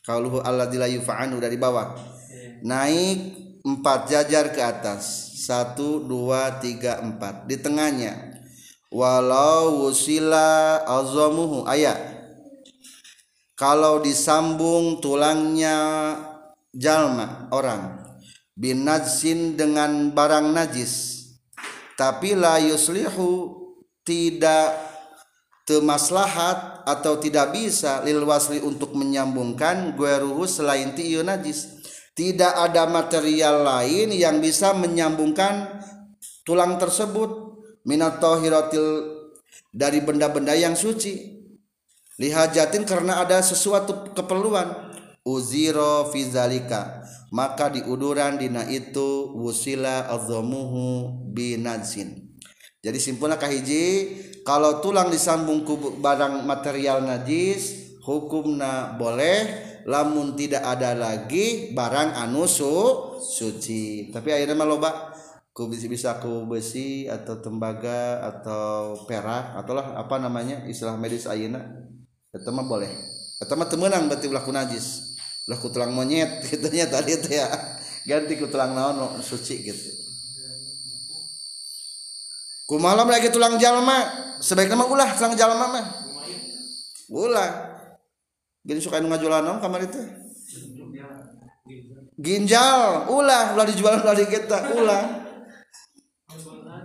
Qauluhu 0.00 0.40
alladzi 0.40 0.80
la 0.80 0.88
yufa'anhu 0.88 1.36
dari 1.36 1.60
bawah 1.60 2.15
naik 2.62 3.34
empat 3.66 4.12
jajar 4.12 4.54
ke 4.54 4.62
atas. 4.62 5.34
Satu 5.44 6.00
dua 6.04 6.62
tiga 6.62 7.02
empat. 7.02 7.50
Di 7.50 7.58
tengahnya. 7.58 8.38
Walau 8.92 9.88
wusila 9.88 10.80
azamuhu. 10.86 11.66
Ayat 11.66 12.16
kalau 13.56 14.04
disambung 14.04 15.00
tulangnya 15.00 15.76
jalma 16.76 17.48
orang. 17.50 18.04
Binajsin 18.52 19.56
dengan 19.56 20.12
barang 20.12 20.52
najis. 20.52 21.24
Tapi 21.96 22.36
la 22.36 22.60
yuslihu 22.60 23.52
tidak 24.04 24.76
temaslahat 25.64 26.84
atau 26.84 27.16
tidak 27.16 27.56
bisa 27.56 28.04
lil 28.04 28.22
wasli 28.28 28.60
untuk 28.60 28.92
menyambungkan 28.92 29.96
gueruhu 29.96 30.44
selain 30.46 30.92
tiyu 30.92 31.24
najis 31.24 31.75
tidak 32.16 32.56
ada 32.56 32.88
material 32.88 33.62
lain 33.62 34.08
yang 34.16 34.40
bisa 34.40 34.72
menyambungkan 34.72 35.84
tulang 36.48 36.80
tersebut. 36.80 37.54
Minat 37.86 38.18
tohiratil 38.18 39.14
dari 39.70 40.02
benda-benda 40.02 40.56
yang 40.58 40.74
suci. 40.74 41.38
Lihajatin 42.18 42.82
karena 42.82 43.22
ada 43.22 43.38
sesuatu 43.44 44.10
keperluan. 44.16 44.90
Uziro 45.22 46.10
fizalika 46.10 47.06
maka 47.34 47.70
diuduran 47.72 48.38
dina 48.38 48.62
itu 48.70 49.34
wusila 49.34 50.06
adzamuhu 50.06 51.10
binajsin 51.34 52.30
jadi 52.78 52.98
simpulnya 53.02 53.34
kahiji 53.34 54.14
kalau 54.46 54.78
tulang 54.78 55.10
disambung 55.10 55.66
ku 55.66 55.98
barang 55.98 56.46
material 56.46 57.02
najis 57.02 57.98
hukumna 58.06 58.94
boleh 58.94 59.65
lamun 59.86 60.34
tidak 60.34 60.66
ada 60.66 60.98
lagi 60.98 61.70
barang 61.70 62.18
anu 62.18 62.50
su, 62.50 62.66
suci. 63.22 64.10
Tapi 64.10 64.34
akhirnya 64.34 64.58
mah 64.58 64.66
loba 64.66 64.90
ku 65.54 65.70
bisa 65.70 65.86
bisa 65.86 66.18
ku 66.18 66.44
besi 66.50 67.06
atau 67.06 67.38
tembaga 67.38 68.20
atau 68.20 69.06
perak 69.06 69.56
atau 69.56 69.72
lah 69.72 69.96
apa 69.96 70.18
namanya 70.18 70.66
istilah 70.66 70.98
medis 70.98 71.30
ayeuna. 71.30 71.62
Eta 72.34 72.50
mah 72.50 72.66
boleh. 72.66 72.90
Eta 73.38 73.54
mah 73.54 73.70
teu 73.70 73.78
meunang 73.78 74.10
berarti 74.10 74.26
ulah 74.26 74.42
najis. 74.42 75.16
Ulah 75.46 75.58
ku 75.62 75.70
tulang 75.70 75.94
monyet 75.94 76.42
gitu 76.50 76.66
nya 76.74 76.90
tadi 76.90 77.14
teh 77.22 77.38
ya. 77.38 77.46
Ganti 78.02 78.34
ku 78.34 78.50
tulang 78.50 78.74
naon 78.74 79.22
suci 79.22 79.62
gitu. 79.62 79.90
Ku 82.66 82.82
malam 82.82 83.06
lagi 83.06 83.30
tulang 83.30 83.54
jalma 83.62 84.02
sebaiknya 84.42 84.74
mah 84.74 84.90
ulah 84.90 85.14
tulang 85.14 85.38
jalma 85.38 85.66
mah. 85.70 85.86
Ulah 87.06 87.75
jadi 88.66 88.80
suka 88.82 88.98
ngajulan 88.98 89.46
naon 89.46 89.62
kamar 89.62 89.86
itu? 89.86 90.02
Ginjal. 92.18 93.06
Ulah 93.06 93.54
ulah 93.54 93.66
dijual 93.66 94.02
ulah 94.02 94.14
kita 94.18 94.74
ulah. 94.74 95.02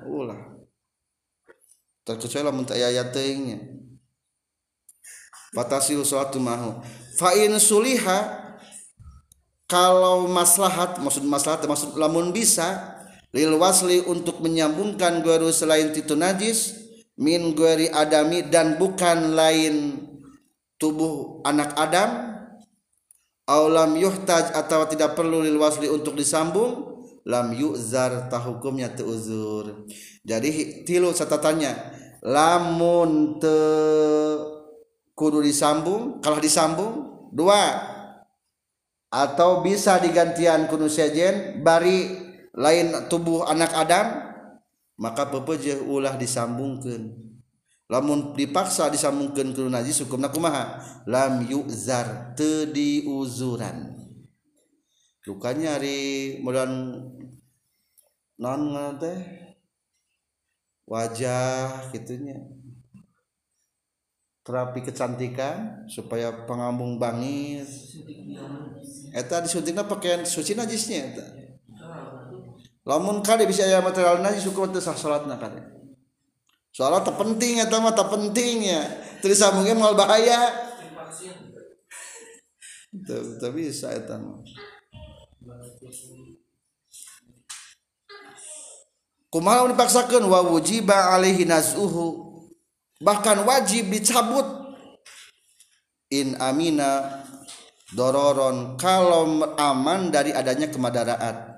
Ulah. 0.06 0.40
Terkecuali 2.06 2.46
lamun 2.46 2.66
ayat 2.70 3.10
teuingnya 3.10 3.82
batasi 5.52 6.00
suatu 6.02 6.40
mahu. 6.40 6.80
Fa 7.20 7.36
in 7.36 7.60
suliha 7.60 8.40
kalau 9.68 10.28
maslahat 10.28 11.00
maksud 11.00 11.24
maslahat 11.28 11.64
maksud 11.68 11.96
lamun 11.96 12.36
bisa 12.36 13.00
lil 13.32 13.56
wasli 13.56 14.04
untuk 14.04 14.44
menyambungkan 14.44 15.24
guru 15.24 15.52
selain 15.52 15.96
titu 15.96 16.20
najis 16.20 16.76
min 17.16 17.56
guari 17.56 17.88
adami 17.88 18.44
dan 18.44 18.76
bukan 18.76 19.32
lain 19.36 20.04
tubuh 20.82 21.46
anak 21.46 21.78
Adam 21.78 22.42
aulam 23.46 23.94
yuhtaj 23.94 24.58
atau 24.58 24.90
tidak 24.90 25.14
perlu 25.14 25.46
lil 25.46 25.62
wasli 25.62 25.86
untuk 25.86 26.18
disambung 26.18 27.06
lam 27.22 27.54
yuzar 27.54 28.26
tahukumnya 28.34 28.98
teuzur. 28.98 29.86
Jadi 30.26 30.82
tilu 30.82 31.14
catatannya. 31.14 32.02
Lamun 32.22 33.42
te 33.42 33.58
kudu 35.14 35.46
disambung 35.46 36.18
kalau 36.18 36.42
disambung 36.42 36.94
dua. 37.30 37.94
Atau 39.12 39.60
bisa 39.60 40.00
digantian 40.00 40.72
kuno 40.72 40.88
sejen 40.88 41.60
bari 41.62 42.16
lain 42.56 43.12
tubuh 43.12 43.44
anak 43.44 43.76
Adam 43.76 44.08
maka 44.96 45.28
pepejeh 45.28 45.84
ulah 45.84 46.16
disambungkan 46.16 47.31
lamun 47.92 48.32
dipaksa 48.32 48.88
disambungkan 48.88 49.52
kuno 49.52 49.68
najis 49.68 50.08
hukumna 50.08 50.32
kumaha? 50.32 50.80
Lam 51.04 51.44
yuzar 51.44 52.32
tedi 52.40 53.04
uzuran. 53.04 54.00
Rukanya 55.28 55.76
hari 55.76 56.40
modern 56.40 57.04
non 58.40 58.96
teh? 58.96 59.20
Wajah 60.88 61.92
gitunya 61.92 62.40
terapi 64.42 64.82
kecantikan 64.82 65.86
supaya 65.86 66.48
pengambung 66.50 66.98
bangis. 66.98 68.00
Eta 69.14 69.44
disuntikna 69.44 69.86
pakaian 69.86 70.26
suci 70.26 70.58
najisnya 70.58 71.14
eta. 71.14 71.26
Lamun 72.82 73.22
kade 73.22 73.46
bisa 73.46 73.68
aya 73.68 73.84
material 73.84 74.24
najis 74.26 74.48
hukum 74.50 74.74
teu 74.74 74.82
sah 74.82 74.98
salatna 74.98 75.38
kade 75.38 75.81
salat 76.72 77.04
teu 77.04 77.16
penting 77.16 77.60
eta 77.60 77.78
mah 77.78 77.94
teu 77.94 78.08
penting 78.08 78.72
ya. 78.72 78.82
Terus 79.20 79.40
sambungnya 79.40 79.76
mal 79.78 79.94
bahaya. 79.94 80.50
Bisa 83.56 83.94
eta 83.94 84.18
mah. 84.18 84.42
Kumaha 89.32 89.72
dipaksakeun? 89.72 90.28
Wa 90.28 90.44
wujiba 90.44 91.16
alaihi 91.16 91.48
naz'uhu. 91.48 92.36
Bahkan 93.00 93.48
wajib 93.48 93.88
dicabut. 93.88 94.76
In 96.12 96.36
amina 96.44 97.24
dororon. 97.96 98.76
Kalau 98.76 99.56
aman 99.56 100.12
dari 100.12 100.36
adanya 100.36 100.68
kemadaraat 100.68 101.52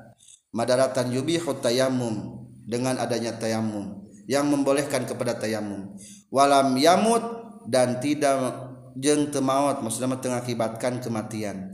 madaratan 0.54 1.10
yubihu 1.10 1.58
tayamum 1.58 2.46
dengan 2.70 3.02
adanya 3.02 3.34
tayamum 3.34 4.03
yang 4.30 4.48
membolehkan 4.48 5.04
kepada 5.04 5.36
tayamum 5.36 5.94
walam 6.34 6.74
yamut 6.80 7.22
dan 7.70 8.02
tidak 8.02 8.74
jeng 8.98 9.30
temawat 9.30 9.82
maksudnya 9.82 10.10
mengakibatkan 10.10 11.02
kematian. 11.02 11.70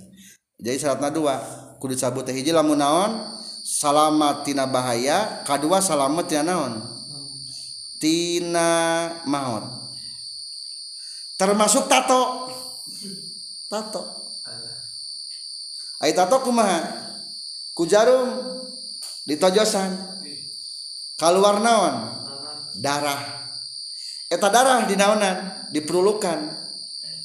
Jadi 0.59 0.75
syaratnya 0.75 1.11
dua 1.11 1.39
kudu 1.79 1.95
cabut 1.95 2.27
teh 2.27 2.35
hiji 2.35 2.51
lamun 2.51 2.79
naon? 2.79 3.39
Salamat 3.63 4.43
tina 4.43 4.67
bahaya 4.67 5.43
kedua 5.47 5.79
salamat 5.79 6.27
tina 6.27 6.43
naon? 6.43 6.83
Tina 7.99 8.69
maut. 9.27 9.63
Termasuk 11.39 11.87
tato. 11.87 12.51
Tato. 13.71 14.03
Ai 15.99 16.15
tato 16.15 16.39
kumaha? 16.43 17.07
Ku 17.75 17.87
jarum 17.87 18.43
ditojosan 19.23 19.95
keluar 21.19 21.59
naon 21.63 22.18
darah. 22.77 23.49
Eta 24.29 24.47
darah 24.51 24.85
di 24.85 24.93
naonan 24.93 25.69
diperlukan. 25.73 26.59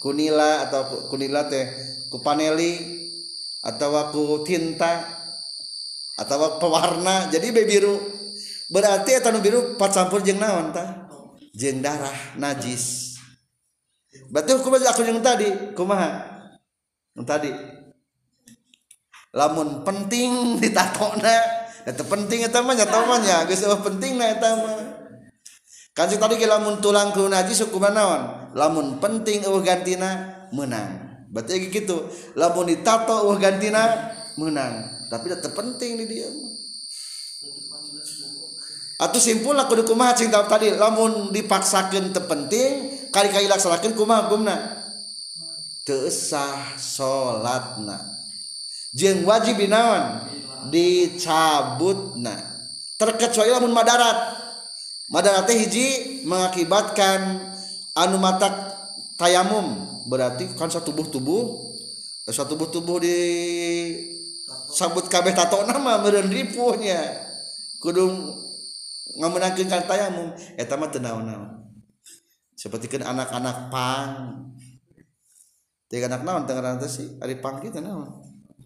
Kunila 0.00 0.68
atau 0.68 1.08
kunila 1.08 1.48
teh 1.48 1.64
ku 2.12 2.20
paneli 2.20 2.76
atau 3.64 4.12
ku 4.12 4.44
tinta 4.44 5.00
atau 6.20 6.60
pewarna 6.60 7.32
jadi 7.32 7.48
bebiru 7.50 7.96
berarti 8.68 9.16
eta 9.16 9.32
biru 9.32 9.80
pat 9.80 9.96
campur 9.96 10.20
jeung 10.20 10.36
naon 10.36 10.76
tah 10.76 11.08
jeung 11.56 11.80
darah 11.80 12.36
najis. 12.36 13.16
Berarti 14.28 14.50
hukum 14.54 14.76
aku 14.78 15.02
yang 15.02 15.24
tadi 15.24 15.48
kumaha? 15.72 16.22
Yang 17.16 17.26
tadi. 17.26 17.50
Lamun 19.34 19.82
penting 19.82 20.30
ditatona 20.62 21.38
eta 21.84 22.02
penting 22.06 22.44
eta 22.44 22.64
mah 22.64 22.74
nyata 22.76 22.98
mah 23.04 23.18
geus 23.48 23.64
penting 23.84 24.16
na 24.16 24.32
eta 24.32 24.48
mah 24.56 24.72
kan 25.94 26.10
tadi 26.10 26.34
ke 26.36 26.50
lamun 26.50 26.82
tulang 26.82 27.14
ku 27.14 27.30
najis 27.30 27.62
hukuman 27.64 27.94
naon 27.94 28.22
lamun 28.54 28.98
penting 28.98 29.46
eueuh 29.46 29.62
gantina 29.62 30.34
menang. 30.54 31.02
Berarti 31.34 31.70
gitu. 31.70 32.06
Lamun 32.38 32.70
ditato 32.70 33.26
eueuh 33.26 33.38
gantina 33.38 34.14
menang. 34.38 34.86
Tapi 35.10 35.30
tetap 35.30 35.54
penting 35.54 35.98
di 35.98 36.06
dia. 36.06 36.30
Atau 38.98 39.18
simpul 39.18 39.58
aku 39.58 39.82
kumaha 39.82 40.14
cing 40.14 40.30
tadi. 40.30 40.70
Lamun 40.74 41.34
dipaksakan 41.34 42.14
terpenting 42.14 42.94
kali-kali 43.10 43.50
laksanakan 43.50 43.94
kumaha 43.98 44.30
gumna 44.30 44.56
teusah 45.84 46.80
salatna 46.80 48.00
jeung 48.96 49.26
wajib 49.26 49.58
dinaon 49.58 50.22
dicabutna. 50.70 52.54
Terkecuali 52.94 53.50
lamun 53.50 53.74
madarat 53.74 54.43
Madarat 55.12 55.44
teh 55.44 55.56
hiji 55.60 55.86
mengakibatkan 56.24 57.52
anu 57.92 58.16
mata 58.16 58.48
tayamum. 59.20 59.84
Berarti 60.08 60.48
kan 60.56 60.72
satu 60.72 60.92
tubuh 60.92 61.08
tubuh 61.08 61.42
eh, 62.24 62.32
satu 62.32 62.56
tubuh 62.56 62.68
tubuh 62.72 62.96
di 63.00 63.16
sabut 64.72 65.08
kabeh 65.08 65.36
tato 65.36 65.60
nama 65.68 66.00
meren 66.00 66.32
ripuhnya. 66.32 67.20
Kudu 67.84 68.08
ngamenangkeun 69.20 69.68
kan 69.68 69.84
tayamum. 69.84 70.32
Eta 70.56 70.80
mah 70.80 70.88
teu 70.88 71.04
naon-naon. 71.04 71.68
Seperti 72.56 72.88
kan 72.88 73.04
anak-anak 73.04 73.68
pang. 73.68 74.12
Tiga 75.84 76.08
anak 76.08 76.24
naon 76.24 76.48
tengah 76.48 76.64
nanti 76.64 76.88
sih 76.88 77.08
ari 77.20 77.44
pang 77.44 77.60
kitu 77.60 77.80
naon? 77.84 78.08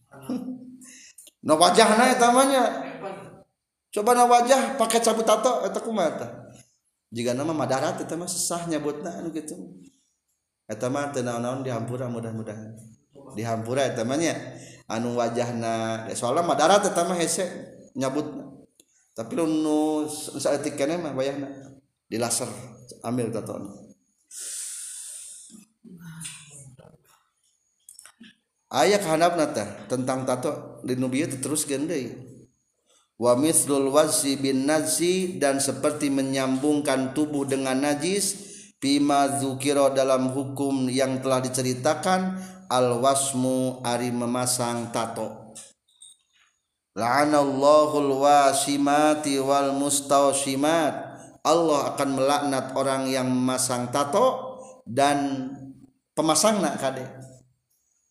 No 1.38 1.54
wajahna 1.54 2.10
eta 2.10 2.34
mah 2.34 2.44
nya. 2.50 2.87
Coba 3.88 4.10
na 4.12 4.24
wajah 4.28 4.76
pakai 4.76 5.00
cabut 5.00 5.24
tato 5.24 5.64
eta 5.64 5.80
kumaha 5.80 6.08
eta? 6.16 6.26
Jika 7.08 7.32
nama 7.32 7.56
madarat 7.56 7.96
eta 8.00 8.14
mah 8.14 8.28
susah 8.28 8.68
nyebutna 8.68 9.20
anu 9.20 9.32
kitu. 9.32 9.56
Eta 10.68 10.92
mah 10.92 11.08
teu 11.08 11.24
naon-naon 11.24 11.64
dihampura 11.64 12.04
mudah-mudahan. 12.12 12.76
Dihampura 13.32 13.88
eta 13.88 14.04
mah 14.04 14.20
nya 14.20 14.36
anu 14.88 15.16
wajahna 15.20 16.04
soalnya 16.16 16.44
madarat 16.44 16.84
eta 16.88 17.04
mah 17.04 17.16
hese 17.16 17.44
nyabutna 17.92 18.48
tapi 19.12 19.34
lu 19.36 19.44
nu 19.44 20.06
saeutik 20.40 20.78
keneh 20.78 20.96
mah 20.96 21.12
bayahna 21.12 21.50
di 22.08 22.16
laser 22.16 22.48
ambil 23.04 23.28
tato 23.34 23.58
ayah 28.72 29.02
kehandapna 29.02 29.50
teh 29.52 29.68
tentang 29.92 30.24
tato 30.24 30.80
di 30.86 30.96
nubiya 30.96 31.28
terus 31.36 31.68
deui 31.68 32.37
wa 33.18 33.34
mislul 33.34 33.90
wasi 33.90 34.38
bin 34.38 34.64
najsi 34.64 35.42
dan 35.42 35.58
seperti 35.58 36.06
menyambungkan 36.06 37.12
tubuh 37.18 37.42
dengan 37.42 37.82
najis 37.82 38.46
bima 38.78 39.42
zukiro 39.42 39.90
dalam 39.90 40.30
hukum 40.30 40.86
yang 40.86 41.18
telah 41.18 41.42
diceritakan 41.42 42.38
al 42.70 43.02
wasmu 43.02 43.82
ari 43.82 44.14
memasang 44.14 44.94
tato. 44.94 45.50
La'anallahul 46.94 48.22
wasimati 48.22 49.38
wal 49.42 49.74
mustawsimat. 49.74 51.06
Allah 51.46 51.94
akan 51.94 52.08
melaknat 52.18 52.74
orang 52.74 53.06
yang 53.06 53.30
memasang 53.30 53.88
tato 53.94 54.58
dan 54.82 55.48
pemasang 56.12 56.58
nak 56.60 56.76
kade 56.82 57.06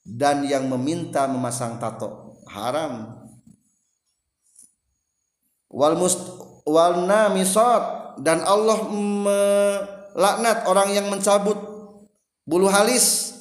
dan 0.08 0.48
yang 0.48 0.72
meminta 0.72 1.28
memasang 1.28 1.78
tato. 1.78 2.40
Haram 2.48 3.17
wal 5.72 5.96
must 6.00 6.22
wal 6.68 7.08
namisat. 7.08 8.18
Dan 8.18 8.42
Allah 8.42 8.82
melaknat 8.90 10.66
orang 10.66 10.90
yang 10.94 11.08
mencabut 11.14 11.58
bulu 12.44 12.66
halis. 12.66 13.38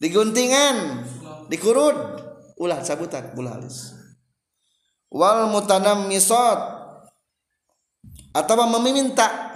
Diguntingan 0.00 1.04
dikurut 1.50 1.98
ulah 2.56 2.80
cabutan 2.80 3.34
bulu 3.34 3.50
halus 3.50 4.00
wal 5.10 5.50
mutanam 5.50 6.06
misot 6.06 6.58
atau 8.30 8.54
meminta. 8.78 9.50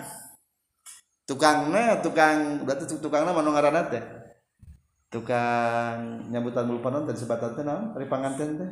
Tukangnya 1.24 2.04
tukang 2.04 2.68
berarti 2.68 3.00
tukangnya 3.00 3.32
mana 3.32 3.48
ngaranna 3.48 3.88
teh 3.88 4.04
tukang 5.08 6.28
nyambutan 6.28 6.68
bulu 6.68 6.84
panon 6.84 7.08
tadi 7.08 7.16
sebatan 7.16 7.56
teh 7.56 7.64
dari 7.64 8.04
panganten 8.04 8.48
teh 8.60 8.70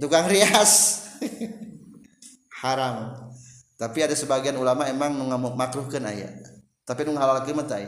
tukang 0.00 0.26
rias. 0.28 1.04
Haram. 2.62 3.28
Tapi 3.76 3.98
ada 4.00 4.16
sebagian 4.16 4.56
ulama 4.56 4.88
emang 4.88 5.12
mengamuk 5.12 5.52
makruhkan 5.52 6.00
ayat 6.08 6.56
tapi 6.86 7.02
nu 7.02 7.18
halalkeun 7.18 7.58
mah 7.58 7.66
teh 7.66 7.82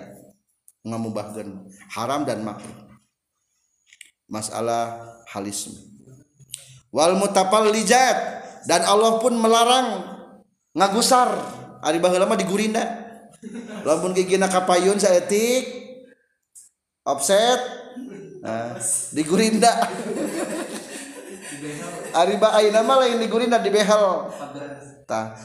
haram 1.95 2.27
dan 2.27 2.43
makruh. 2.43 2.75
Masalah 4.27 4.99
halisme. 5.31 5.79
Wal 6.91 7.15
mutapallijat. 7.15 8.43
Dan 8.67 8.83
Allah 8.85 9.23
pun 9.23 9.39
melarang. 9.39 10.19
Ngagusar. 10.75 11.31
Ari 11.81 12.03
baheula 12.03 12.27
mah 12.27 12.37
digurinda. 12.37 12.85
Lamun 13.87 14.13
gigina 14.13 14.51
kapayun 14.51 14.99
saeutik. 14.99 15.65
Offset. 17.07 17.63
Nah, 18.39 18.77
digurinda 19.15 19.71
ari 22.15 22.35
ba 22.41 22.55
ayeuna 22.59 22.81
mah 22.85 22.97
lain 23.05 23.19
digurinda 23.23 23.59
di 23.59 23.71
behel. 23.73 24.31
Tah 25.09 25.37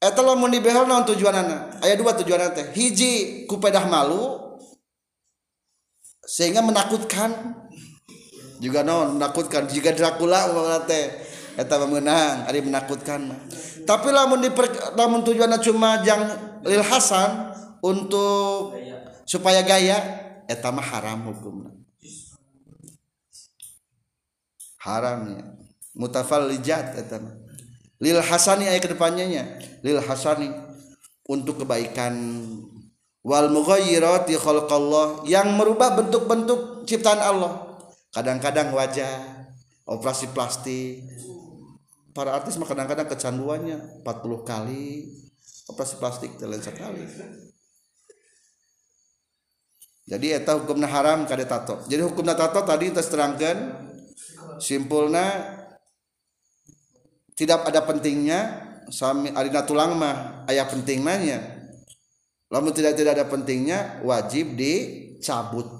eta 0.00 0.20
lamun 0.20 0.50
di 0.50 0.60
behel 0.62 0.88
naon 0.88 1.04
tujuanana? 1.06 1.80
Aya 1.84 1.98
dua 1.98 2.16
tujuanana 2.16 2.54
teh. 2.54 2.70
Hiji 2.72 3.44
ku 3.46 3.58
pedah 3.60 3.86
malu 3.86 4.56
sehingga 6.24 6.64
menakutkan. 6.64 7.58
Juga 8.60 8.84
non 8.84 9.16
menakutkan. 9.16 9.68
Jika 9.70 9.96
Dracula 9.96 10.50
umpamana 10.52 10.84
teh 10.84 11.08
eta 11.56 11.76
menang 11.84 12.46
ari 12.46 12.62
menakutkan 12.62 13.32
tapi 13.90 14.08
lamun 14.14 14.38
diper, 14.38 14.70
lamun 14.94 15.26
tujuannya 15.26 15.58
cuma 15.58 15.98
jang 16.06 16.22
lil 16.62 16.84
hasan 16.84 17.50
untuk 17.82 18.78
supaya 19.26 19.66
gaya 19.66 19.98
eta 20.46 20.70
mah 20.70 20.84
haram 20.84 21.26
hukumna. 21.26 21.74
Haramnya 24.80 25.59
mutafallijat 26.00 26.96
eta 26.96 27.20
lil 28.00 28.18
hasani 28.24 28.72
aya 28.72 28.80
ke 28.80 28.88
depannya 28.88 29.28
nya. 29.28 29.44
Lil 29.84 30.00
hasani 30.00 30.48
untuk 31.28 31.60
kebaikan. 31.62 32.16
Wal 33.20 33.52
mughayyirati 33.52 34.32
khalqallah 34.40 35.28
yang 35.28 35.52
merubah 35.52 35.92
bentuk-bentuk 35.92 36.88
ciptaan 36.88 37.20
Allah. 37.20 37.76
Kadang-kadang 38.16 38.72
wajah 38.72 39.44
operasi 39.84 40.32
plastik. 40.32 41.04
Para 42.16 42.32
artis 42.32 42.56
mah 42.56 42.64
kadang-kadang 42.64 43.04
kecanduannya 43.04 44.00
40 44.00 44.48
kali. 44.48 45.12
Operasi 45.68 45.94
plastik 46.00 46.40
telan 46.40 46.64
sekali. 46.64 47.04
Jadi 50.10 50.26
eta 50.34 50.58
hukumna 50.58 50.90
haram 50.90 51.28
kade 51.28 51.46
tato. 51.46 51.86
Jadi 51.86 52.02
hukumna 52.02 52.34
tato 52.34 52.64
tadi 52.66 52.90
kita 52.90 53.04
terangkan 53.04 53.56
simpulna 54.58 55.59
tidak 57.40 57.64
ada 57.64 57.80
pentingnya 57.88 58.68
sami 58.92 59.32
arina 59.32 59.64
tulang 59.64 59.96
mah 59.96 60.44
ayah 60.44 60.68
penting 60.68 61.00
nanya 61.00 61.60
lamun 62.50 62.74
tidak 62.74 62.98
tidak 62.98 63.16
ada 63.16 63.24
pentingnya 63.30 64.02
wajib 64.02 64.58
dicabut. 64.58 65.70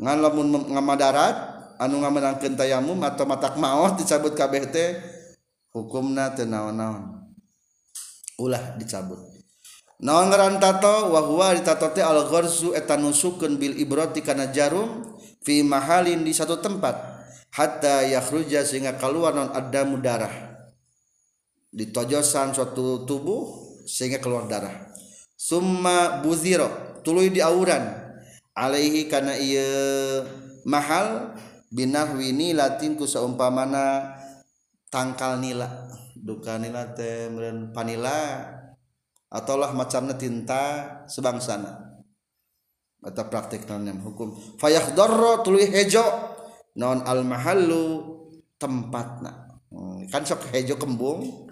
Ngan 0.00 0.18
lamun 0.18 0.48
ngamadarat 0.72 1.36
anu 1.76 2.00
ngamenangkeun 2.00 2.56
tayamum 2.56 2.96
atau 3.04 3.28
matak 3.28 3.60
maot 3.60 4.00
dicabut 4.00 4.32
kabeh 4.32 4.64
teh 4.72 4.96
hukumna 5.76 6.32
teu 6.32 6.48
naon-naon. 6.48 7.28
Ulah 8.40 8.80
dicabut. 8.80 9.20
Naon 10.00 10.32
ngaran 10.32 10.56
tato? 10.56 11.12
Wa 11.12 11.20
huwa 11.20 11.52
ditato 11.52 11.92
teh 11.92 12.00
al 12.00 12.24
gharzu 12.24 12.72
eta 12.72 12.96
nusukeun 12.96 13.60
bil 13.60 13.76
ibrati 13.76 14.24
kana 14.24 14.48
jarum 14.48 15.04
fi 15.44 15.60
mahalin 15.60 16.24
di 16.24 16.32
satu 16.32 16.56
tempat. 16.56 17.19
hatta 17.50 18.06
yakhruja 18.06 18.62
sehingga 18.62 18.94
keluar 18.98 19.34
non 19.34 19.50
adamu 19.50 19.98
darah. 19.98 20.32
Ditojosan 21.70 22.50
suatu 22.54 23.06
tubuh 23.06 23.46
sehingga 23.86 24.18
keluar 24.18 24.50
darah. 24.50 24.90
Summa 25.38 26.22
buziro 26.22 27.00
tuluy 27.06 27.30
diauran 27.30 27.94
alaihi 28.54 29.06
kana 29.06 29.38
ieu 29.38 30.26
mahal 30.66 31.32
binahwi 31.70 32.34
nilatin 32.34 32.98
ku 32.98 33.06
saumpamana 33.06 34.14
tangkal 34.90 35.38
nila. 35.38 35.90
Duka 36.20 36.60
nila 36.60 36.92
teh 36.92 37.32
panila 37.72 38.44
ataulah 39.32 39.72
macamnya 39.72 40.18
tinta 40.18 40.62
sebangsana. 41.08 41.88
Atau 43.00 43.32
praktik 43.32 43.64
dalam 43.64 43.96
hukum. 44.04 44.36
Fayakhdarra 44.60 45.40
tuluy 45.40 45.64
hejo. 45.64 46.29
Non 46.76 47.02
al 47.06 47.26
mahallu 47.26 48.18
tempatna. 48.60 49.62
Hmm, 49.70 50.06
kan 50.10 50.26
sok 50.26 50.50
hejo 50.50 50.74
kembung 50.76 51.50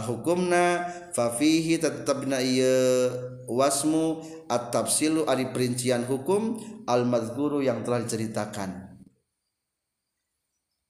hukumna 0.00 0.90
fafihi 1.14 1.78
tetapna 1.78 2.42
iya 2.42 3.10
wasmu 3.46 4.24
at-tafsilu 4.50 5.28
ari 5.28 5.54
perincian 5.54 6.02
hukum 6.08 6.58
al-madzkuru 6.88 7.62
yang 7.62 7.84
telah 7.86 8.02
diceritakan. 8.02 8.98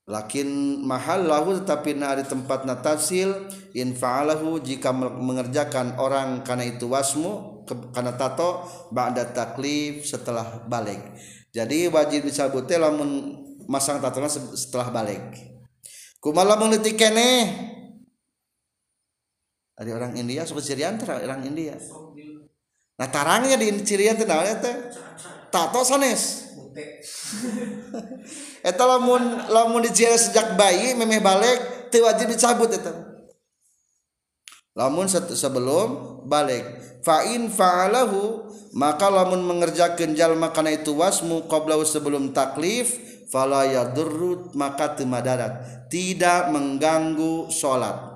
Lakin 0.04 0.80
mahal 0.84 1.24
lahu 1.24 1.56
tetapi 1.64 1.96
na 1.96 2.12
ari 2.12 2.28
tempatna 2.28 2.84
tafsil 2.84 3.48
in 3.72 3.96
fa'alahu 3.96 4.60
jika 4.60 4.92
mengerjakan 4.92 5.96
orang 5.96 6.44
karena 6.44 6.68
itu 6.68 6.92
wasmu 6.92 7.64
karena 7.88 8.12
tato 8.12 8.68
ba'da 8.92 9.32
taklif 9.32 10.04
setelah 10.04 10.68
balik. 10.68 11.00
Jadi 11.56 11.88
wajib 11.88 12.28
disebut 12.28 12.68
lamun 12.76 13.40
masang 13.66 14.00
tato 14.00 14.20
setelah 14.56 14.90
balik. 14.90 15.20
Kumaha 16.20 16.56
lamun 16.56 16.80
kene? 16.80 17.30
Ada 19.74 19.90
orang 19.90 20.14
India 20.14 20.46
suka 20.46 20.62
cirian 20.62 20.96
orang 21.02 21.42
India. 21.44 21.74
Nah 22.94 23.08
tarangnya 23.10 23.58
di 23.58 23.74
cirian 23.82 24.14
teh 24.14 24.24
naon 24.24 24.46
teh 24.62 24.76
tato 25.50 25.82
sanes. 25.82 26.46
Eta 28.68 28.84
lamun 28.86 29.50
lamun 29.50 29.82
dicirian 29.82 30.18
sejak 30.18 30.54
bayi 30.54 30.94
memeh 30.94 31.18
balik 31.18 31.90
teu 31.90 32.06
wajib 32.06 32.32
dicabut 32.32 32.70
eta. 32.70 32.90
Lamun 34.74 35.06
sebelum 35.06 36.22
balik 36.26 36.66
fa 37.06 37.22
in 37.30 37.46
fa'alahu 37.46 38.50
maka 38.74 39.06
lamun 39.06 39.46
mengerjakan 39.46 40.18
jalma 40.18 40.50
kana 40.50 40.74
itu 40.74 40.98
wasmu 40.98 41.46
qabla 41.46 41.78
sebelum 41.86 42.34
taklif 42.34 43.13
fala 43.30 43.68
yadurrut 43.68 44.52
maka 44.56 44.96
teu 44.96 45.08
madarat 45.08 45.86
tidak 45.88 46.50
mengganggu 46.50 47.48
salat 47.48 48.14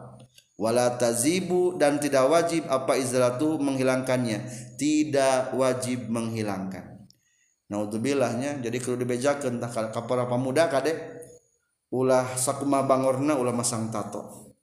wala 0.59 0.99
tazibu 0.99 1.79
dan 1.79 2.03
tidak 2.03 2.27
wajib 2.27 2.67
apa 2.67 2.99
izratu 2.99 3.57
menghilangkannya. 3.63 4.69
Tidak 4.75 5.55
wajib 5.55 6.11
menghilangkan. 6.11 7.07
Naudzubilahnya 7.71 8.59
jadi 8.59 8.77
kalau 8.83 8.99
dibejakeun 8.99 9.61
tah 9.63 9.71
kapara 9.71 10.25
pemuda 10.27 10.67
kade 10.73 10.97
ulah 11.93 12.25
sakuma 12.37 12.85
bangorna 12.85 13.39
ulah 13.39 13.55
masang 13.55 13.89
tato. 13.95 14.55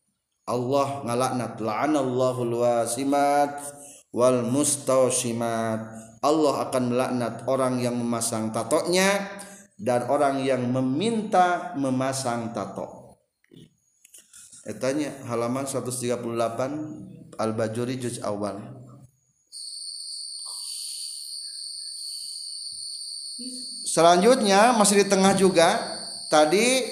Allah 0.46 1.02
ngalaknat 1.02 1.58
la'anallahu 1.58 2.42
wasimat 2.62 3.58
wal 4.14 4.46
mustawsimat 4.46 5.80
Allah 6.22 6.70
akan 6.70 6.84
melaknat 6.94 7.36
orang 7.50 7.82
yang 7.82 7.98
memasang 7.98 8.54
tatonya 8.54 9.26
dan 9.76 10.08
orang 10.08 10.40
yang 10.44 10.64
meminta 10.72 11.76
memasang 11.76 12.56
tato. 12.56 13.20
Etanya 14.66 15.14
halaman 15.30 15.70
138 15.70 17.38
Al-Bajuri 17.38 18.02
juz 18.02 18.18
awal. 18.24 18.58
Selanjutnya 23.86 24.74
masih 24.76 25.04
di 25.04 25.08
tengah 25.08 25.38
juga 25.38 25.80
tadi 26.28 26.84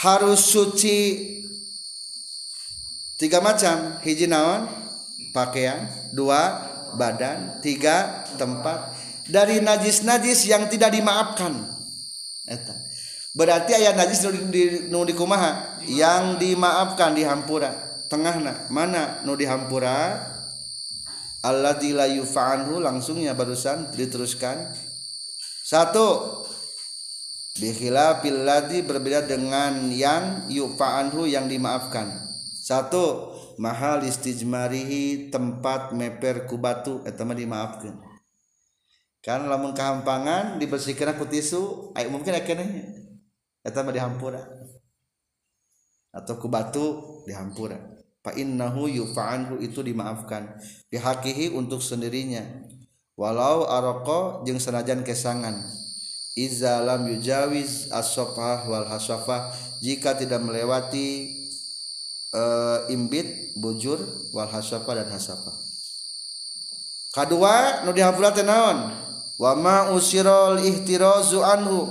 harus 0.00 0.40
suci 0.40 0.98
tiga 3.20 3.44
macam. 3.44 4.00
Hiji 4.00 4.24
naon? 4.24 4.66
Pakaian. 5.36 5.86
Dua 6.16 6.64
badan. 6.96 7.60
Tiga 7.60 8.24
tempat 8.40 8.96
dari 9.30 9.62
najis-najis 9.62 10.50
yang 10.50 10.66
tidak 10.66 10.92
dimaafkan. 10.92 11.54
Eta. 12.50 12.74
berarti 13.30 13.78
ayat 13.78 13.94
najis 13.94 14.26
nu 14.90 15.06
di 15.06 15.14
kumaha? 15.14 15.78
Yang 15.86 16.42
dimaafkan 16.42 17.14
di 17.14 17.22
hampura 17.22 17.70
tengahna 18.10 18.66
mana 18.74 19.22
nu 19.22 19.38
di 19.38 19.46
hampura 19.46 20.18
alladzi 21.46 21.94
la 21.94 22.10
yufa'anhu 22.10 22.82
langsungnya 22.82 23.38
barusan 23.38 23.94
diteruskan. 23.94 24.74
Satu 25.62 26.42
bihila 27.54 28.18
berbeda 28.18 29.22
dengan 29.22 29.94
yang 29.94 30.50
yufaanhu 30.50 31.30
yang 31.30 31.46
dimaafkan. 31.46 32.10
Satu 32.58 33.30
mahal 33.62 34.02
istijmarihi 34.02 35.30
tempat 35.30 35.94
meper 35.94 36.50
kubatu 36.50 37.06
eta 37.06 37.22
mah 37.22 37.38
dimaafkan 37.38 38.09
kan 39.20 39.44
lamun 39.44 39.76
kehampangan 39.76 40.56
dibersihkan 40.56 41.12
aku 41.12 41.28
tisu 41.28 41.92
ay 41.92 42.08
mungkin 42.08 42.32
akhirnya 42.32 42.66
eta 43.60 43.84
mah 43.84 43.92
dihampura. 43.92 44.42
Atau 46.10 46.42
kubatu 46.42 47.22
dihampura. 47.28 47.78
Fa 48.20 48.34
innahu 48.34 48.90
yufa'anhu 48.90 49.62
itu 49.62 49.80
dimaafkan. 49.80 50.58
Bihakihi 50.90 51.54
untuk 51.54 51.80
sendirinya. 51.80 52.42
Walau 53.14 53.68
aroko 53.68 54.42
jeung 54.42 54.58
senajan 54.58 55.06
kesangan. 55.06 55.54
Iza 56.34 56.82
lam 56.82 57.06
yujawiz 57.06 57.92
as-safah 57.94 58.66
wal 58.66 58.88
hasafah. 58.90 59.54
Jika 59.80 60.18
tidak 60.18 60.42
melewati 60.42 61.36
uh, 62.34 62.90
imbit 62.90 63.54
bujur 63.60 64.02
wal 64.34 64.50
hasafah 64.50 65.04
dan 65.04 65.08
hasafah. 65.14 65.56
Kedua 67.10 67.82
nu 67.86 67.90
dihapura 67.94 68.30
teh 68.30 68.46
naon 68.46 69.09
wama 69.40 69.96
usirol 69.96 70.60
ihtirazu 70.60 71.40
anhu. 71.40 71.88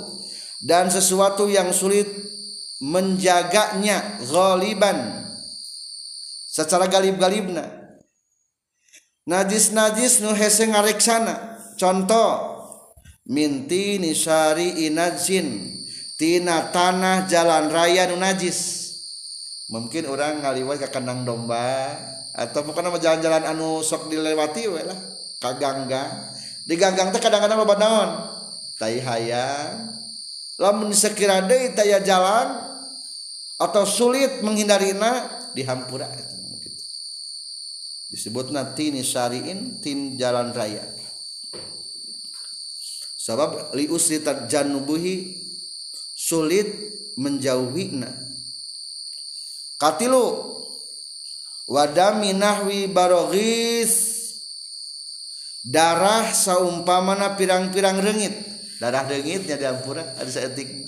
Dan 0.61 0.91
sesuatu 0.93 1.49
yang 1.49 1.73
sulit 1.73 2.05
menjaganya 2.83 4.21
ghaliban. 4.29 5.25
Secara 6.51 6.85
galib-galibna. 6.85 7.79
Najis-najis 9.23 10.21
nu 10.21 10.35
hese 10.35 10.67
ngareksana. 10.67 11.57
Contoh 11.79 12.59
minti 13.29 14.01
nisari 14.01 14.89
inajin 14.89 15.69
tina 16.19 16.73
tanah 16.73 17.29
jalan 17.29 17.71
raya 17.71 18.11
nu 18.11 18.19
najis. 18.19 18.89
Mungkin 19.69 20.09
orang 20.09 20.41
ngaliwat 20.41 20.81
ke 20.81 20.89
kandang 20.89 21.23
domba 21.23 21.93
atau 22.33 22.65
bukan 22.65 22.89
nama 22.89 22.97
jalan-jalan 22.97 23.45
anu 23.47 23.85
sok 23.85 24.09
dilewati 24.11 24.65
we 24.65 24.81
lah. 24.81 24.97
Kagangga 25.39 26.35
di 26.69 26.77
ganggang 26.77 27.09
teh 27.09 27.17
kadang-kadang 27.17 27.65
loba 27.65 27.81
naon? 27.81 28.09
Tai 28.77 28.93
hayang. 28.93 29.97
Lamun 30.61 30.93
sekira 30.93 31.41
deui 31.41 31.73
taya 31.73 31.97
jalan 32.05 32.61
atau 33.57 33.89
sulit 33.89 34.45
menghindarinya 34.45 35.25
dihampura 35.57 36.07
disebutna 38.09 38.73
tini 38.73 39.05
syariin 39.05 39.77
tin 39.79 40.17
jalan 40.17 40.51
raya. 40.51 40.81
Sabab 43.15 43.77
li 43.77 43.85
usri 43.85 44.25
tarjanubuhi 44.25 45.37
sulit 46.17 46.67
menjauhina. 47.21 48.09
Katilu 49.77 50.57
wadami 51.69 52.33
nahwi 52.33 52.89
barogis 52.89 54.08
darah 55.65 56.31
saumpamana 56.31 57.35
pirang-pirang 57.35 57.99
rengit. 57.99 58.35
Darah 58.79 59.03
rengitnya 59.03 59.59
diampura 59.59 60.15
ada 60.15 60.31
seetik 60.31 60.87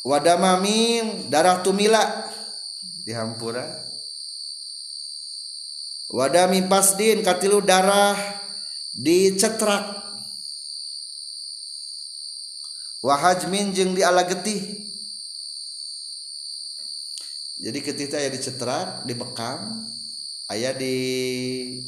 wadamamin 0.00 1.28
darah 1.28 1.60
tumila 1.60 2.00
dihampura 3.04 3.68
wadami 6.08 6.64
pasdin 6.66 7.22
katilu 7.22 7.62
darah 7.62 8.14
dicetrak. 8.94 10.02
Wahajmin 13.00 13.72
jeng 13.72 13.96
di 13.96 14.04
ala 14.04 14.28
getih. 14.28 14.60
Jadi 17.56 17.80
ketika 17.80 18.20
ya 18.20 18.28
dicetrak 18.28 19.08
dibekam 19.08 19.88
ayah 20.50 20.74
di 20.74 20.94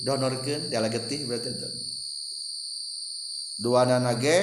donorkan 0.06 0.70
di 0.70 0.74
ala 0.78 0.86
getih 0.86 1.26
berarti 1.26 1.50
itu 1.50 1.68
dua 3.58 3.86
nanage 3.86 4.38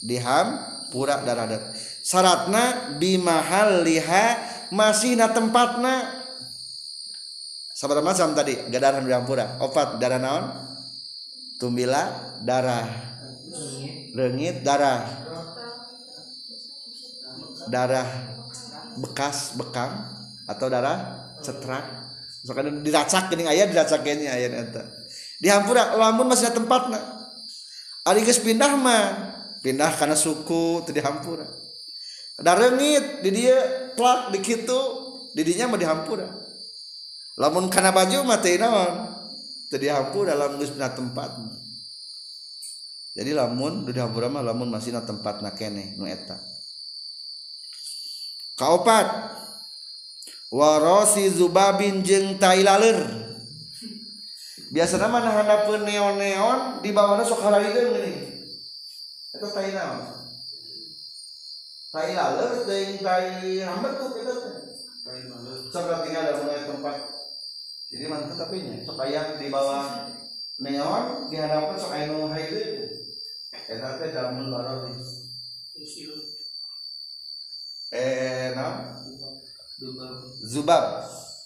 diham 0.00 0.56
pura 0.88 1.20
darah 1.22 1.46
darah 1.46 1.72
syaratna 2.00 2.96
bimahal 2.96 3.84
liha 3.84 4.50
masih 4.70 5.18
na 5.18 5.30
tempatna. 5.30 6.22
Sabar 7.74 8.00
macam 8.00 8.32
tadi 8.32 8.56
gadaran 8.70 9.04
pura. 9.26 9.58
Opat 9.60 9.98
darah 9.98 10.20
naon? 10.22 10.44
Tumbila 11.58 12.36
darah. 12.44 12.88
Rengit 14.14 14.62
darah. 14.62 15.06
Darah 17.70 18.08
bekas 18.98 19.54
bekam 19.54 20.02
atau 20.50 20.66
darah 20.66 21.30
cetrak 21.38 21.99
misalkan 22.40 22.80
diracak 22.80 23.28
gini 23.32 23.44
ayah 23.48 23.66
diracak 23.68 24.00
gini 24.00 24.26
ayah 24.28 24.48
neta 24.48 24.82
dihampura 25.40 25.96
lamun 25.96 26.28
masih 26.28 26.48
ada 26.48 26.60
tempat 26.60 26.92
nak 26.92 27.04
ari 28.08 28.24
geus 28.24 28.40
pindah 28.40 28.76
mah 28.76 29.04
pindah 29.60 29.92
karena 29.96 30.16
suku 30.16 30.84
teu 30.88 30.92
dihampura 30.96 31.44
da 32.40 32.56
rengit 32.56 33.20
di 33.20 33.30
dia 33.32 33.92
plak 33.96 34.32
di 34.32 34.40
kitu 34.40 34.80
di 35.36 35.42
dinya 35.44 35.68
mah 35.68 35.80
dihampura 35.80 36.28
lamun 37.36 37.68
karena 37.68 37.92
baju 37.92 38.24
mah 38.24 38.38
teu 38.40 38.56
naon 38.56 38.94
teu 39.68 39.80
dihampura 39.80 40.32
lamun 40.32 40.60
geus 40.60 40.72
pindah 40.72 40.92
tempat 40.96 41.30
jadi 43.20 43.34
lamun 43.34 43.84
di 43.84 43.92
dihampura 43.92 44.30
mah 44.30 44.40
lamun 44.40 44.70
masih 44.70 44.94
na 44.94 45.02
tempat 45.02 45.42
na 45.42 45.50
kene 45.50 45.98
nu 45.98 46.06
eta. 46.06 46.38
Kaopat 48.54 49.06
warosi 50.50 51.30
zubabin 51.30 52.02
jeng 52.02 52.36
tai 52.36 52.66
laler. 52.66 52.98
Biasanya 54.70 55.10
mana 55.10 55.30
handapun 55.34 55.82
neon 55.82 56.14
neon 56.18 56.60
di 56.82 56.94
bawahnya 56.94 57.26
sok 57.26 57.42
haralideun 57.42 57.94
gini. 57.96 58.12
Itu 59.34 59.46
tai 59.50 59.74
naon? 59.74 60.06
Tai 61.90 62.10
laler 62.14 62.50
jeung 62.66 63.02
tai 63.02 63.62
hambet 63.66 63.92
tuh 63.98 64.08
itu 64.14 64.22
laler. 64.26 64.54
Sok 65.70 65.86
tinggal 66.06 66.22
dalam 66.34 66.66
tempat. 66.66 66.96
Jadi 67.90 68.06
mantap 68.06 68.46
tapi 68.46 68.62
nya 68.62 68.86
sok 68.86 69.02
aya 69.02 69.34
di 69.34 69.50
bawah 69.50 70.06
neon 70.62 71.26
di 71.26 71.36
hadapan 71.42 71.74
sok 71.74 71.90
aya 71.90 72.06
nu 72.06 72.30
haide 72.30 72.86
eta 73.50 73.98
teh 73.98 74.14
damun 74.14 74.46
baroris 74.46 75.26
eh 77.90 78.54
na 78.54 78.94
zubab. 80.44 80.84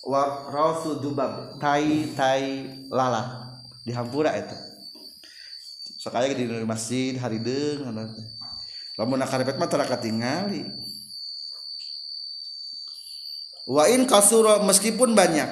Wa 0.04 0.52
rasu 0.52 1.00
dubab 1.00 1.56
tai 1.56 2.12
tai 2.12 2.68
lala. 2.92 3.56
Di 3.84 3.92
hampura 3.92 4.32
sok 6.04 6.20
aya 6.20 6.36
di 6.36 6.44
masjid 6.68 7.16
harideung 7.16 7.88
lamun 9.00 9.16
nak 9.16 9.32
karepet 9.32 9.56
mah 9.56 9.68
tara 9.72 9.88
katingali. 9.88 10.68
Wa 13.64 13.88
in 13.88 14.04
kasura 14.04 14.60
meskipun 14.60 15.16
banyak 15.16 15.48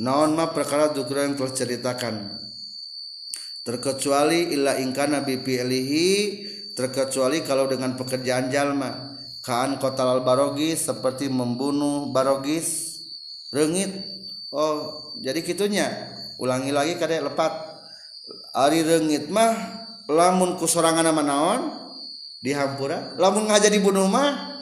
naon 0.00 0.32
mah 0.32 0.56
perkara 0.56 0.90
dukra 0.96 1.28
yang 1.28 1.36
telah 1.36 1.52
ceritakan 1.52 2.14
terkecuali 3.62 4.56
illa 4.56 4.80
ingkana 4.80 5.20
bipi'lihi 5.22 6.08
terkecuali 6.72 7.44
kalau 7.44 7.68
dengan 7.68 7.94
pekerjaan 7.94 8.48
jalma 8.48 9.13
kaan 9.44 9.76
kotal 9.76 10.18
al 10.18 10.22
barogis 10.24 10.88
seperti 10.88 11.28
membunuh 11.28 12.08
barogis. 12.10 12.98
Rengit. 13.52 13.92
Oh 14.50 15.12
jadi 15.20 15.44
kitunya. 15.44 15.86
Ulangi 16.40 16.72
lagi 16.72 16.96
kadek 16.96 17.30
lepat. 17.30 17.52
Ari 18.56 18.82
rengit 18.82 19.28
mah 19.28 19.52
lamun 20.08 20.56
kusorangan 20.56 21.04
nama 21.04 21.22
naon? 21.22 21.62
Dihampura. 22.40 23.14
Lamun 23.20 23.46
ngaja 23.46 23.68
dibunuh 23.68 24.08
mah 24.08 24.56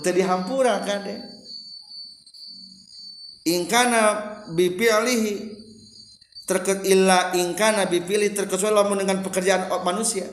teu 0.00 0.10
dihampura 0.16 0.82
kadek. 0.82 1.20
Ingkana 3.42 4.02
bipi'lihi 4.54 5.62
terket 6.46 6.82
illa 6.86 7.32
ingkana 7.34 7.86
bipilih 7.86 8.34
terkecuali 8.34 8.74
lamun 8.74 8.98
dengan 9.02 9.22
pekerjaan 9.22 9.70
manusia 9.82 10.26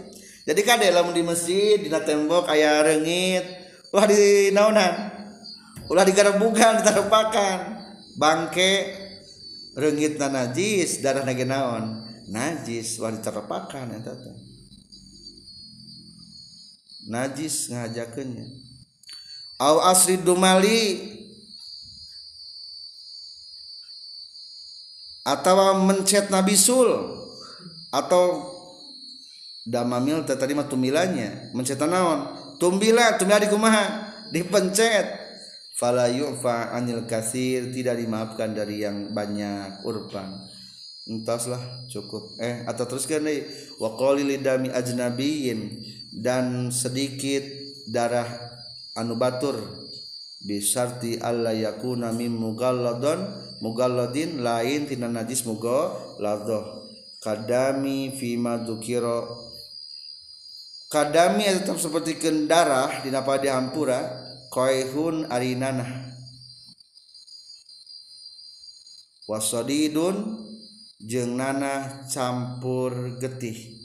jadi 0.50 0.62
kade 0.66 0.90
lamun 0.90 1.14
di 1.14 1.22
masjid 1.22 1.78
di 1.78 1.94
tembok 1.94 2.50
aya 2.50 2.82
rengit 2.82 3.46
ulah 3.94 4.10
di 4.10 4.50
naonan 4.50 5.14
ulah 5.94 6.02
digarebugan 6.02 6.78
ditarepakan 6.82 7.78
bangke 8.18 9.00
rengit 9.80 10.20
na 10.20 10.28
najis 10.28 11.00
darah 11.00 11.24
nage 11.24 11.48
naon? 11.48 12.04
Najis 12.30 13.00
ulah 13.02 13.16
ditarepakan 13.16 13.96
eta 13.96 14.14
teh. 14.14 14.38
Najis 17.10 17.74
ngajakeunnya. 17.74 18.46
Au 19.60 19.82
asri 19.82 20.20
dumali 20.22 21.18
atau 25.26 25.84
mencet 25.84 26.32
nabi 26.32 26.54
sul 26.54 26.88
atau 27.90 28.46
damamil 29.70 30.26
tadi 30.26 30.58
mah 30.58 30.66
tumbilanya 30.66 31.54
mencetan 31.54 31.94
naon? 31.94 32.20
Tumbila 32.58 33.22
tumbila 33.22 33.38
di 33.38 33.48
kumaha? 33.48 33.86
Dipencet. 34.34 35.30
Fala 35.78 36.12
yu'fa 36.12 36.76
anil 36.76 37.08
kasir 37.08 37.72
tidak 37.72 38.02
dimaafkan 38.02 38.52
dari 38.52 38.84
yang 38.84 39.16
banyak 39.16 39.86
urban 39.88 40.50
entaslah 41.10 41.90
cukup. 41.90 42.38
Eh 42.38 42.64
atau 42.70 42.86
teruskan 42.86 43.26
deh. 43.26 43.44
Wa 43.82 43.98
lidami 44.14 44.70
ajnabiyin 44.70 45.82
dan 46.22 46.70
sedikit 46.70 47.42
darah 47.90 48.30
anu 48.94 49.18
batur. 49.18 49.58
Bisarti 50.40 51.20
alla 51.20 51.52
yakuna 51.52 52.16
mim 52.16 52.32
mugalladon 52.32 53.28
mugalladin 53.60 54.40
lain 54.40 54.88
tina 54.88 55.12
najis 55.12 55.44
mugalladh 55.44 56.80
kadami 57.20 58.16
fima 58.16 58.56
dukiro 58.64 59.49
kadami 60.90 61.46
tetap 61.46 61.78
seperti 61.78 62.18
kendarah 62.18 63.06
di 63.06 63.14
napa 63.14 63.38
dihampura 63.38 64.10
koihun 64.50 65.30
arinana 65.30 66.10
wasodidun 69.30 70.50
jeng 70.98 71.38
nana 71.38 72.04
campur 72.10 73.22
getih. 73.22 73.78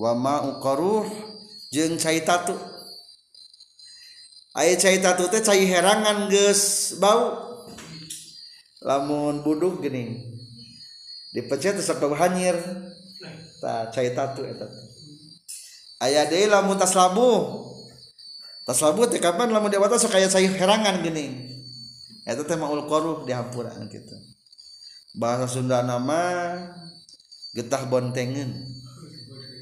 Wama 0.00 0.56
ukaruh 0.56 1.04
jeng 1.68 2.00
cai 2.00 2.24
tatu. 2.24 2.56
Ayat 4.56 4.80
cai 4.80 4.98
tatu 4.98 5.28
teh 5.28 5.44
cai 5.44 5.68
herangan 5.68 6.32
ges 6.32 6.96
bau. 6.96 7.52
Lamun 8.82 9.44
buduk 9.44 9.84
gini 9.84 10.18
dipecet 11.36 11.76
sampai 11.84 12.16
hanyir. 12.16 12.56
Tak 13.62 13.94
cai 13.94 14.10
tatu 14.10 14.42
etatu 14.42 14.91
ayah 16.02 16.26
deh 16.26 16.50
lamun 16.50 16.74
tas 16.76 16.92
labu 16.98 17.62
tas 18.66 18.78
labu 18.82 19.06
teh 19.06 19.22
kapan 19.22 19.54
lamun 19.54 19.70
di 19.70 19.78
atas 19.78 20.06
kayak 20.10 20.30
saya 20.30 20.50
herangan 20.50 21.02
gini. 21.02 21.50
Itu 22.22 22.46
teh 22.46 22.54
maul 22.54 22.86
koruh 22.86 23.26
dihampuran 23.26 23.90
gitu 23.90 24.14
bahasa 25.12 25.44
Sunda 25.48 25.84
nama 25.84 26.54
getah 27.52 27.84
bontengen. 27.88 28.64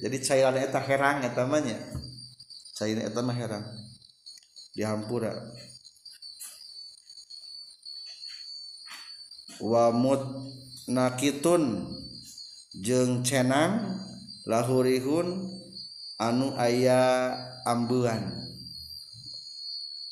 Jadi 0.00 0.16
cairan 0.24 0.56
eta 0.56 0.80
herang 0.80 1.20
eta 1.26 1.44
namanya 1.44 1.76
cairan 2.78 3.04
eta 3.04 3.20
mah 3.20 3.36
herang. 3.36 3.64
Dihampura 4.72 5.34
wamut 9.60 10.24
nakitun 10.88 11.84
jeng 12.80 13.20
cenang 13.20 14.00
lahurihun 14.48 15.59
anu 16.20 16.52
aya 16.60 17.32
ambuan 17.64 18.28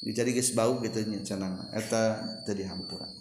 jadi 0.00 0.32
guys 0.32 0.56
bau 0.56 0.80
gitu 0.80 1.04
cenang 1.20 1.68
eta 1.76 2.16
tadi 2.48 2.64
hampuran 2.64 3.12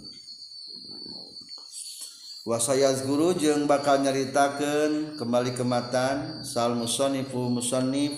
wasayaz 2.47 3.03
guru 3.03 3.35
jeung 3.35 3.67
bakal 3.67 3.99
nyaritakeun 3.99 5.19
kembali 5.19 5.51
kematan 5.51 6.47
sal 6.47 6.79
musannifu 6.79 7.51
musannif 7.51 8.15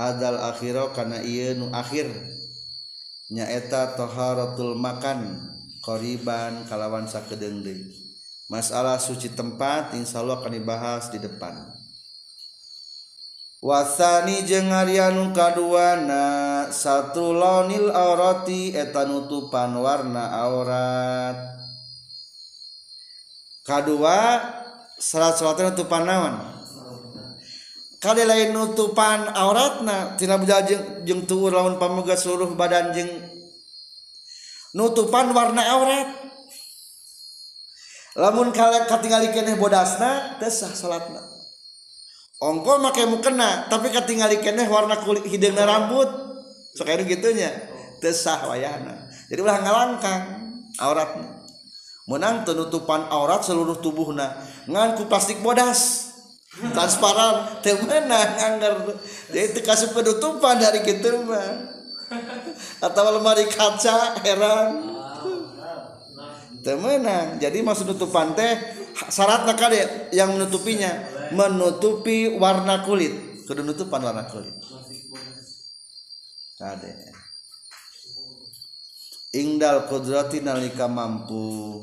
hadal 0.00 0.40
akhira 0.40 0.96
kana 0.96 1.20
ieu 1.20 1.52
nu 1.60 1.68
akhir. 1.76 2.08
Nyaeta 3.30 3.94
taharatul 3.94 4.74
makan 4.80 5.52
qoriban 5.84 6.64
kalawan 6.66 7.04
sakedeung 7.06 7.60
deui. 7.60 7.92
Masalah 8.50 8.98
suci 8.98 9.30
tempat 9.30 9.94
insyaallah 9.94 10.42
akan 10.42 10.58
dibahas 10.58 11.14
di 11.14 11.22
depan. 11.22 11.54
wasani 13.60 14.42
jeung 14.48 14.72
Aryanu 14.72 15.36
kaduana. 15.36 16.68
Satu 16.72 17.36
lonil 17.36 17.92
aurati 17.92 18.72
eta 18.72 19.04
nutupan 19.04 19.76
warna 19.76 20.32
aurat. 20.48 21.36
Kadua 23.64 24.40
salat 24.98 25.36
salat 25.36 25.60
nutupan 25.60 26.08
naon? 26.08 26.34
Kali 28.00 28.24
lain 28.24 28.56
nutupan 28.56 29.28
auratna 29.36 30.16
tina 30.16 30.40
budal 30.40 30.64
jeung 30.64 30.84
jeung 31.04 31.22
tuur 31.28 31.52
lawan 31.52 31.76
pamoga 31.76 32.16
seluruh 32.16 32.56
badan 32.56 32.96
jeung 32.96 33.12
nutupan 34.72 35.36
warna 35.36 35.62
aurat. 35.76 36.08
Lamun 38.16 38.50
kalian 38.50 38.90
katingali 38.90 39.30
keneh 39.30 39.54
bodasna 39.54 40.40
tesah 40.42 40.74
salatna. 40.74 41.29
Ongko 42.40 42.80
make 42.80 43.04
mukena 43.04 43.68
tapi 43.68 43.92
katingali 43.92 44.40
keneh 44.40 44.66
warna 44.66 44.98
kulit 45.04 45.22
hidungna 45.28 45.68
rambut. 45.68 46.08
Sok 46.74 46.88
aya 46.88 47.04
gitunya. 47.04 47.50
Tesah 48.00 48.48
wayahna. 48.48 49.12
Jadi 49.28 49.40
ulah 49.44 49.60
ngalangkang 49.60 50.22
auratna 50.80 51.44
menang 52.10 52.42
penutupan 52.42 53.06
aurat 53.12 53.44
seluruh 53.44 53.78
tubuhna. 53.78 54.34
Ngan 54.66 54.98
ku 54.98 55.06
plastik 55.06 55.38
bodas. 55.44 56.10
Transparan. 56.50 57.62
Teu 57.62 57.78
meunang 57.86 58.30
anggar 58.40 58.82
jadi 59.30 59.54
teu 59.54 59.62
kasih 59.62 59.94
penutupan 59.94 60.58
dari 60.58 60.82
kitu 60.82 61.22
mah. 61.22 61.78
Atau 62.82 63.06
lemari 63.06 63.46
kaca 63.46 64.18
heran 64.26 64.98
temenang 66.60 67.40
jadi 67.40 67.64
maksud 67.64 67.88
nutupan 67.88 68.36
teh 68.36 68.52
syaratnya 69.08 69.54
kade 69.56 70.12
yang 70.12 70.36
menutupinya 70.36 70.92
menutupi 71.32 72.38
warna 72.38 72.82
kulit. 72.86 73.44
Kudu 73.46 73.66
nutupan 73.66 74.02
warna 74.04 74.28
kulit. 74.30 74.54
Kade. 76.60 76.92
Ingdal 79.34 79.90
kudrati 79.90 80.42
nalika 80.42 80.86
mampu. 80.86 81.82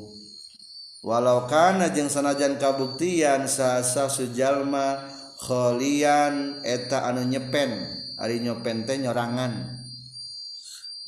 Walau 1.04 1.46
kana 1.48 1.92
jeung 1.94 2.10
sanajan 2.10 2.58
kabuktian 2.60 3.48
sasa 3.48 4.10
sujalma 4.10 5.08
kholian 5.40 6.64
eta 6.64 7.08
anu 7.08 7.24
nyepen. 7.26 8.00
Ari 8.18 8.42
nyopen 8.42 8.82
teh 8.82 8.98
nyorangan. 8.98 9.78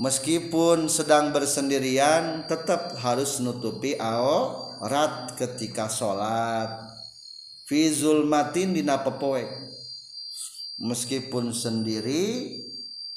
Meskipun 0.01 0.89
sedang 0.89 1.29
bersendirian 1.29 2.49
tetap 2.49 2.97
harus 3.05 3.37
nutupi 3.45 4.01
aurat 4.01 5.37
ketika 5.37 5.93
sholat. 5.93 6.90
fizul 7.71 8.27
matin 8.27 8.75
dina 8.75 8.99
pepoek 8.99 9.47
meskipun 10.83 11.55
sendiri 11.55 12.59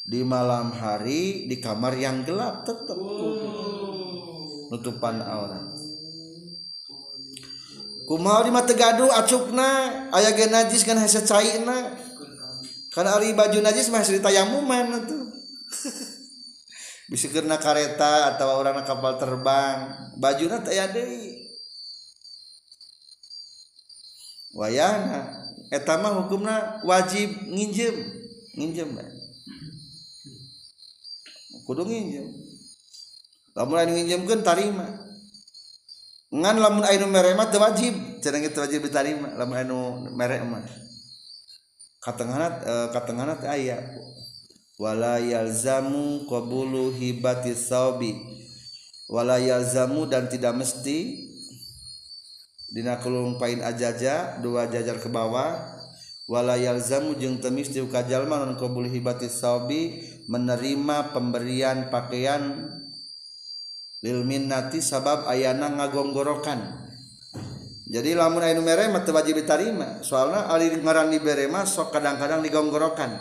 di 0.06 0.22
malam 0.22 0.70
hari 0.78 1.50
di 1.50 1.58
kamar 1.58 1.98
yang 1.98 2.22
gelap 2.22 2.62
tetap 2.62 2.94
wow. 2.94 3.34
Oh. 3.34 4.70
nutupan 4.70 5.26
aurat 5.26 5.74
kumaha 8.06 8.46
di 8.46 8.52
mata 8.54 8.78
gaduh 8.78 9.10
acukna 9.10 10.06
aya 10.14 10.38
ge 10.38 10.46
najis 10.46 10.86
kan 10.86 11.02
hese 11.02 11.26
caina 11.26 11.98
kan 12.94 13.10
ari 13.10 13.34
baju 13.34 13.58
najis 13.58 13.90
mah 13.90 14.06
cerita 14.06 14.30
yang 14.30 14.54
muman 14.54 15.02
tuh. 15.10 15.26
Bisa 17.10 17.26
kena 17.34 17.58
kareta 17.58 18.38
atau 18.38 18.62
orang 18.62 18.86
kapal 18.86 19.18
terbang. 19.18 20.14
Baju 20.22 20.46
nanti 20.46 20.78
ya 20.78 20.86
deh 20.86 21.33
wayana. 24.54 25.44
Etama 25.74 26.14
hukumna 26.14 26.82
wajib 26.86 27.30
nginjem. 27.50 27.96
Nginjem 28.54 28.90
kudu 31.64 31.88
nginjem. 31.88 32.28
Lamun 33.56 33.78
anu 33.80 33.92
nginjemkeun 33.96 34.44
tarima. 34.44 34.88
Ngan 36.34 36.56
lamun 36.60 36.84
anu 36.84 37.06
mere 37.08 37.34
mah 37.38 37.48
teu 37.50 37.62
wajib. 37.62 37.96
Cenah 38.20 38.44
teu 38.52 38.62
wajib 38.62 38.84
ditarima. 38.86 39.34
Lamun 39.40 39.58
anu 39.58 39.78
mere 40.14 40.44
mah. 40.44 40.64
Katengahna 42.04 42.48
eh, 42.62 42.88
katengahna 42.92 43.40
teh 43.40 43.50
aya. 43.50 43.80
Wala 44.82 45.22
yalzamu 45.22 46.28
qabulu 46.28 46.92
hibati 46.92 47.56
saubi. 47.56 48.18
Wala 49.08 49.40
yalzamu 49.40 50.10
dan 50.10 50.28
tidak 50.28 50.58
mesti 50.58 51.32
dina 52.74 52.98
kulung 52.98 53.38
pain 53.38 53.62
ajaja 53.62 54.42
dua 54.42 54.66
jajar 54.66 54.98
ke 54.98 55.08
bawah. 55.08 55.78
Wala 56.24 56.56
yalzamu 56.56 57.20
jeung 57.20 57.44
temis 57.44 57.70
ka 57.92 58.08
jalma 58.08 58.42
non 58.42 58.56
qabul 58.56 58.88
hibati 58.88 59.28
saubi 59.28 60.02
menerima 60.26 61.12
pemberian 61.12 61.92
pakaian 61.92 62.72
lil 64.02 64.24
minnati 64.24 64.82
sabab 64.82 65.30
ayana 65.30 65.70
ngagonggorokan. 65.70 66.82
Jadi 67.94 68.18
lamun 68.18 68.42
aya 68.42 68.58
nu 68.58 68.66
mere 68.66 68.90
mah 68.90 69.06
teu 69.06 69.14
wajib 69.14 69.38
ditarima. 69.38 70.02
Soalna 70.02 70.50
ari 70.50 70.74
ngaran 70.74 71.14
dibere 71.14 71.46
mah 71.52 71.68
sok 71.68 71.94
kadang-kadang 71.94 72.42
digonggorokan. 72.42 73.12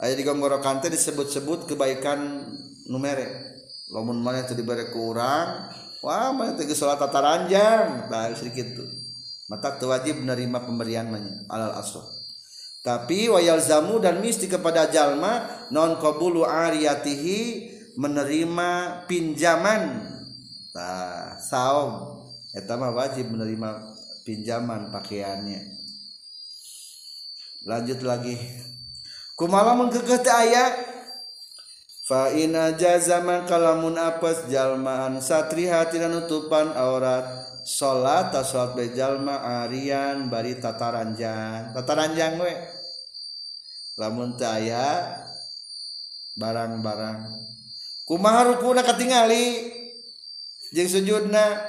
Aya 0.00 0.14
digonggorokan 0.16 0.80
teh 0.80 0.88
disebut-sebut 0.94 1.68
kebaikan 1.68 2.48
numere 2.86 3.52
lamun 3.92 4.22
mana 4.22 4.46
teu 4.46 4.56
dibere 4.56 4.94
kurang 4.94 5.68
wah 6.02 6.34
mana 6.34 6.58
teh 6.58 6.66
salat 6.74 6.98
tata 6.98 7.22
ranjang 7.22 8.10
tah 8.10 8.28
sedikit 8.34 8.82
tuh. 8.82 8.90
Mata 9.46 9.76
wajib 9.80 10.22
menerima 10.22 10.64
pemberian 10.64 11.12
alal 11.48 11.76
asal 11.76 12.22
tapi 12.82 13.30
wayal 13.30 13.62
zamu 13.62 14.02
dan 14.02 14.18
misti 14.18 14.50
kepada 14.50 14.90
jalma 14.90 15.46
non 15.70 16.02
qabulu 16.02 16.42
ariyatihi 16.42 17.70
menerima 17.94 18.70
pinjaman. 19.06 20.02
Tah 20.74 21.38
saum. 21.38 22.26
Eta 22.50 22.74
mah 22.74 22.90
wajib 22.90 23.30
menerima 23.30 23.94
pinjaman 24.26 24.90
pakaiannya. 24.90 25.78
Lanjut 27.62 28.02
lagi. 28.02 28.34
Kumaha 29.38 29.78
mun 29.78 29.88
keukeuh 29.88 30.18
Faina 32.12 32.76
jazaman 32.76 33.48
kalamun 33.48 33.96
apes 33.96 34.44
jalmaan 34.52 35.16
satriha 35.24 35.88
tina 35.88 36.12
nutupan 36.12 36.76
aurat. 36.76 37.24
Salat 37.64 38.36
ta 38.36 38.44
salat 38.44 38.76
bejalma 38.76 39.64
arian 39.64 40.28
bari 40.28 40.60
tataranjang. 40.60 41.72
Tataranjang 41.72 42.36
we. 42.36 42.52
Lamun 43.96 44.36
taya 44.36 45.08
barang-barang. 46.36 47.32
Kumaha 48.04 48.44
rukuna 48.52 48.84
katingali? 48.84 49.72
Jeung 50.76 50.92
sujudna. 50.92 51.64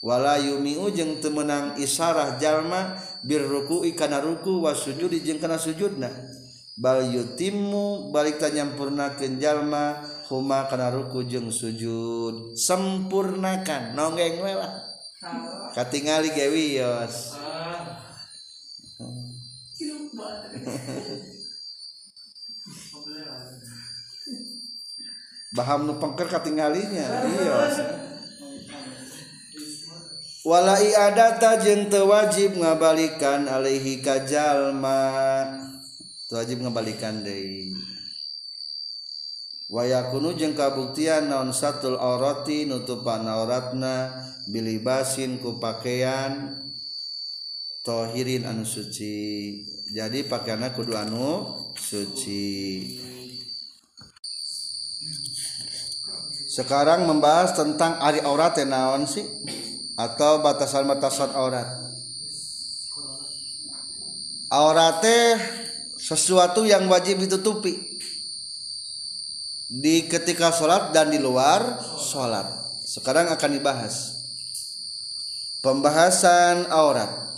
Wala 0.00 0.40
yumiu 0.40 0.88
jeung 0.96 1.20
temenang 1.20 1.76
isyarah 1.76 2.40
jalma 2.40 2.96
bir 3.20 3.44
ruku'i 3.44 3.92
kana 3.92 4.24
ruku 4.24 4.64
wa 4.64 4.72
sujudi 4.72 5.20
jeung 5.20 5.44
kana 5.44 5.60
sujudna. 5.60 6.08
bal 6.78 7.02
yutimmu 7.02 8.14
balik 8.14 8.38
tanyampurnakeun 8.38 9.42
jalma 9.42 9.98
huma 10.30 10.70
kana 10.70 10.94
ruku 10.94 11.26
jeung 11.26 11.50
sujud. 11.50 12.54
Sempurnakan 12.54 13.98
nonggeng 13.98 14.38
we 14.38 14.54
lah. 14.54 14.86
Katingali 15.74 16.30
ge 16.30 16.46
wios 16.46 17.34
Baham 25.58 25.90
nu 25.90 25.98
pengker 25.98 26.30
katinggalinya 26.30 27.26
wios 27.26 27.82
wala 30.48 30.78
iadata 30.78 31.58
jeung 31.58 31.90
teu 31.90 32.06
wajib 32.06 32.54
ngabalikan 32.56 33.50
alaihi 33.50 33.98
kajalma 33.98 35.02
wajib 36.28 36.60
ngabalikan 36.60 37.24
deui. 37.24 37.72
Wayakunu 39.68 40.32
jeung 40.32 40.56
kabuktian 40.56 41.28
naon 41.28 41.52
satul 41.52 42.00
aurati 42.00 42.64
nutupan 42.64 43.28
auratna 43.28 44.24
bilibasin 44.48 45.36
ku 45.44 45.60
pakaian 45.60 46.56
tohirin 47.84 48.48
anu 48.48 48.64
suci. 48.64 49.60
Jadi 49.92 50.24
pakaianna 50.24 50.72
kudu 50.72 50.96
anu 50.96 51.56
suci. 51.76 52.48
Sekarang 56.48 57.04
membahas 57.04 57.52
tentang 57.52 58.00
ari 58.00 58.24
aurat 58.24 58.56
naon 58.64 59.04
sih? 59.04 59.24
Atau 60.00 60.40
batasan-batasan 60.40 61.36
aurat? 61.36 61.68
Auratnya 64.48 65.57
sesuatu 65.98 66.62
yang 66.62 66.86
wajib 66.86 67.18
ditutupi. 67.18 67.98
Di 69.68 70.08
ketika 70.08 70.54
sholat 70.54 70.96
dan 70.96 71.12
di 71.12 71.20
luar 71.20 71.82
sholat. 72.00 72.46
Sekarang 72.88 73.28
akan 73.28 73.50
dibahas. 73.52 74.16
Pembahasan 75.60 76.72
aurat. 76.72 77.36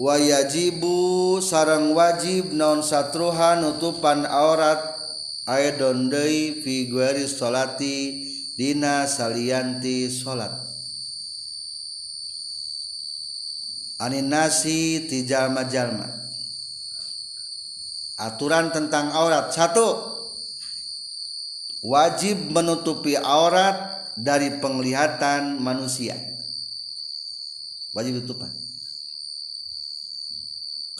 Wayajibu 0.00 1.36
sarang 1.44 1.92
wajib 1.92 2.56
non 2.56 2.80
satruha 2.80 3.60
nutupan 3.60 4.24
aurat. 4.24 4.96
Aedon 5.44 6.08
deui 6.08 6.62
fi 6.62 6.88
gueri 6.88 7.26
sholati 7.26 8.24
dina 8.56 9.04
salianti 9.04 10.08
sholat. 10.08 10.56
Anin 14.00 14.32
nasi 14.32 15.04
ti 15.04 15.28
jalma 15.28 15.68
jalma 15.68 16.20
aturan 18.20 18.68
tentang 18.68 19.08
aurat. 19.16 19.48
Satu 19.48 19.96
wajib 21.80 22.52
menutupi 22.52 23.16
aurat 23.16 24.04
dari 24.20 24.60
penglihatan 24.60 25.56
manusia. 25.56 26.20
Wajib 27.96 28.22
tutupan 28.22 28.60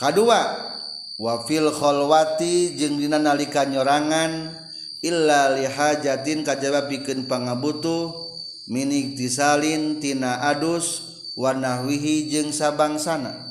kedua 0.01 0.41
wafil 1.21 1.69
kholwati 1.69 2.73
jeung 2.73 2.97
dina 2.97 3.21
nalika 3.21 3.69
nyorangan 3.69 4.57
illa 5.05 5.53
lihajatin 5.53 6.41
kajaba 6.41 6.89
pikeun 6.89 7.29
pangabutuh 7.29 8.33
minik 8.65 9.21
tisalin 9.21 10.01
tina 10.01 10.41
adus 10.49 11.21
wanahwihi 11.37 12.33
jeung 12.33 12.49
sabangsana 12.49 13.50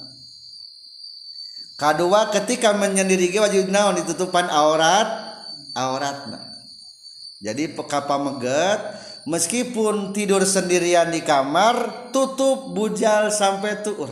kedua 1.80 2.30
ketika 2.36 2.76
menyendiri 2.76 3.32
wajib 3.40 3.72
naon? 3.72 3.96
Ditutupan 3.96 4.52
aurat 4.52 5.08
auratna. 5.74 6.44
Jadi 7.40 7.72
pekapa 7.72 8.20
meget 8.20 9.00
meskipun 9.24 10.12
tidur 10.12 10.44
sendirian 10.44 11.08
di 11.08 11.24
kamar 11.24 12.12
tutup 12.12 12.76
bujal 12.76 13.32
sampai 13.32 13.80
tuur. 13.80 14.12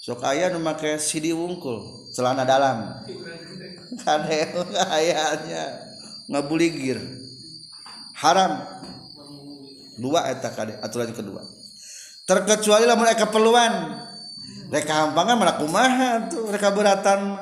Sok 0.00 0.24
aya 0.26 0.50
nu 0.50 0.58
make 0.58 0.98
sidi 0.98 1.30
wungkul 1.30 2.08
celana 2.16 2.42
dalam. 2.42 3.04
Kade 4.00 4.58
ayahnya. 4.96 5.64
Ngabuligir 6.30 6.98
haram. 8.18 8.64
Dua 10.00 10.24
eta 10.32 10.50
kade 10.56 10.80
aturan 10.80 11.12
kedua. 11.12 11.44
Terkecuali 12.24 12.88
lamun 12.88 13.04
mereka 13.04 13.28
keperluan 13.28 13.72
reka 14.70 14.94
hampangan 14.94 15.34
malah 15.34 15.56
kumaha 15.58 16.30
tuh 16.30 16.46
reka 16.46 16.70
beratan 16.70 17.36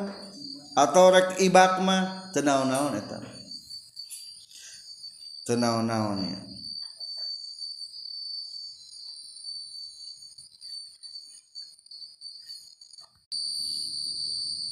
atau 0.73 1.13
rek 1.13 1.37
ibak 1.45 1.85
mah 1.85 2.33
teu 2.33 2.41
naon-naon 2.41 2.97
eta 2.97 3.21
tenaon-naonnya 5.45 6.41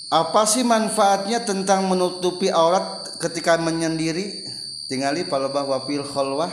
apa 0.06 0.42
sih 0.48 0.64
manfaatnya 0.64 1.44
tentang 1.44 1.90
menutupi 1.90 2.46
aurat 2.46 3.04
ketika 3.18 3.58
menyendiri? 3.58 4.46
Tinggali 4.86 5.26
palebah 5.26 5.66
wapil 5.66 6.06
kholwah 6.06 6.48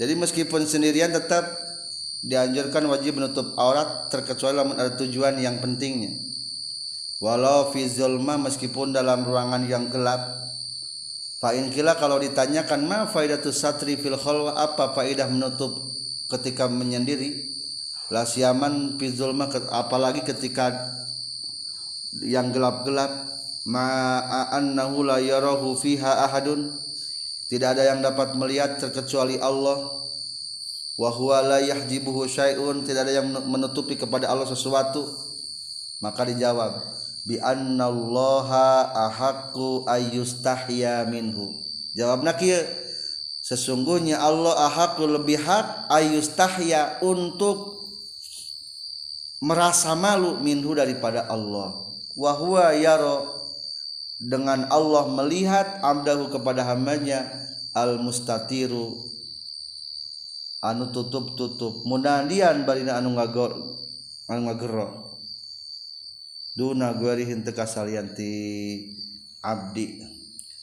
jadi 0.00 0.16
meskipun 0.16 0.64
sendirian 0.64 1.12
tetap 1.12 1.46
dianjurkan 2.22 2.86
wajib 2.86 3.18
menutup 3.18 3.58
aurat 3.58 4.06
terkecuali 4.06 4.54
dalam 4.54 4.78
ada 4.78 4.94
tujuan 4.94 5.34
yang 5.42 5.58
pentingnya. 5.58 6.14
Walau 7.18 7.70
fi 7.70 7.86
zulma 7.86 8.38
meskipun 8.38 8.94
dalam 8.94 9.26
ruangan 9.26 9.66
yang 9.66 9.90
gelap. 9.90 10.42
Fa'in 11.42 11.70
kila 11.74 11.98
kalau 11.98 12.22
ditanyakan 12.22 12.86
ma 12.86 13.06
faidatu 13.10 13.50
satri 13.50 13.98
fil 13.98 14.18
khalwa? 14.18 14.54
Apa 14.54 14.94
faidah 14.94 15.26
menutup 15.26 15.90
ketika 16.30 16.70
menyendiri? 16.70 17.50
La 18.10 18.22
siaman 18.22 18.98
fi 18.98 19.10
zulma 19.10 19.50
apalagi 19.70 20.22
ketika 20.22 20.94
yang 22.22 22.54
gelap-gelap. 22.54 23.30
Ma 23.66 24.18
annahu 24.50 25.06
la 25.06 25.22
yarahu 25.22 25.78
fiha 25.78 26.26
ahadun. 26.26 26.74
Tidak 27.46 27.68
ada 27.78 27.86
yang 27.86 28.02
dapat 28.02 28.34
melihat 28.34 28.78
terkecuali 28.82 29.38
Allah 29.38 30.02
wa 30.96 31.08
huwa 31.08 31.40
la 31.40 31.58
yahjibuhu 31.62 32.28
syai'un 32.28 32.84
tidak 32.84 33.08
ada 33.08 33.22
yang 33.22 33.28
menutupi 33.48 33.96
kepada 33.96 34.28
Allah 34.28 34.48
sesuatu. 34.48 35.08
Maka 36.02 36.26
dijawab 36.26 36.82
bi 37.22 37.38
annallaha 37.38 38.90
ahaqqu 38.90 39.86
ayyustahya 39.86 41.06
minhu. 41.06 41.62
Jawabna 41.94 42.34
kieu 42.34 42.66
sesungguhnya 43.38 44.18
Allah 44.18 44.66
ahaqqu 44.66 45.06
lebih 45.06 45.38
hak 45.38 45.86
ayyustahya 45.86 46.98
untuk 47.06 47.86
merasa 49.38 49.94
malu 49.94 50.42
minhu 50.42 50.74
daripada 50.74 51.26
Allah. 51.30 51.74
Wa 52.18 52.34
huwa 52.36 52.74
yara 52.74 53.26
dengan 54.22 54.70
Allah 54.70 55.06
melihat 55.10 55.82
amdahu 55.82 56.30
kepada 56.30 56.62
hambanya 56.62 57.30
al 57.74 57.98
mustatiru 57.98 59.11
anu 60.62 60.94
tutup-tutup 60.94 61.82
munadian 61.84 62.62
barina 62.62 63.02
anu 63.02 63.18
ngagor 63.18 63.52
anu 64.30 64.40
ngagero. 64.46 65.10
Duna 66.52 66.92
guarihin 66.94 67.42
teka 67.42 67.64
salianti 67.66 68.30
abdi. 69.42 70.04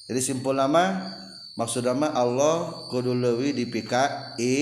Jadi 0.07 0.19
simpul 0.21 0.55
nama 0.55 1.11
maksud 1.57 1.83
nama 1.83 2.13
Allah 2.13 2.87
kudu 2.93 3.11
lewi 3.11 3.51
di 3.57 3.65
PKI 3.67 4.57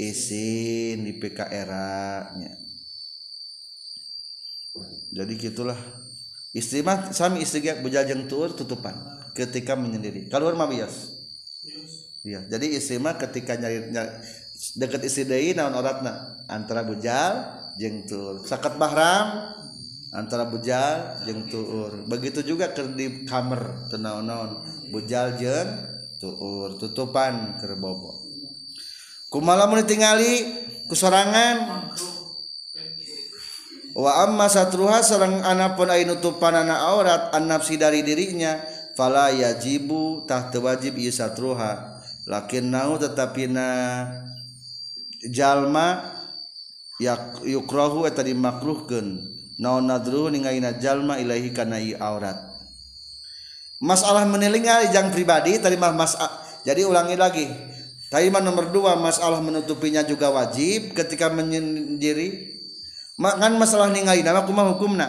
isin 0.00 1.04
di 1.06 1.12
PK 1.16 1.38
era 1.52 2.26
nya. 2.34 2.52
Jadi 5.12 5.32
gitulah. 5.36 5.76
Istri 6.52 6.84
mah 6.84 7.12
sami 7.16 7.44
istri 7.44 7.64
bujal 7.80 8.08
jeung 8.08 8.28
tuur 8.28 8.52
tutupan. 8.56 8.96
Ketika 9.36 9.76
menyendiri. 9.76 10.28
Keluar 10.28 10.56
mah 10.56 10.68
bias 10.68 11.22
iya 12.22 12.40
jadi 12.46 12.78
istri 12.78 13.02
mah 13.02 13.18
ketika 13.18 13.58
nyari, 13.58 13.90
nyari 13.90 14.10
deket 14.78 15.02
istri 15.10 15.26
deui 15.26 15.50
naon 15.58 15.74
oratna? 15.74 16.38
Antara 16.46 16.86
bujal 16.86 17.58
jeung 17.80 18.06
tuur. 18.06 18.46
Sakat 18.46 18.78
mahram 18.78 19.58
antara 20.14 20.46
bujal 20.46 21.26
jeung 21.26 21.50
tuur. 21.50 22.06
Begitu 22.06 22.46
juga 22.46 22.70
ke 22.70 22.86
di 22.94 23.26
kamar 23.26 23.90
teu 23.90 23.98
naon 23.98 24.62
bujal 24.94 25.34
jeung 25.34 25.70
tuur. 26.22 26.78
Tutupan 26.78 27.58
keur 27.58 27.74
bobo. 27.74 28.22
Kumala 29.32 29.66
mun 29.66 29.80
ditingali 29.80 30.44
kusorangan 30.92 31.88
wa 33.96 34.24
amma 34.24 34.48
satruha 34.48 35.00
sareng 35.00 35.40
anapun 35.40 35.88
aya 35.88 36.04
nutupan 36.04 36.52
anak 36.52 36.80
aurat 36.84 37.22
an 37.32 37.48
nafsi 37.48 37.80
dari 37.80 38.04
dirinya 38.04 38.60
fala 38.92 39.32
yajibu 39.32 40.28
tah 40.28 40.52
teu 40.52 40.68
wajib 40.68 41.00
ieu 41.00 41.08
satruha. 41.08 41.96
Lakin 42.28 42.70
nau 42.70 43.00
tetapi 43.00 43.50
na 43.50 43.68
jalma 45.30 46.18
yak 46.98 47.46
yukrohu 47.46 48.06
eta 48.06 48.26
dimakruhkeun. 48.26 49.18
Naon 49.62 49.86
nadru 49.86 50.26
ningalina 50.32 50.74
jalma 50.74 51.22
ilahi 51.22 51.54
kana 51.54 51.78
aurat. 52.02 52.34
Masalah 53.82 54.26
menelinga 54.26 54.90
jang 54.94 55.10
pribadi 55.10 55.58
tadi 55.58 55.74
mah 55.74 55.94
mas 55.94 56.14
jadi 56.62 56.86
ulangi 56.86 57.18
lagi. 57.18 57.46
Tadi 58.10 58.30
mah 58.30 58.42
nomor 58.44 58.70
dua 58.70 58.94
masalah 58.94 59.42
menutupinya 59.42 60.06
juga 60.06 60.30
wajib 60.30 60.94
ketika 60.94 61.30
menyendiri. 61.32 62.54
Makan 63.18 63.58
masalah 63.58 63.90
ningali 63.90 64.24
nama 64.24 64.46
kumah 64.46 64.74
hukumna? 64.74 65.08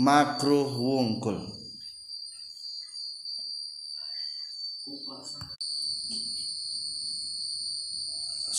Makruh 0.00 0.70
wungkul. 0.72 1.59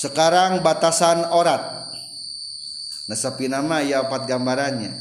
Sekarang 0.01 0.65
batasan 0.65 1.29
orat. 1.29 1.93
Nasapi 3.05 3.45
nama 3.45 3.85
ya 3.85 4.01
empat 4.01 4.25
gambarannya. 4.25 4.97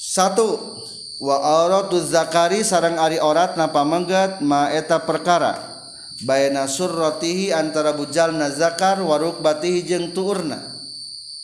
Satu 0.00 0.80
wa 1.20 1.36
auratu 1.36 2.00
zakari 2.00 2.64
sarang 2.64 2.96
ari 2.96 3.20
orat 3.20 3.60
napa 3.60 3.84
manggat 3.84 4.40
ma 4.40 4.72
eta 4.72 4.96
perkara. 5.04 5.76
Bayna 6.24 6.64
surratihi 6.64 7.52
antara 7.52 7.92
bujal 7.92 8.32
zakar 8.56 8.96
waruk 9.04 9.44
batihi 9.44 9.84
jeung 9.84 10.16
tuurna. 10.16 10.80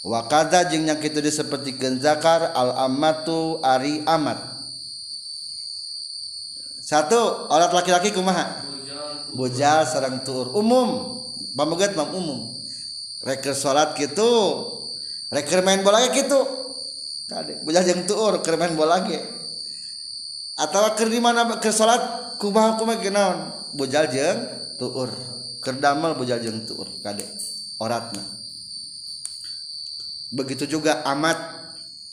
Wakada 0.00 0.64
jengnya 0.68 0.96
kita 0.96 1.20
seperti 1.28 1.76
zakar 2.00 2.48
al 2.56 2.80
amatu 2.88 3.60
ari 3.60 4.00
amat. 4.08 4.40
Satu 6.84 7.48
alat 7.48 7.72
laki-laki 7.72 8.12
kumaha? 8.12 8.64
Bujal. 9.32 9.88
Sarang 9.88 10.20
tur 10.20 10.52
umum 10.52 11.23
pamugat 11.54 11.94
mam 11.96 12.10
umum. 12.12 12.60
Reker 13.24 13.56
salat 13.56 13.96
gitu 13.96 14.28
reker 15.32 15.64
main 15.64 15.80
bola 15.80 16.04
gitu. 16.12 16.44
Kade 17.24 17.64
bujal 17.64 17.88
jeung 17.88 18.04
tur 18.04 18.36
keur 18.44 18.60
main 18.60 18.76
bola 18.76 19.00
ge. 19.08 19.16
Atau 20.60 20.84
keur 20.92 21.08
di 21.08 21.18
mana 21.24 21.56
keur 21.56 21.72
salat 21.72 22.36
kumaha 22.36 22.76
kumaha 22.76 23.00
kenaon 23.00 23.38
bujal 23.72 24.12
jeung 24.12 24.44
tur 24.76 25.08
keur 25.64 25.76
damel 25.80 26.12
bujal 26.20 26.36
jeung 26.36 26.68
tur 26.68 26.84
kade 27.00 27.24
oratna. 27.80 28.20
Begitu 30.28 30.68
juga 30.68 31.00
amat 31.08 31.38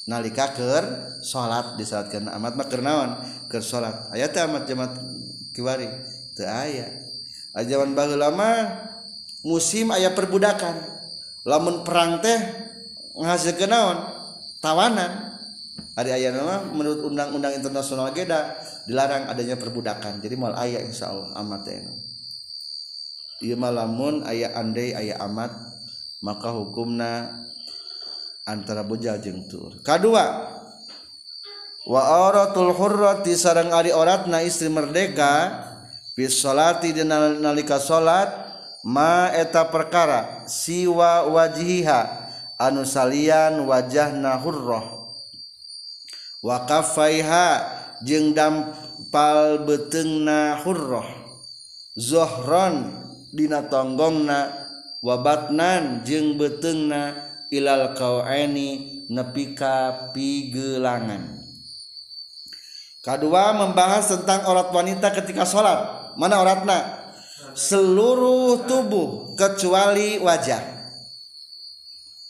nalika 0.08 0.56
ker 0.56 0.86
salat 1.22 1.76
disalatkeun 1.76 2.32
amat 2.32 2.54
mah 2.56 2.68
keur 2.72 2.80
naon? 2.80 3.20
Keur 3.52 3.62
salat 3.68 4.08
aya 4.16 4.32
teh 4.32 4.40
amat 4.48 4.64
jamat 4.64 4.96
kiwari. 5.52 5.92
Teu 6.40 6.48
aya. 6.48 6.88
Zaman 7.52 7.92
baheula 7.92 8.32
mah 8.32 8.56
musim 9.46 9.90
aya 9.94 10.14
perbudakan. 10.14 11.02
Lamun 11.46 11.82
perang 11.82 12.22
teh 12.22 12.38
ngahasilkeun 13.18 13.70
naon? 13.70 13.98
Tawanan. 14.62 15.34
Hari 15.92 16.16
aya 16.16 16.32
mah 16.32 16.72
menurut 16.72 17.04
undang-undang 17.04 17.52
internasional 17.52 18.16
geda 18.16 18.56
dilarang 18.88 19.28
adanya 19.28 19.60
perbudakan. 19.60 20.24
Jadi 20.24 20.36
mal 20.40 20.56
aya 20.56 20.80
insyaallah 20.80 21.36
amat 21.36 21.62
teh 21.68 21.84
ieu 23.42 23.58
mah 23.58 23.74
lamun 23.74 24.22
aya 24.24 24.54
andai 24.54 24.94
aya 24.94 25.18
amat 25.26 25.52
maka 26.22 26.54
hukumna 26.54 27.44
antara 28.46 28.86
bujal 28.86 29.18
jeung 29.20 29.50
tur. 29.50 29.82
Kedua 29.82 30.48
wa 31.90 32.02
auratul 32.24 32.72
hurrati 32.72 33.34
sareng 33.34 33.74
ari 33.74 33.90
oratna 33.92 34.46
istri 34.46 34.70
merdeka 34.70 35.66
fi 36.14 36.30
salati 36.30 36.94
dina 36.94 37.36
nalika 37.36 37.82
salat 37.82 38.30
maeta 38.86 39.66
perkara 39.70 40.46
siwa 40.50 41.26
wajiha 41.30 42.30
anu 42.58 42.86
salyan 42.86 43.66
wajah 43.66 44.14
nahurroh 44.14 45.10
wakafaiha 46.42 47.48
jeung 48.06 48.34
dampal 48.34 49.66
beteng 49.66 50.26
nahurroh 50.26 51.06
zohron 51.98 52.94
dina 53.34 53.66
tonggongna. 53.66 54.62
Wabatnan 55.02 56.06
jeung 56.06 56.38
betengna 56.38 57.18
ilal 57.50 57.98
kaueni 57.98 59.02
nepi 59.10 59.58
ka 59.58 60.14
pigelangan. 60.14 61.42
Kedua 63.02 63.50
membahas 63.50 64.14
tentang 64.14 64.46
aurat 64.46 64.70
wanita 64.70 65.10
ketika 65.10 65.42
sholat. 65.42 66.14
Mana 66.22 66.38
auratna 66.38 67.01
seluruh 67.54 68.66
tubuh 68.66 69.38
kecuali 69.38 70.20
wajah. 70.20 70.62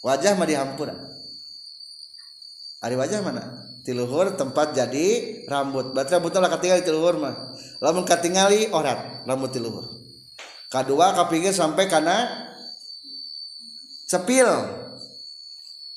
Wajah 0.01 0.31
mah 0.33 0.47
dihampura. 0.49 0.95
Ari 2.81 2.95
wajah 2.97 3.21
mana? 3.21 3.69
Tiluhur 3.85 4.33
tempat 4.33 4.73
jadi 4.73 5.41
rambut. 5.45 5.93
Berarti 5.93 6.17
rambutnya 6.17 6.41
lah 6.41 6.51
ketinggali 6.53 6.81
tiluhur 6.81 7.21
mah. 7.21 7.33
Lamun 7.81 8.05
ketinggali 8.05 8.73
orat 8.73 9.25
rambut 9.25 9.53
tiluhur 9.53 10.01
kedua 10.71 11.11
kapingin 11.13 11.51
sampai 11.51 11.91
karena 11.91 12.47
cepil. 14.07 14.47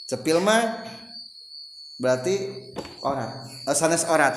Cepil 0.04 0.42
mah 0.42 0.84
berarti 1.96 2.52
orat. 3.00 3.48
Oh, 3.64 3.72
sanes 3.72 4.04
orat. 4.04 4.36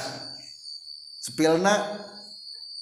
Cepilna 1.20 2.06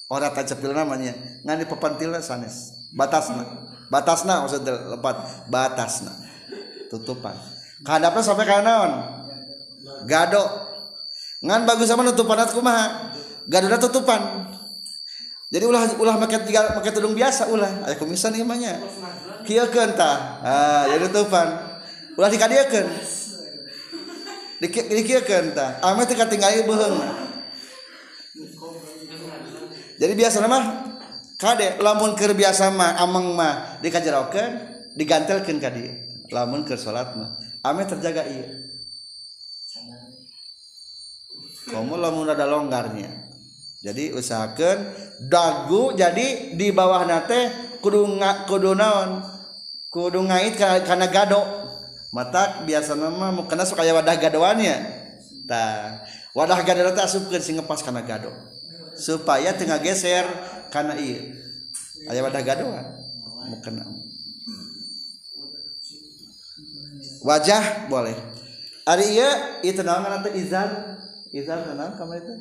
orat 0.06 0.32
tak 0.34 0.46
cepil 0.50 0.70
namanya. 0.70 1.14
Ngani 1.42 1.66
pepantilna 1.66 2.22
sanes. 2.22 2.74
Batasna. 2.94 3.44
Batasna 3.90 4.46
maksudnya 4.46 4.74
lepat. 4.94 5.16
Batasna. 5.50 6.12
Tutupan. 6.90 7.34
Kadapna 7.82 8.22
sampai 8.22 8.46
kana 8.46 8.62
naon? 8.62 8.92
Gado. 10.06 10.44
Ngan 11.44 11.68
bagus 11.68 11.90
sama 11.90 12.02
nutupan 12.06 12.40
atku 12.40 12.64
mah 12.64 13.12
gadona 13.46 13.76
tutupan. 13.76 14.50
Jadi 15.46 15.62
ulah 15.62 15.86
ulah 16.02 16.18
make 16.18 16.34
tiga 16.48 16.74
make 16.74 16.90
tudung 16.90 17.14
biasa 17.14 17.46
ulah. 17.52 17.86
Aya 17.86 17.94
kumisan 18.00 18.34
ieu 18.34 18.42
mah 18.42 18.58
nya 18.58 18.82
ah 20.42 20.84
jadi 20.90 21.06
tutupan. 21.06 21.46
Ulah 22.16 22.32
dikadiakeun 22.32 22.86
dikadiakeun 24.64 25.54
tah. 25.54 25.78
Ame 25.84 26.02
teh 26.08 26.16
katinggali 26.16 26.64
beuheung 26.64 27.25
jadi 29.96 30.12
biasa 30.12 30.44
mah 30.44 30.64
kade 31.36 31.80
lamun 31.80 32.16
keur 32.16 32.32
biasa 32.36 32.72
mah 32.72 33.00
ameng 33.00 33.32
mah 33.36 33.80
dikajerokeun 33.80 34.52
digantelkeun 34.96 35.58
ka 35.60 35.72
dieu 35.72 36.06
lamun 36.30 36.66
keur 36.66 36.78
salat 36.78 37.14
mah. 37.14 37.38
Ame 37.66 37.82
terjaga 37.86 38.22
ieu. 38.26 38.46
Kamu 41.66 41.98
lamun 41.98 42.30
ada 42.30 42.46
longgarnya. 42.46 43.10
Jadi 43.82 44.14
usahakan 44.14 44.94
dagu 45.26 45.94
jadi 45.94 46.54
di 46.54 46.70
bawah 46.70 47.02
nate 47.06 47.50
kudu 47.82 48.06
kudu 48.46 48.78
naon? 48.78 49.22
Kudu 49.90 50.22
ngait 50.26 50.54
karena 50.58 51.06
gado. 51.10 51.42
Mata 52.14 52.62
biasa 52.64 52.94
nama 52.94 53.34
mau 53.34 53.50
kena 53.50 53.66
suka 53.66 53.82
wadah 53.82 54.14
gadoannya. 54.14 54.76
Ta 55.50 55.62
wadah 56.38 56.62
gado 56.62 56.86
teh 56.94 57.02
asupkeun 57.02 57.42
sing 57.42 57.58
ngepas 57.58 57.82
kana 57.82 58.02
gado 58.06 58.30
supaya 58.98 59.54
tengah 59.54 59.78
geser. 59.80 60.26
Karena 60.72 60.98
iya. 60.98 61.32
Aya 62.10 62.20
wadah 62.26 62.42
gadoan 62.42 63.06
mau 63.46 63.58
kena. 63.62 63.84
Wajah 67.26 67.90
boleh. 67.90 68.14
Ari 68.86 69.18
iya 69.18 69.30
itu 69.66 69.82
naon 69.82 70.22
teh 70.22 70.34
izar 70.38 70.98
izar 71.34 71.66
naon 71.74 71.94
kamar 71.98 72.22
itu? 72.22 72.34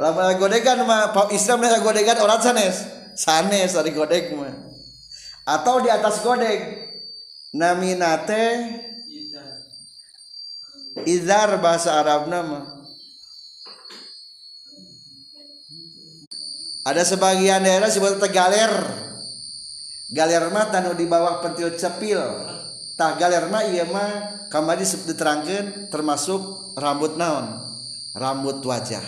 Lama 0.00 0.34
godegan 0.36 0.80
mah 0.84 1.12
Islam 1.32 1.64
dah 1.64 1.80
godegan 1.80 2.20
orang 2.20 2.40
sanes. 2.40 2.88
Sanes 3.16 3.72
dari 3.72 3.92
godek 3.92 4.32
mah 4.36 4.52
atau 5.44 5.80
di 5.84 5.88
atas 5.92 6.20
godek. 6.24 6.88
Naminate 7.56 8.44
izar. 11.04 11.60
Bahasa 11.60 12.00
Arab 12.00 12.28
nama 12.28 12.75
ada 16.86 17.02
sebagian 17.02 17.66
daerah 17.66 17.90
sebut 17.90 18.22
galer. 18.30 18.70
Galer 20.06 20.54
mah 20.54 20.70
tanu 20.70 20.94
di 20.94 21.02
bawah 21.10 21.42
pentil 21.42 21.74
cepil. 21.74 22.22
Tah 22.94 23.18
galer 23.18 23.50
mah 23.50 23.66
iya 23.66 23.82
mah 23.90 24.46
kamari 24.46 24.86
diterangkan 24.86 25.90
termasuk 25.90 26.72
rambut 26.78 27.18
naon? 27.18 27.58
Rambut 28.14 28.62
wajah. 28.62 29.02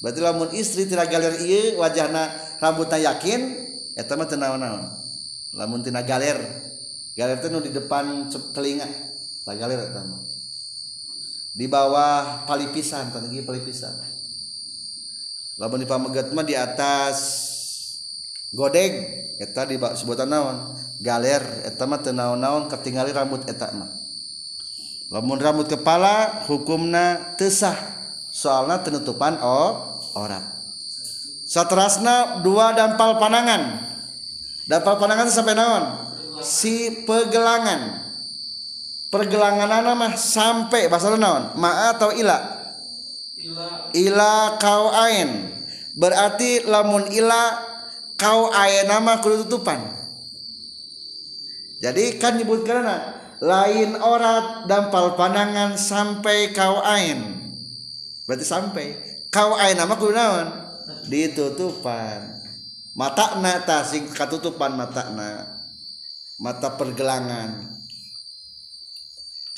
Berarti 0.00 0.18
lamun 0.24 0.50
istri 0.56 0.88
tidak 0.88 1.12
galer 1.12 1.36
iya 1.44 1.76
wajahna 1.76 2.32
rambutnya 2.58 3.12
yakin 3.12 3.68
eta 3.92 4.16
mah 4.16 4.26
teu 4.26 4.40
naon 4.40 4.64
lamun 5.52 5.84
tina 5.84 6.00
galer. 6.00 6.40
Galer 7.12 7.36
teh 7.36 7.52
di 7.52 7.68
depan 7.68 8.32
telinga. 8.56 8.88
Tak 9.44 9.60
galer 9.60 9.92
eta 9.92 10.00
mah. 10.08 10.24
Di 11.52 11.68
bawah 11.68 12.48
palipisan 12.48 13.12
tadi 13.12 13.44
palipisan 13.44 14.21
lamun 15.62 15.78
di 15.78 15.86
pamegat 15.86 16.34
mah 16.34 16.42
di 16.42 16.58
atas 16.58 17.18
godeg 18.50 18.98
eta 19.38 19.62
di 19.62 19.78
sebutan 19.94 20.26
naon? 20.26 20.74
Galer 20.98 21.62
eta 21.62 21.86
mah 21.86 22.02
teu 22.02 22.10
naon-naon 22.10 22.66
ketinggali 22.66 23.14
rambut 23.14 23.46
eta 23.46 23.70
mah. 23.70 23.86
Lamun 25.14 25.38
rambut 25.38 25.70
kepala 25.70 26.42
hukumna 26.50 27.38
tesah 27.38 27.78
soalnya 28.34 28.82
penutupan 28.82 29.38
oh 29.38 30.02
orat. 30.18 30.42
Satrasna 31.46 32.42
dua 32.42 32.74
dampal 32.74 33.22
panangan. 33.22 33.86
Dampal 34.66 34.98
panangan 34.98 35.30
sampai 35.30 35.54
naon? 35.54 35.84
Si 36.42 37.06
pegelangan. 37.06 38.02
Pergelangan 39.14 39.94
mah 39.94 40.18
sampai 40.18 40.90
bahasa 40.90 41.14
naon? 41.14 41.54
Ma 41.54 41.94
atau 41.94 42.10
ila 42.10 42.61
ila. 43.92 44.56
Kau 44.56 44.92
ain. 44.94 45.50
Berarti 45.92 46.64
lamun 46.64 47.10
ila 47.12 47.58
kau 48.16 48.48
ain 48.54 48.88
nama 48.88 49.20
kudu 49.20 49.44
tutupan. 49.44 49.82
Jadi 51.82 52.22
kan 52.22 52.38
nyebut 52.38 52.62
karena 52.62 53.18
lain 53.42 53.98
orat 53.98 54.70
dampal 54.70 55.18
pandangan 55.18 55.74
sampai 55.74 56.54
kau 56.54 56.78
ain. 56.80 57.42
Berarti 58.24 58.46
sampai. 58.46 58.86
Kau 59.28 59.58
ain 59.58 59.74
nama 59.74 59.98
kudu 59.98 60.14
naon? 60.14 60.48
Ditutupan. 61.10 62.40
Mata 62.92 63.40
nata 63.40 63.82
sing 63.88 64.06
katutupan 64.12 64.76
mata 64.76 65.10
na 65.10 65.48
mata 66.36 66.76
pergelangan. 66.76 67.72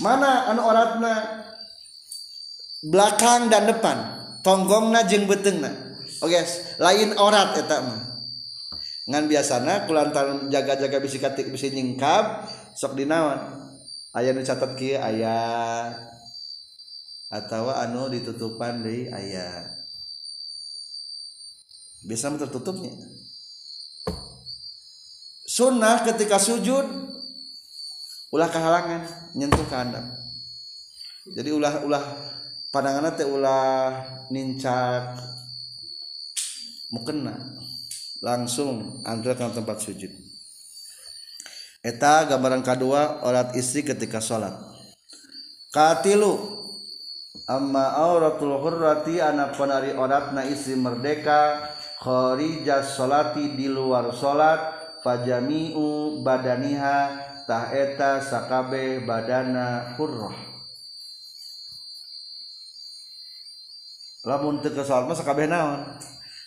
Mana 0.03 0.51
anu 0.51 0.63
oratna 0.67 1.15
belakang 2.85 3.49
dan 3.49 3.69
depan. 3.69 3.97
Tonggongna 4.45 5.09
jeng 5.09 5.25
betengna 5.25 5.85
oke 6.25 6.33
okay, 6.33 6.45
lain 6.81 7.17
orat 7.21 7.57
eta 7.61 7.79
mah. 7.85 8.01
Ngan 9.05 9.25
biasana 9.29 9.85
kulantaran 9.85 10.49
jaga-jaga 10.49 10.97
bisi 10.97 11.21
katik 11.21 11.53
bisi 11.53 11.69
nyingkap 11.77 12.49
sok 12.73 12.97
dinawan 12.97 13.69
ayah 14.17 14.33
nu 14.33 14.41
catat 14.41 14.73
kieu 14.81 14.97
ayah 14.97 15.93
atau 17.29 17.69
anu 17.69 18.09
ditutupan 18.09 18.81
di 18.81 19.13
ayah 19.13 19.69
bisa 22.05 22.33
tertutupnya. 22.33 22.93
Sunnah 25.45 26.01
ketika 26.09 26.41
sujud 26.41 26.89
ulah 28.33 28.51
kehalangan 28.51 29.31
nyentuh 29.37 29.63
ke 29.69 29.77
anda 29.77 30.03
jadi 31.31 31.55
ulah 31.55 31.87
ulah 31.87 32.34
pandangan 32.75 33.15
teh 33.15 33.23
ulah 33.23 34.03
nincak 34.35 35.15
mukena. 36.91 37.39
Langsung 38.19 39.07
antara 39.07 39.39
ke 39.39 39.47
tempat 39.55 39.79
sujud. 39.79 40.11
Eta 41.85 42.27
gambaran 42.27 42.65
kedua 42.67 43.23
orat 43.23 43.55
istri 43.55 43.87
ketika 43.87 44.19
sholat. 44.19 44.57
Katilu 45.71 46.35
amma 47.47 47.95
auratul 48.01 48.59
hurrati 48.59 49.21
anak 49.21 49.55
penari 49.55 49.93
orat 49.93 50.33
na 50.33 50.43
istri 50.49 50.75
merdeka 50.75 51.69
kharijas 52.01 52.97
sholati 52.97 53.53
di 53.53 53.69
luar 53.69 54.09
sholat 54.17 54.73
fajami'u 55.05 56.25
badaniha 56.25 56.97
taheta 57.45 58.25
sakabe 58.25 59.05
badana 59.05 59.93
hurrah. 60.01 60.54
Lamun 64.25 64.61
teu 64.65 64.73
kesal 64.73 65.05
mah 65.05 65.17
sakabeh 65.17 65.47
naon? 65.47 65.85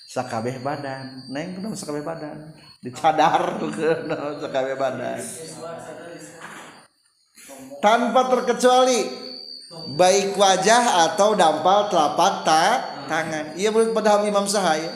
Sakabeh 0.07 0.59
badan. 0.65 1.29
Neng 1.29 1.57
kenapa 1.57 1.75
sakabeh 1.77 2.03
badan? 2.03 2.51
Dicadar 2.81 3.57
ke 3.75 3.89
sakabeh 4.41 4.75
badan? 4.75 5.21
Tanpa 7.77 8.21
terkecuali 8.33 8.99
baik 9.93 10.33
wajah 10.35 11.11
atau 11.11 11.37
dampal 11.37 11.91
telapak 11.91 12.33
ta, 12.47 12.63
tangan. 13.05 13.53
Iya 13.53 13.69
menurut 13.69 13.93
pada 13.93 14.25
Imam 14.25 14.49
Sahaya 14.49 14.89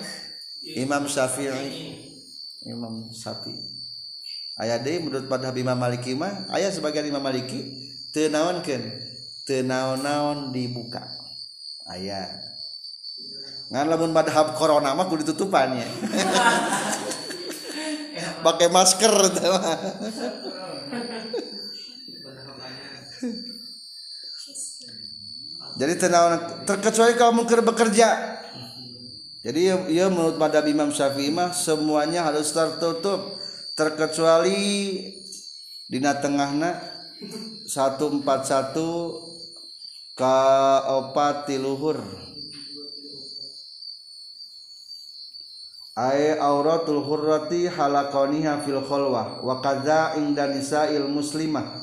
Imam 0.61 1.09
Syafi'i. 1.09 1.97
Imam 2.69 3.09
Syafi'i. 3.09 3.81
Aya 4.61 4.77
deui 4.77 5.01
menurut 5.01 5.25
madhab 5.25 5.57
Imam 5.57 5.73
Maliki 5.73 6.13
mah 6.13 6.45
aya 6.53 6.69
sebagian 6.69 7.09
Imam 7.09 7.23
Maliki 7.23 7.89
teu 8.13 8.29
naonkeun 8.29 8.83
teu 9.49 9.65
naon-naon 9.65 10.53
dibuka. 10.53 11.01
Aya 11.89 12.29
ngan 13.71 13.87
lamun 13.87 14.11
madhab 14.11 14.51
corona 14.59 14.91
mah 14.91 15.07
kudu 15.07 15.31
tutupannya 15.31 15.87
pakai 18.45 18.67
masker 18.67 19.15
jadi 25.79 25.93
tenawan 25.97 26.67
terkecuali 26.67 27.15
kalau 27.17 27.33
mungkin 27.41 27.65
bekerja. 27.65 28.37
Jadi 29.41 29.73
ya, 29.89 30.05
menurut 30.13 30.37
madhab 30.37 30.61
Imam 30.69 30.93
Syafi'i 30.93 31.33
mah 31.33 31.49
semuanya 31.57 32.29
harus 32.29 32.53
tertutup. 32.53 33.41
Terkecuali 33.73 34.61
dina 35.89 36.13
tengahna 36.21 36.77
141 37.65 38.21
ka 40.13 40.37
opat 40.85 41.49
tiluhur 41.49 41.97
ay 45.97 46.39
auratul 46.39 47.03
hurrati 47.03 47.67
halakoniha 47.67 48.63
fil 48.63 48.79
khalwah 48.83 49.43
wa 49.43 49.59
kadza 49.59 50.15
inda 50.15 50.47
nisa'il 50.47 51.07
muslimah. 51.11 51.79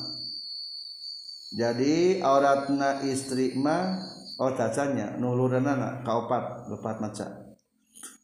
Jadi 1.49 2.21
auratna 2.21 3.01
istri 3.05 3.57
mah 3.57 3.97
oh 4.37 4.53
tacanya 4.53 5.17
nuluranana 5.17 6.05
ka 6.05 6.11
opat 6.13 6.69
lepat 6.69 6.97
maca. 7.01 7.27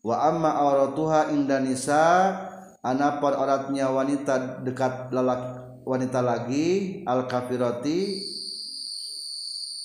Wa 0.06 0.30
amma 0.30 0.62
auratuha 0.62 1.34
inda 1.34 1.58
nisa' 1.58 2.54
anapun 2.86 3.34
oratnya 3.34 3.90
wanita 3.90 4.62
dekat 4.62 5.10
lelaki 5.10 5.66
wanita 5.86 6.22
lagi 6.22 7.02
al 7.10 7.26
kafiroti 7.26 8.22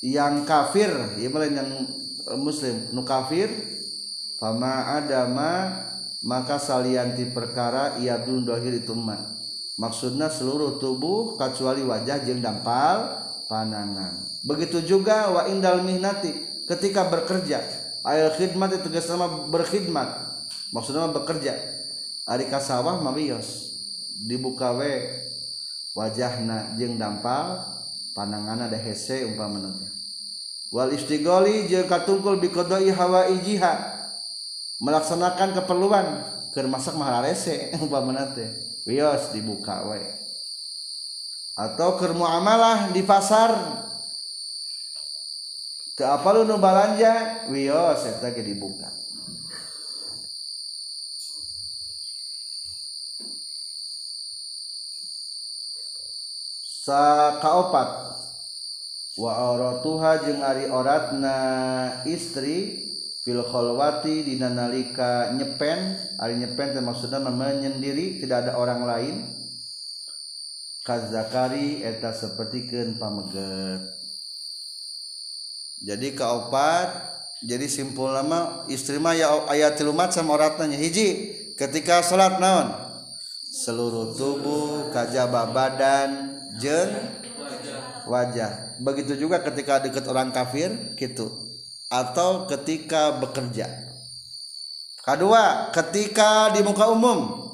yang 0.04 0.44
kafir 0.44 0.88
ya 1.20 1.28
yang 1.28 1.68
muslim 2.40 2.92
nu 2.92 3.04
kafir 3.04 3.48
fama 4.40 5.00
adama 5.00 5.72
maka 6.20 6.60
salianti 6.60 7.28
perkara 7.32 7.96
ia 8.00 8.20
dun 8.20 8.44
dohir 8.44 8.76
itu 8.76 8.92
mah 8.92 9.36
maksudnya 9.80 10.28
seluruh 10.28 10.76
tubuh 10.76 11.40
kecuali 11.40 11.80
wajah 11.80 12.20
jeng 12.24 12.44
dampal 12.44 13.24
panangan 13.48 14.20
begitu 14.44 14.84
juga 14.84 15.32
wa 15.32 15.48
indal 15.48 15.80
mihnati 15.84 16.50
ketika 16.70 17.10
bekerja. 17.10 17.58
Ayat 18.06 18.38
khidmat 18.38 18.70
itu 18.78 18.88
sama 19.02 19.50
berkhidmat. 19.50 20.08
Maksudnya 20.70 21.10
bekerja. 21.10 21.58
Ari 22.30 22.46
kasawah 22.46 23.02
mamios 23.02 23.74
dibuka 24.22 24.70
we 24.78 25.10
wajahna 25.98 26.78
jeng 26.78 26.94
dampal 26.94 27.58
pandangan 28.14 28.70
ada 28.70 28.78
hese 28.78 29.26
umpamana. 29.26 29.74
Wal 30.70 30.94
istigoli 30.94 31.66
jeung 31.66 31.90
katungkul 31.90 32.38
biqadai 32.38 32.94
hawaijiha 32.94 33.99
melaksanakan 34.80 35.54
keperluan. 35.60 36.06
Keur 36.50 36.66
masak 36.66 36.98
mahal 36.98 37.22
rese 37.22 37.70
umpamana 37.84 38.26
teh. 38.34 38.50
Wios 38.88 39.30
dibuka 39.30 39.86
we. 39.86 40.02
Atau 41.54 42.00
keur 42.00 42.16
muamalah 42.16 42.90
di 42.90 43.04
pasar. 43.06 43.54
Teu 45.94 46.08
apa 46.08 46.28
lu 46.32 46.48
nu 46.48 46.56
balanja? 46.56 47.46
Wios 47.52 48.02
eta 48.08 48.32
ge 48.34 48.42
dibuka. 48.42 48.90
Kaopat 57.38 58.18
waha 59.14 60.12
jeung 60.26 60.42
Ari 60.42 60.66
oratna 60.66 61.38
istri 62.02 62.89
filkholwati 63.22 64.24
dinalika 64.24 65.34
nyepen. 65.36 65.96
Hari 66.20 66.34
nyepen 66.40 66.76
termaksud 66.76 67.12
menyendiri 67.12 68.20
tidak 68.20 68.48
ada 68.48 68.52
orang 68.60 68.82
lain. 68.84 69.16
Kazakari 70.80 71.84
eta 71.84 72.16
sepertiken 72.16 72.96
pameget 72.96 74.00
jadi 75.80 76.12
kauopat 76.12 76.92
jadi 77.40 77.64
simpul 77.64 78.12
lama 78.12 78.68
istrima 78.68 79.16
ya 79.16 79.48
ayat 79.48 79.80
tilumat 79.80 80.12
sama 80.12 80.36
oratnya 80.36 80.76
hiji 80.76 81.32
ketika 81.56 82.04
salat 82.04 82.36
naon? 82.36 82.68
Seluruh 83.48 84.12
tubuh 84.12 84.92
kajaba 84.92 85.48
badan 85.48 86.36
jen 86.60 87.00
wajah. 88.04 88.76
Begitu 88.76 89.16
juga 89.24 89.40
ketika 89.40 89.80
dekat 89.80 90.04
orang 90.04 90.36
kafir 90.36 90.68
gitu 91.00 91.49
atau 91.90 92.46
ketika 92.46 93.18
bekerja. 93.18 93.66
Kedua 95.02 95.74
ketika 95.74 96.54
di 96.54 96.62
muka 96.62 96.86
umum. 96.86 97.50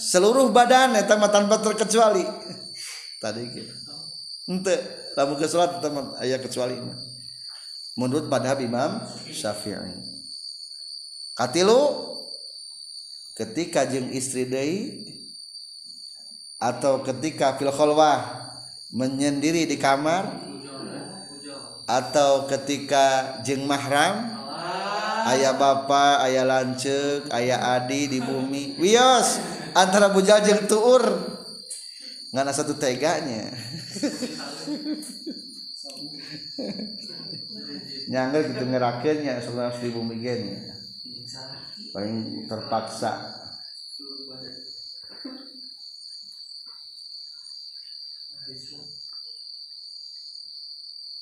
Seluruh 0.00 0.50
badan 0.50 0.96
eta 0.96 1.14
tanpa 1.14 1.60
terkecuali. 1.60 2.24
Tadi 3.20 3.42
gitu. 3.54 3.72
Ente 4.50 4.74
lamun 5.14 5.38
ke 5.38 5.46
salat 5.46 5.78
aya 6.18 6.40
kecuali. 6.40 6.74
Menurut 7.94 8.26
madhab 8.26 8.58
Imam 8.64 9.04
Syafi'i. 9.30 10.00
Katilu 11.36 12.10
ketika 13.36 13.86
jeng 13.86 14.10
istri 14.10 14.48
deui 14.48 15.06
atau 16.58 17.04
ketika 17.06 17.54
fil 17.60 17.70
khalwah 17.70 18.48
menyendiri 18.92 19.64
di 19.64 19.76
kamar 19.78 20.41
atau 21.92 22.48
ketika 22.48 23.36
jeng 23.44 23.68
mahram 23.68 24.32
ayah 25.28 25.52
bapak 25.52 26.24
ayah 26.24 26.48
lancek 26.48 27.28
ayah 27.36 27.76
adi 27.76 28.08
di 28.08 28.18
bumi. 28.24 28.80
Wios 28.80 29.36
antara 29.76 30.08
bujal 30.08 30.40
jeng 30.40 30.64
tuur. 30.64 31.04
Nggak 32.32 32.56
satu 32.56 32.80
teganya. 32.80 33.52
Nyangga 38.08 38.40
gitu 38.44 38.64
ngerakennya 38.64 39.40
sebelas 39.44 39.76
di 39.80 39.88
bumi 39.92 40.16
gini 40.20 40.72
paling 41.92 42.48
terpaksa 42.48 43.41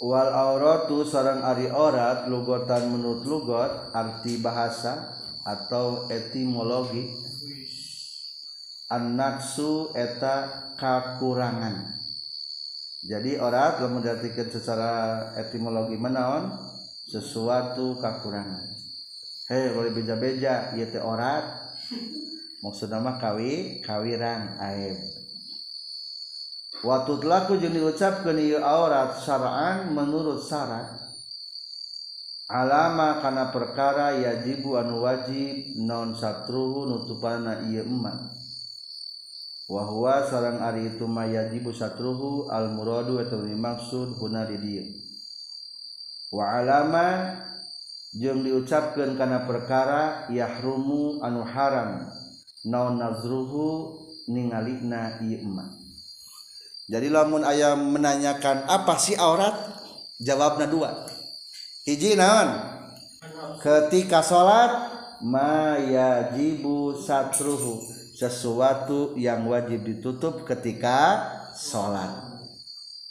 wal 0.00 0.32
auratu 0.32 1.04
sarang 1.04 1.44
ari 1.44 1.68
orat 1.68 2.24
lugotan 2.32 2.88
menurut 2.88 3.20
lugot 3.28 3.92
arti 3.92 4.40
bahasa 4.40 5.12
atau 5.44 6.08
etimologi. 6.08 7.04
An-naqsu 8.90 9.94
eta 9.94 10.50
kakurangan. 10.74 11.94
Jadi 13.06 13.38
orat 13.38 13.78
lamun 13.78 14.02
diartikeun 14.02 14.50
secara 14.50 14.92
etimologi 15.38 15.94
menaon 15.94 16.50
sesuatu 17.06 17.94
kakurangan. 18.02 18.66
Hei 19.46 19.70
boleh 19.70 19.94
beja-beja 19.94 20.74
ieu 20.74 21.00
orat 21.06 21.70
maksudna 22.66 22.98
mah 22.98 23.18
kawi 23.18 23.82
kawiran 23.82 24.58
aib 24.58 25.19
Waktu 26.80 27.20
telaku 27.20 27.60
jeung 27.60 27.76
diucapkeun 27.76 28.40
ieu 28.40 28.56
aurat 28.56 29.20
syara'an 29.20 29.92
menurut 29.92 30.40
syarat 30.40 30.96
alama 32.48 33.20
kana 33.20 33.52
perkara 33.52 34.16
yajibu 34.16 34.80
anu 34.80 35.04
wajib 35.04 35.76
non 35.76 36.16
satruhu 36.16 36.88
nutupana 36.88 37.68
ieu 37.68 37.84
emma 37.84 38.32
wa 39.68 39.82
huwa 39.92 40.24
sareng 40.24 40.56
ari 40.56 40.96
itu 40.96 41.04
ma 41.04 41.28
yajibu 41.28 41.68
satruhu 41.68 42.48
al 42.48 42.72
muradu 42.72 43.20
eta 43.20 43.36
maksud 43.36 44.16
huna 44.16 44.48
di 44.48 44.56
dieu. 44.56 44.88
Wa 46.32 46.64
alama 46.64 47.36
jeung 48.16 48.40
diucapkeun 48.40 49.20
kana 49.20 49.44
perkara 49.44 50.32
yahrumu 50.32 51.20
anu 51.20 51.44
haram 51.44 52.08
naon 52.64 52.96
nazruhu 52.96 54.00
ningalina 54.32 55.20
ieu 55.20 55.44
emma 55.44 55.79
jadi 56.90 57.06
lamun 57.06 57.46
ayam 57.46 57.94
menanyakan 57.94 58.66
apa 58.66 58.98
sih 58.98 59.14
aurat? 59.14 59.54
Jawabnya 60.18 60.66
dua. 60.66 61.06
Hiji 61.86 62.18
naon? 62.18 62.50
Ketika 63.62 64.26
sholat 64.26 64.90
ma 65.22 65.78
yajibu 65.78 66.98
satruhu 66.98 67.78
sesuatu 68.18 69.14
yang 69.14 69.46
wajib 69.46 69.86
ditutup 69.86 70.42
ketika 70.42 71.22
sholat. 71.54 72.10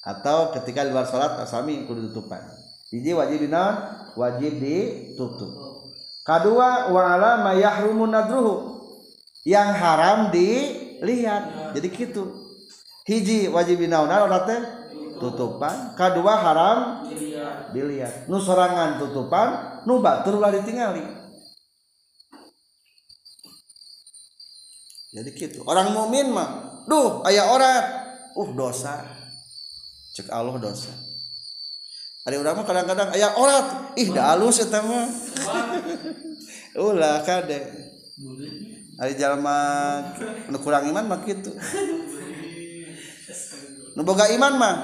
Atau 0.04 0.52
ketika 0.60 0.84
luar 0.84 1.08
sholat 1.08 1.40
asami 1.40 1.88
kudu 1.88 2.12
tutupan. 2.12 2.44
Hiji 2.92 3.16
wajib 3.16 3.48
naon? 3.48 3.80
Wajib 4.20 4.60
ditutup. 4.60 5.56
Kedua 6.28 6.92
wa'ala 6.92 7.48
mayahrumun 7.48 8.12
nadruhu 8.12 8.84
yang 9.48 9.72
haram 9.72 10.36
dilihat. 10.36 11.74
Jadi 11.80 11.88
gitu 11.96 12.49
hiji 13.10 13.50
wajib 13.50 13.82
dinaonan 13.82 14.30
orang 14.30 14.46
teh 14.46 14.62
tutupan. 15.18 15.98
Kedua 15.98 16.34
haram? 16.38 16.78
Biliar. 17.74 18.30
Nu 18.30 18.38
sorangan 18.38 19.02
tutupan 19.02 19.82
nu 19.90 19.98
batur 19.98 20.38
ulah 20.38 20.54
ditingali. 20.54 21.02
Jadi 25.10 25.30
gitu. 25.34 25.66
Orang 25.66 25.90
mumin 25.90 26.30
mah 26.30 26.50
duh 26.86 27.26
ayah 27.26 27.50
orat 27.50 27.86
uh 28.38 28.50
dosa. 28.54 29.02
Cek 30.14 30.30
Allah 30.30 30.62
dosa. 30.62 30.94
Ada 32.30 32.38
orang 32.38 32.62
mah 32.62 32.66
kadang-kadang 32.66 33.10
ayah 33.18 33.34
orat 33.42 33.98
ih 33.98 34.14
dah 34.14 34.38
halus 34.38 34.62
eta 34.62 34.86
mah. 34.86 35.10
Ulah 36.78 37.26
kade. 37.26 37.90
Hari 39.02 39.18
jalma 39.18 39.58
kurang 40.62 40.94
iman 40.94 41.10
mah 41.10 41.26
gitu. 41.26 41.50
Boga 44.06 44.30
iman 44.34 44.54
mah. 44.60 44.76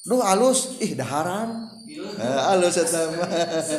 Duh 0.00 0.24
halus 0.24 0.80
ih 0.80 0.96
dah 0.96 1.04
haram 1.04 1.68
eh, 2.16 2.40
halus 2.48 2.80
eta 2.80 3.12
mah. 3.12 3.30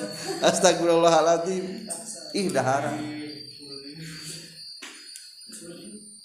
Astagfirullahaladzim. 0.49 1.89
Ih 2.37 2.47
dah 2.53 2.63
haram 2.63 2.97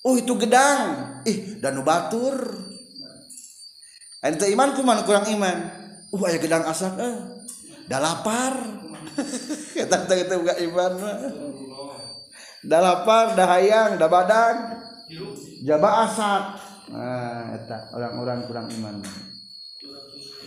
oh 0.07 0.15
itu 0.15 0.33
gedang. 0.39 0.83
Ih 1.27 1.59
dan 1.59 1.83
batur. 1.83 2.63
Ente 4.23 4.47
iman 4.55 4.71
kuman 4.79 5.03
kurang 5.03 5.27
iman? 5.27 5.57
Uh 6.15 6.23
aya 6.27 6.39
gedang 6.39 6.63
asak 6.63 6.95
eh. 7.03 7.17
Dah 7.91 7.99
lapar. 7.99 8.55
Kita 9.77 10.07
kita 10.07 10.35
buka 10.39 10.55
iman 10.61 10.93
dah 12.67 12.81
lapar 12.83 13.39
dah 13.39 13.47
hayang 13.47 13.95
dah 13.95 14.11
badan 14.11 14.83
jaba 15.63 16.11
asak 16.11 16.43
Ah, 16.95 17.59
tak 17.67 17.91
orang-orang 17.91 18.47
kurang 18.47 18.71
iman. 18.71 19.03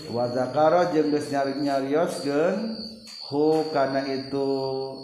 Wazakaro 0.07 0.95
jeung 0.95 1.11
geus 1.11 1.28
nyarioskeun 1.36 2.80
hu 3.28 3.68
kana 3.76 4.07
itu 4.07 4.48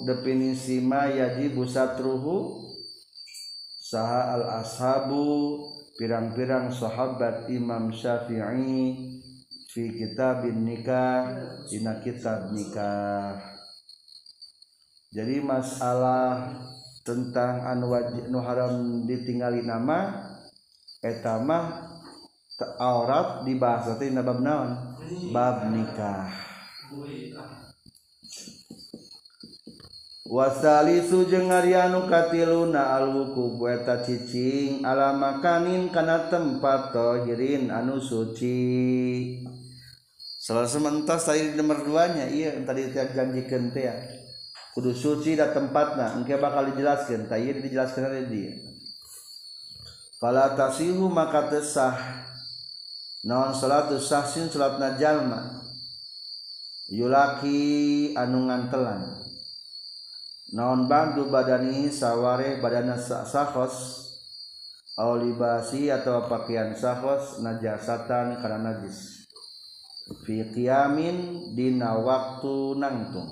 definisi 0.08 0.80
ma 0.80 1.12
yajib 1.12 1.60
satruhu 1.68 2.64
saha 3.84 4.40
al 4.40 4.64
ashabu 4.64 5.60
pirang-pirang 6.00 6.72
sahabat 6.72 7.52
Imam 7.52 7.92
Syafi'i 7.92 8.96
fi 9.70 9.84
kitabin 9.92 10.64
nikah 10.64 11.36
dina 11.68 12.00
kitab 12.00 12.56
nikah. 12.56 13.44
Jadi 15.12 15.44
masalah 15.44 16.64
tentang 17.04 17.62
anu 17.68 17.92
wajib 17.92 18.32
nu 18.32 18.40
haram 18.40 19.04
ditinggali 19.04 19.68
nama 19.68 20.32
etamah 21.06 21.94
aurat 22.82 23.46
dibahas 23.46 23.94
nanti 23.94 24.10
bab 24.10 24.40
naon? 24.42 24.72
Bab 25.30 25.70
nikah. 25.70 26.34
Wasalisu 30.26 31.30
jeung 31.30 31.54
aryanu 31.54 32.10
katiluna 32.10 32.98
alwuku 32.98 33.62
bueta 33.62 34.02
cicing 34.02 34.82
ala 34.82 35.14
makanin 35.14 35.94
kana 35.94 36.34
tempat 36.34 36.90
tohirin 36.90 37.70
anu 37.70 38.02
suci. 38.02 38.58
Salah 40.42 40.66
sementas 40.66 41.30
tadi 41.30 41.54
nomor 41.54 41.86
duanya 41.86 42.26
iya 42.26 42.58
tadi 42.66 42.90
tiap 42.90 43.14
janji 43.14 43.46
teh 43.46 43.94
kudu 44.74 44.98
suci 44.98 45.38
da 45.38 45.54
tempatna 45.54 46.18
engke 46.18 46.38
bakal 46.42 46.74
dijelaskan 46.74 47.30
tadi 47.30 47.62
dijelaskan 47.62 48.10
oleh 48.10 48.26
dia. 48.26 48.54
Fala 50.16 50.56
tasihu 50.56 51.12
maka 51.12 51.52
tesah. 51.52 52.24
Non 53.26 53.52
salatu 53.52 53.98
sahsin 53.98 54.48
salat 54.48 54.78
jalma 55.02 55.66
yulaki 56.94 58.14
anungan 58.14 58.70
telan 58.70 59.02
non 60.54 60.86
bantu 60.86 61.26
badani 61.34 61.90
saware 61.90 62.62
badana 62.62 62.96
sahos? 63.02 64.06
Au 64.96 65.20
libasi 65.20 65.92
atau 65.92 66.30
pakaian 66.32 66.72
sahos 66.72 67.44
najasatan 67.44 68.40
karena 68.40 68.72
najis. 68.72 69.28
Fi 70.24 70.48
qiyamin 70.56 71.52
dina 71.52 72.00
waktu 72.00 72.80
nangtung. 72.80 73.28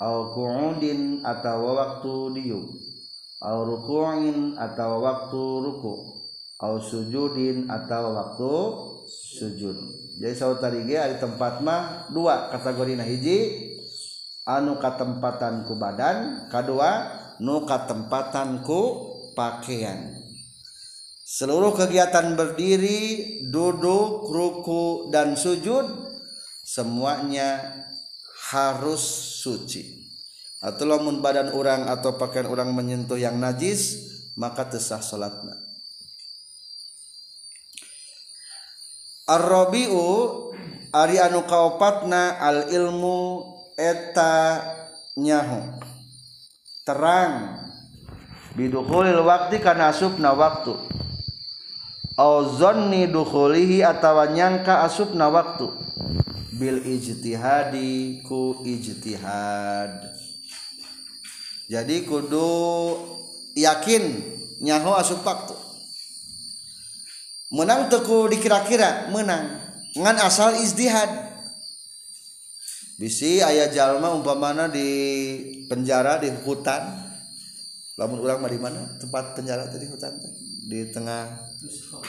Au 0.00 0.32
qu'udin 0.32 1.20
atau 1.20 1.76
waktu 1.76 2.40
diuk 2.40 2.93
au 3.44 3.58
ruku'in 3.68 4.56
atau 4.56 5.04
waktu 5.04 5.44
ruku. 5.60 5.94
Au 6.64 6.80
sujudin 6.80 7.68
atau 7.68 8.16
waktu 8.16 8.52
sujud. 9.04 9.76
Jadi 10.16 10.32
saud 10.32 10.62
tadi 10.64 10.86
ge 10.88 10.96
ada 10.96 11.20
tempat 11.20 11.60
mah 11.60 12.08
dua 12.08 12.48
kategori 12.56 12.96
nah 12.96 13.04
hiji. 13.04 13.70
Anu 14.44 14.76
katempatan 14.76 15.64
ku 15.64 15.76
badan 15.76 16.48
kedua 16.48 17.08
nu 17.40 17.64
katempatan 17.68 18.64
ku 18.64 19.12
pakaian. 19.36 20.12
Seluruh 21.24 21.72
kegiatan 21.72 22.36
berdiri 22.36 23.40
duduk 23.48 24.28
ruku 24.28 25.08
dan 25.08 25.32
sujud 25.32 25.88
semuanya 26.60 27.80
harus 28.52 29.00
suci 29.40 30.03
atau 30.64 30.88
lamun 30.88 31.20
badan 31.20 31.52
orang 31.52 31.92
atau 31.92 32.16
pakaian 32.16 32.48
orang 32.48 32.72
menyentuh 32.72 33.20
yang 33.20 33.36
najis 33.36 34.08
maka 34.40 34.64
tesah 34.64 35.04
salatna 35.04 35.64
Ar-rabi'u 39.24 40.04
ari 40.92 41.16
anu 41.16 41.48
kaopatna 41.48 42.36
al 42.36 42.68
ilmu 42.68 43.40
eta 43.72 44.60
nyaho. 45.16 45.80
Terang. 46.84 47.64
Bidukhulil 48.52 49.24
waktu 49.24 49.64
kana 49.64 49.96
asupna 49.96 50.36
waktu. 50.36 50.76
Au 52.20 52.46
zonni 52.52 53.08
dukhulihi 53.08 53.80
atawa 53.80 54.28
nyangka 54.28 54.84
asupna 54.84 55.32
waktu. 55.32 55.72
Bil 56.54 56.84
ijtihadi 56.84 58.22
ku 58.28 58.60
ijtihad. 58.60 60.23
jadi 61.70 61.96
kudu 62.04 62.50
yakin 63.56 64.02
nyaho 64.60 64.96
asup 64.96 65.24
waktu 65.24 65.64
menang 67.54 67.86
teku 67.86 68.26
dikira-kira 68.26 69.08
menang. 69.14 69.62
Ngan 69.94 70.18
asal 70.18 70.58
izdihad 70.58 71.06
bisi 72.98 73.38
ayah 73.38 73.70
jalma 73.70 74.10
umpamana 74.10 74.66
di 74.66 74.90
penjara 75.70 76.18
di 76.18 76.34
hutan. 76.42 77.06
Lamun 77.94 78.26
orang 78.26 78.42
mah 78.42 78.50
di 78.50 78.58
mana? 78.58 78.82
Tempat 78.98 79.38
penjara 79.38 79.70
tadi 79.70 79.86
hutan 79.86 80.18
di 80.66 80.90
tengah 80.90 81.30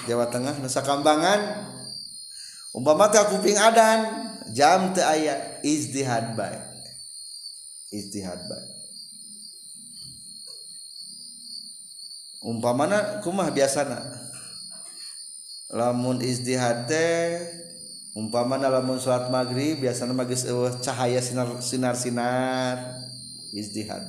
Jawa 0.09 0.33
Tengah 0.33 0.57
Nusa 0.57 0.81
Kambangan 0.81 1.69
umpama 2.73 3.13
teh 3.13 3.21
kuping 3.29 3.53
adan 3.53 4.33
jam 4.49 4.97
teu 4.97 5.05
aya 5.05 5.61
izdihad 5.61 6.33
bae. 6.33 6.57
Izdihad 7.93 8.49
bae. 8.49 8.65
umpamana 12.45 13.25
kumah 13.25 13.49
biasana. 13.49 13.97
Lamun 15.73 16.21
izdihate 16.21 17.41
umpamana 18.13 18.69
lamun 18.69 19.01
sholat 19.01 19.33
maghrib 19.33 19.81
biasana 19.81 20.13
magis 20.13 20.45
uh, 20.45 20.69
cahaya 20.77 21.17
sinar 21.19 21.57
sinar 21.59 21.97
sinar 21.97 23.01
izdihad 23.51 23.99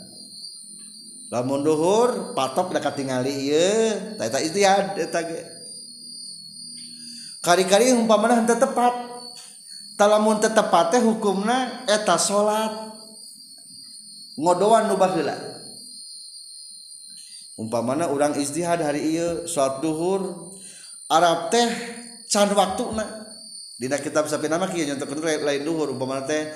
lamun 1.32 1.66
duhur 1.66 2.36
patok 2.38 2.70
dekat 2.70 3.02
tingali 3.02 3.50
iya 3.50 3.98
tak 4.20 4.46
izdihad 4.46 4.94
eta 4.94 5.26
kari-kari 7.46 7.94
umpamana 7.94 8.42
henteu 8.42 8.58
tepat. 8.58 9.06
Talamun 9.96 10.42
teu 10.42 10.52
tepat 10.52 10.92
teh 10.92 11.00
hukumna 11.00 11.86
eta 11.88 12.18
salat 12.18 12.92
ngodoan 14.36 14.92
nu 14.92 14.98
baheula. 15.00 15.55
umpamana 17.56 18.12
orang 18.12 18.36
istihad 18.36 18.84
hari 18.84 19.16
iya 19.16 19.48
sholat 19.48 19.80
duhur 19.80 20.52
Arab 21.08 21.48
teh 21.48 21.68
can 22.28 22.50
waktu 22.52 22.84
na. 22.92 23.04
Dina 23.76 24.00
kitab 24.00 24.24
sapi 24.26 24.48
nama 24.48 24.68
kia 24.68 24.88
nyontok 24.88 25.16
lain 25.22 25.62
duhur. 25.64 25.92
Umpamana 25.96 26.28
teh 26.28 26.52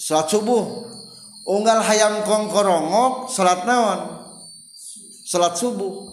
sholat 0.00 0.30
subuh 0.30 0.88
unggal 1.48 1.84
hayam 1.84 2.24
kongkorongok 2.24 3.28
sholat 3.32 3.66
naon? 3.68 4.24
Sholat 5.28 5.54
subuh. 5.60 6.08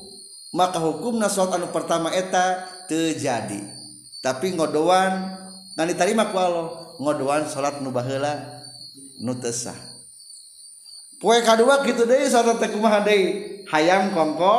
Maka 0.55 0.80
hukumna 0.80 1.27
sholat 1.31 1.59
anu 1.59 1.72
pertama 1.72 2.11
eta 2.11 2.67
terjadi. 2.88 3.61
Tapi 4.23 4.57
ngodoan 4.57 5.38
ngan 5.77 5.88
diterima 5.91 6.31
ku 6.31 6.38
Allah 6.39 6.67
ngodoan 6.97 7.45
sholat 7.45 7.84
nu 7.84 7.91
baheula 7.91 8.63
nu 9.22 9.35
teu 9.38 9.51
poe 11.22 11.39
kadua 11.45 11.84
gitu 11.85 12.09
deh 12.09 12.26
sholat 12.26 12.57
teh 12.57 12.73
kumaha 12.73 13.05
deui? 13.05 13.55
hayam 13.69 14.13
kongko 14.13 14.55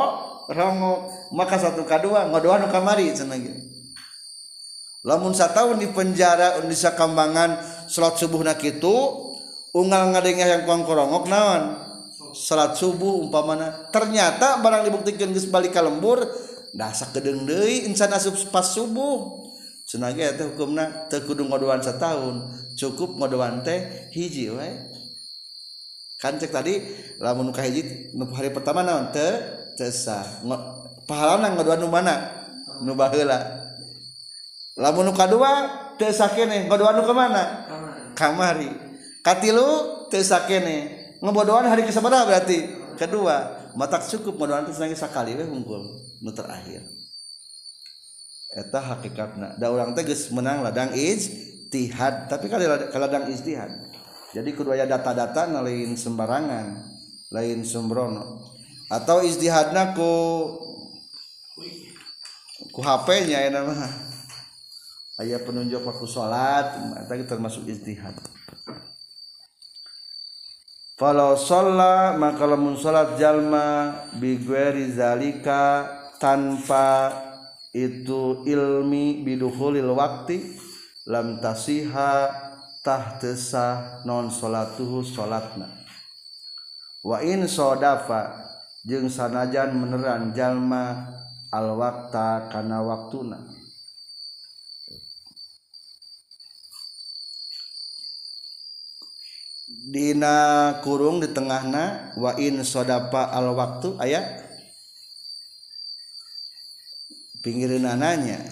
rongo 0.50 1.10
maka 1.34 1.58
satu 1.58 1.82
kedua 1.82 2.30
ngodoan 2.30 2.66
nu 2.66 2.68
kamari 2.70 3.10
cenah 3.10 3.38
gitu. 3.38 3.60
lamun 5.06 5.34
sataun 5.34 5.78
di 5.78 5.90
penjara 5.90 6.62
di 6.62 6.74
sakambangan 6.74 7.62
salat 7.86 8.18
subuh 8.18 8.42
nak 8.42 8.62
itu 8.62 9.26
unggal 9.76 10.16
ngadengnya 10.16 10.46
yang 10.56 10.62
kongko 10.64 10.96
rongok 10.96 11.24
naon? 11.28 11.62
Salat 12.36 12.76
subuh 12.76 13.20
umpamana. 13.20 13.88
Ternyata 13.92 14.60
barang 14.60 14.88
dibuktikan 14.88 15.32
geus 15.32 15.48
balik 15.48 15.72
ka 15.72 15.80
lembur 15.80 16.20
dah 16.76 16.92
sakedeung 16.92 17.48
deui 17.48 17.88
insan 17.88 18.12
asup 18.12 18.36
pas 18.52 18.64
subuh. 18.64 19.44
Cenah 19.86 20.12
ge 20.12 20.34
teh 20.34 20.44
hukumna 20.44 21.06
teu 21.06 21.22
kudu 21.22 21.46
ngodoan 21.46 21.78
setahun 21.78 22.50
cukup 22.74 23.16
ngodoan 23.16 23.62
teh 23.62 24.10
hiji 24.12 24.52
wae. 24.52 24.95
kan 26.27 26.43
cek 26.43 26.51
tadi 26.51 26.82
lamun 27.23 27.55
ka 27.55 27.62
hiji 27.62 28.11
nu 28.19 28.27
hari 28.35 28.51
pertama 28.51 28.82
naon 28.82 29.15
teu 29.15 29.31
teu 29.78 29.94
sah. 29.94 30.27
Pahalana 31.07 31.55
ngadua 31.55 31.78
nu 31.78 31.86
mana? 31.86 32.35
Nu 32.82 32.98
baheula. 32.98 33.39
Lamun 34.74 35.07
nu 35.07 35.12
kadua 35.15 35.70
teu 35.94 36.11
sah 36.11 36.35
keneh 36.35 36.66
ngadua 36.66 36.98
nu 36.98 37.07
ka 37.07 37.15
mana? 37.15 37.43
Kamari. 38.19 38.74
Katilu 39.23 40.03
teu 40.11 40.27
sah 40.27 40.43
keneh 40.51 41.15
ngebodohan 41.23 41.70
hari 41.70 41.86
kesabaran 41.86 42.27
berarti. 42.27 42.74
Kedua 42.98 43.70
matak 43.78 44.03
cukup 44.09 44.35
ngodohan 44.40 44.66
teh 44.66 44.74
sakali 44.98 45.39
we 45.39 45.47
hungkul 45.47 45.78
nu 46.27 46.31
terakhir. 46.35 46.82
Eta 48.51 48.82
hakikatna. 48.82 49.55
Da 49.62 49.70
urang 49.70 49.94
teh 49.94 50.03
geus 50.03 50.32
menang 50.35 50.66
ladang 50.66 50.90
ijtihad. 50.90 52.27
Tapi 52.27 52.51
kali 52.51 52.66
ladang 52.66 53.31
ijtihad. 53.31 53.95
Jadi 54.35 54.51
kedua 54.51 54.78
data-data 54.86 55.47
lain 55.62 55.94
sembarangan 55.94 56.97
lain 57.31 57.62
sembrono. 57.66 58.55
Atau 58.86 59.23
istihadna 59.27 59.98
ku 59.98 60.12
ku 62.70 62.81
HP-nya 62.85 63.47
ya 63.47 63.51
nama 63.51 63.74
ayah 65.19 65.40
penunjuk 65.43 65.82
waktu 65.82 66.07
sholat 66.07 66.66
tadi 67.11 67.27
termasuk 67.27 67.66
istihad. 67.66 68.15
Kalau 70.97 71.36
sholat 71.36 72.16
maka 72.16 72.47
lamun 72.47 72.78
sholat 72.78 73.20
jalma 73.20 74.01
bigueri 74.16 74.94
zalika 74.94 75.85
tanpa 76.16 77.12
itu 77.77 78.47
ilmi 78.48 79.20
biduhulil 79.20 79.93
waktu 79.93 80.57
lam 81.05 81.43
tasiha 81.44 82.45
tahtesah 82.86 84.06
non 84.06 84.30
salatuhu 84.30 85.02
salatna 85.02 85.66
wa 87.02 87.18
in 87.18 87.50
sodafa 87.50 88.46
jeung 88.86 89.10
sanajan 89.10 89.74
meneran 89.74 90.30
jalma 90.30 91.10
al 91.50 91.74
wakta 91.74 92.46
kana 92.46 92.78
waktuna. 92.86 93.42
Dina 99.86 100.82
kurung 100.82 101.22
di 101.22 101.30
tengahna 101.30 102.14
wa 102.18 102.34
in 102.38 102.62
sodapa 102.66 103.30
al 103.30 103.54
waktu 103.54 103.94
aya? 104.02 104.22
Pinggirin 107.42 107.86
ananya 107.86 108.42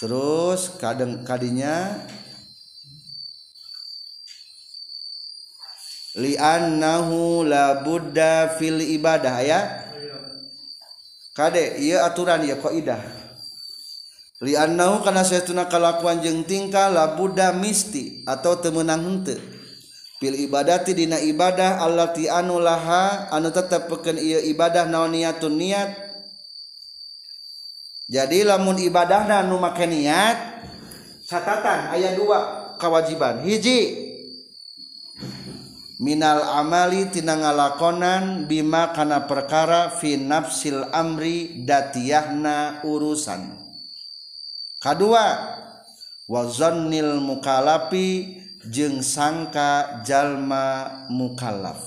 terus 0.00 0.80
kadang 0.80 1.20
kadinya 1.28 2.00
liannahu 6.18 7.46
la 7.46 7.82
budda 7.86 8.56
fil 8.58 8.82
ibadah 8.82 9.36
ya? 9.42 9.60
Kade 11.36 11.78
ieu 11.78 12.02
aturan 12.02 12.42
ieu 12.42 12.58
kaidah. 12.58 12.98
Liannahu 14.40 15.04
kana 15.04 15.20
saytuna 15.22 15.68
kalakuan 15.68 16.24
jeung 16.24 16.42
tingkah 16.48 16.88
la 16.88 17.14
buddha 17.14 17.52
misti 17.52 18.24
atau 18.24 18.56
temenang 18.58 19.04
henteu. 19.04 19.38
Fil 20.20 20.36
ibadati 20.36 20.92
dina 20.92 21.16
ibadah 21.16 21.80
allati 21.80 22.28
anu 22.28 22.60
laha 22.60 23.32
anu 23.32 23.48
tetepkeun 23.48 24.20
ieu 24.20 24.40
ibadah 24.52 24.84
naon 24.88 25.16
niatun 25.16 25.56
niat. 25.56 25.96
Jadi 28.10 28.42
lamun 28.42 28.74
ibadahna 28.82 29.46
anu 29.46 29.62
make 29.62 29.86
niat 29.86 30.34
catatan 31.30 31.94
aya 31.94 32.18
dua 32.18 32.74
kewajiban 32.74 33.46
hiji 33.46 34.09
minal 36.00 36.40
amali 36.56 37.12
tina 37.12 37.36
ngalakonan 37.36 38.48
bima 38.48 38.96
kana 38.96 39.28
perkara 39.28 39.92
fi 39.92 40.16
nafsil 40.16 40.88
amri 40.90 41.60
datiyahna 41.68 42.80
urusan. 42.88 43.52
Kedua 44.80 45.36
wazannil 46.24 47.20
mukalafi 47.20 48.40
jeung 48.64 49.04
sangka 49.04 50.00
jalma 50.04 51.04
mukallaf 51.08 51.80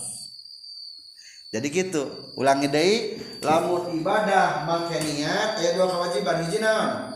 jadi 1.53 1.69
gitu 1.69 2.33
ulangi 2.33 2.65
deui 2.65 3.21
lamun 3.45 4.01
ibadah 4.01 4.65
make 4.65 4.97
niat 4.97 5.61
aya 5.61 5.77
dua 5.77 5.85
kewajiban 5.85 6.49
hiji 6.49 6.57
naon? 6.57 7.13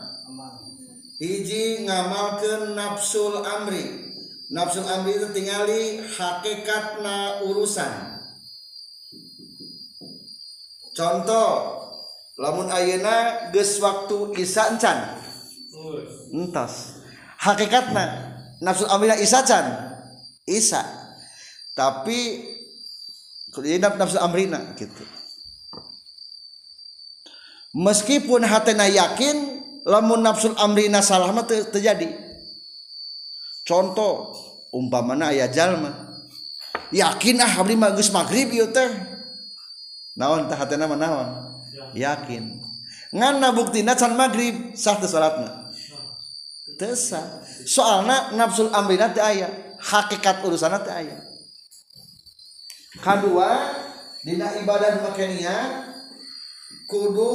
Hiji 1.18 1.82
ngamalkeun 1.82 2.78
nafsul 2.78 3.42
amri 3.42 4.07
nafsul 4.48 4.84
amri 4.84 5.16
itu 5.16 5.28
tingali 5.32 6.02
hakikatna 6.04 7.44
urusan. 7.44 8.18
Contoh 10.96 11.78
lamun 12.40 12.72
ayeuna 12.72 13.48
geus 13.54 13.78
waktu 13.78 14.34
isya 14.40 14.74
encan. 14.74 14.98
Entos. 16.34 17.04
Hakikatna 17.38 18.34
nafsul 18.60 18.90
amrina 18.90 19.14
isya 19.14 19.46
can? 19.46 19.66
Isya 20.48 20.98
tapi 21.78 22.42
kudu 23.54 23.78
nafsul 23.78 24.18
amrina 24.18 24.74
gitu. 24.74 25.06
Meskipun 27.78 28.42
hatena 28.42 28.90
yakin 28.90 29.62
lamun 29.86 30.26
nafsul 30.26 30.58
amrina 30.58 30.98
salah 30.98 31.30
mah 31.30 31.46
terjadi 31.46 32.27
contoh 33.68 34.32
umpamana 34.72 35.28
aya 35.28 35.44
jalma. 35.52 36.08
Yakin 36.88 37.36
ah 37.44 37.52
abdi 37.60 37.76
mah 37.76 37.92
geus 37.92 38.08
magrib 38.08 38.48
ieu 38.48 38.72
teh. 38.72 38.88
Naon 40.16 40.48
teh 40.48 40.56
hatena 40.56 40.88
mah 40.88 40.96
naon? 40.96 41.28
Yakin. 41.92 42.56
Nganna 43.12 43.52
buktina 43.52 43.92
can 43.92 44.16
magrib 44.16 44.72
sah 44.72 44.96
teu 44.96 45.04
salatna? 45.04 45.68
Teu 46.80 46.96
sah. 46.96 47.44
Soalna 47.68 48.32
nafsul 48.32 48.72
amrina 48.72 49.12
teh 49.12 49.20
aya 49.20 49.76
hakikat 49.84 50.40
urusanna 50.40 50.80
teh 50.80 51.04
aya. 51.04 51.16
Kadua 53.04 53.76
dina 54.24 54.48
ibadah 54.64 55.04
make 55.04 55.28
kudu 56.88 57.32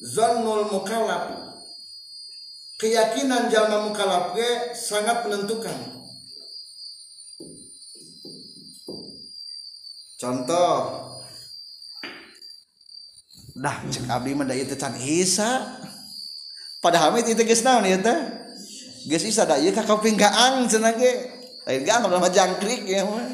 zannul 0.00 0.64
mukallaf 0.72 1.45
keyakinan 2.76 3.48
jalma 3.48 3.88
mukallaf 3.88 4.36
ge 4.36 4.76
sangat 4.76 5.24
menentukan. 5.24 5.76
Contoh. 10.16 11.04
Dah 13.56 13.76
cek 13.88 14.04
abdi 14.08 14.36
mah 14.36 14.44
da 14.44 14.56
can 14.76 14.96
isa. 15.00 15.80
Padahal 16.84 17.16
mah 17.16 17.24
itu 17.24 17.40
geus 17.40 17.64
naon 17.64 17.88
ieu 17.88 17.96
teh? 18.00 18.18
Geus 19.08 19.24
isa 19.24 19.48
da 19.48 19.56
ieu 19.56 19.72
ka 19.72 19.84
gaang 19.96 20.68
cenah 20.68 20.92
ge. 20.92 21.12
Lain 21.64 21.82
gaang 21.84 22.04
mah 22.12 22.32
jangkrik 22.32 22.84
ya 22.84 23.08
mah. 23.08 23.24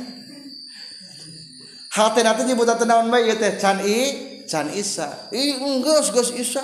Hatena 1.90 2.38
teh 2.38 2.46
nyebutan 2.46 2.78
teh 2.78 2.86
naon 2.86 3.10
bae 3.10 3.26
ieu 3.26 3.34
teh? 3.34 3.58
Can 3.58 3.82
i 3.82 3.98
can 4.46 4.70
isa. 4.70 5.30
Ih 5.34 5.58
geus 5.82 6.14
geus 6.14 6.30
isa 6.30 6.62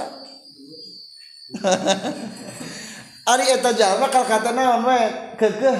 Ari 3.29 3.45
eta 3.61 3.77
jalma 3.77 4.09
kata 4.09 4.57
naon 4.57 4.89
we? 4.89 5.01
Kekeh 5.37 5.79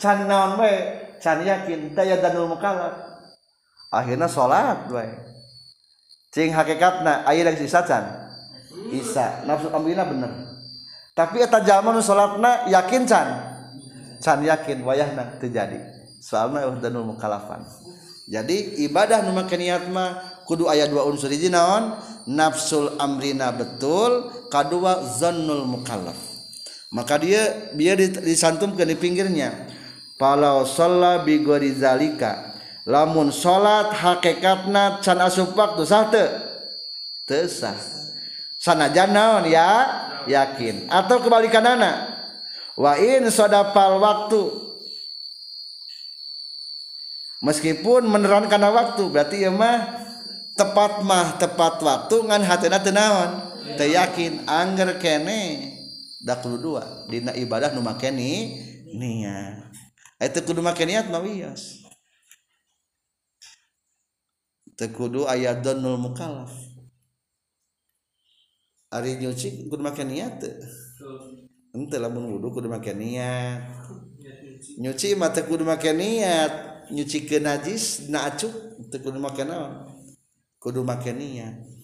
can 0.00 0.24
naon 0.24 0.56
we? 0.56 0.72
Can 1.20 1.44
yakin 1.44 1.92
daya 1.92 2.20
danul 2.24 2.48
mukallaf 2.48 2.96
akhirnya 3.92 4.24
sholat 4.28 4.88
we. 4.88 5.04
Cing 6.32 6.56
hakikatna 6.56 7.28
aya 7.28 7.44
lagi 7.44 7.68
sisa 7.68 7.84
can 7.84 8.04
isa 8.88 9.44
nafsu 9.44 9.68
amrina 9.76 10.08
bener. 10.08 10.32
Tapi 11.12 11.44
eta 11.44 11.60
jalma 11.60 11.92
nu 11.92 12.00
sholatna 12.00 12.64
yakin 12.72 13.04
can 13.04 13.28
can 14.24 14.40
yakin 14.40 14.80
wayahna 14.80 15.36
terjadi 15.36 15.76
soalna 16.24 16.64
danul 16.80 17.12
mukallafan 17.12 17.62
jadi 18.26 18.82
ibadah 18.88 19.22
nu 19.22 19.36
make 19.36 19.54
niat 19.54 19.86
mah 19.86 20.42
kudu 20.48 20.66
aya 20.66 20.90
dua 20.90 21.06
unsur 21.06 21.30
hiji 21.30 21.52
naon? 21.52 21.94
Nafsul 22.26 22.98
amrina 22.98 23.54
betul 23.54 24.34
kadua 24.50 24.98
zannul 25.14 25.62
mukallaf 25.62 26.35
maka 26.94 27.18
dia 27.18 27.72
dia 27.74 27.98
disantumkan 27.98 28.86
di 28.86 28.94
pinggirnya. 28.94 29.52
Palau 30.16 30.64
sholat 30.64 31.26
bi 31.26 31.42
zalika. 31.76 32.56
Lamun 32.86 33.34
salat 33.34 33.90
hakikatna 33.90 35.02
can 35.02 35.18
asup 35.18 35.58
waktu 35.58 35.82
sah 35.82 36.06
teu 36.06 36.30
teu 37.26 37.50
sah. 37.50 37.74
Sanajan 38.56 39.10
naon 39.10 39.44
ya? 39.50 39.68
Yakin. 40.30 40.86
Atau 40.86 41.18
kebalikanana 41.20 42.14
wa 42.78 42.94
in 42.96 43.26
sodapal 43.28 43.98
waktu. 43.98 44.42
Meskipun 47.42 48.08
meneran 48.08 48.48
karena 48.48 48.72
waktu 48.72 49.02
berarti 49.10 49.44
ya 49.44 49.52
mah 49.52 50.06
tepat 50.56 51.04
mah 51.04 51.36
tepat 51.36 51.82
waktu 51.82 52.16
ngan 52.22 52.42
hatena 52.46 52.78
teu 52.78 52.94
naon? 52.94 53.30
Teu 53.74 53.90
yakin. 53.90 54.46
Angger 54.46 54.96
kene 55.02 55.75
da 56.26 56.34
kudu 56.42 56.58
dua. 56.58 57.06
Dina 57.06 57.30
ibadah 57.38 57.70
nu 57.70 57.86
make 57.86 58.10
ni 58.10 58.58
niat 58.98 59.70
eta 60.18 60.42
kudu 60.42 60.58
make 60.58 60.82
niat 60.82 61.06
mah 61.06 61.22
wios 61.22 61.86
teu 64.74 64.90
kudu 64.90 65.30
aya 65.30 65.54
dhanul 65.54 66.02
mukallaf. 66.02 66.50
Ari 68.90 69.22
nyuci 69.22 69.70
kudu 69.70 69.82
make 69.86 70.02
niat 70.02 70.42
teu. 70.42 70.58
Henteu 71.70 72.02
lamun 72.02 72.34
wudu 72.34 72.50
kudu 72.50 72.66
make 72.66 72.90
niat. 72.90 73.62
Nyuci 74.82 75.14
mah 75.14 75.30
teu 75.30 75.46
kudu 75.46 75.62
make 75.62 75.94
niat. 75.94 76.74
Nyucikeun 76.86 77.42
najis 77.42 78.06
na 78.10 78.26
acuk 78.30 78.52
teu 78.90 78.98
kudu 78.98 79.18
make 79.22 79.46
naon? 79.46 79.94
Kudu 80.58 80.82
make 80.82 81.14
niat 81.14 81.75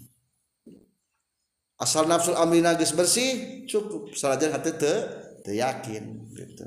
asal 1.82 2.06
nafsul 2.06 2.38
amrina 2.38 2.78
geus 2.78 2.94
bersih 2.94 3.66
cukup. 3.66 4.14
Salajan 4.14 4.54
hati 4.54 4.70
teu 4.78 4.94
teu 5.42 5.58
yakin 5.58 6.30
gitu. 6.38 6.64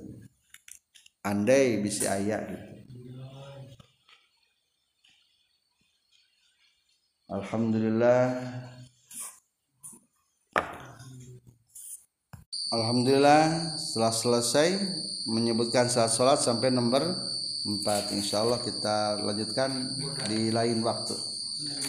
Andai 1.24 1.80
bisa 1.80 2.20
aya 2.20 2.44
gitu. 2.44 2.68
Alhamdulillah. 7.32 8.22
Alhamdulillah 12.76 13.72
setelah 13.80 14.12
selesai 14.12 14.68
menyebutkan 15.32 15.88
salat 15.88 16.12
salat 16.12 16.40
sampai 16.44 16.76
nomor 16.76 17.08
4 17.66 18.14
insyaallah 18.20 18.62
kita 18.62 19.24
lanjutkan 19.24 19.96
di 20.28 20.52
lain 20.52 20.84
waktu 20.84 21.16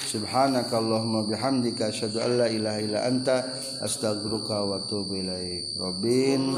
subhanakallahumma 0.07 1.27
bihamdika 1.27 1.91
asyhadu 1.91 2.23
an 2.23 2.39
la 2.39 2.47
ilaha 2.47 2.79
illa 2.79 3.03
anta 3.03 3.45
astaghfiruka 3.83 4.63
wa 4.63 4.79
atubu 4.79 5.19
ilaik. 5.19 5.75
Rabbin 5.75 6.55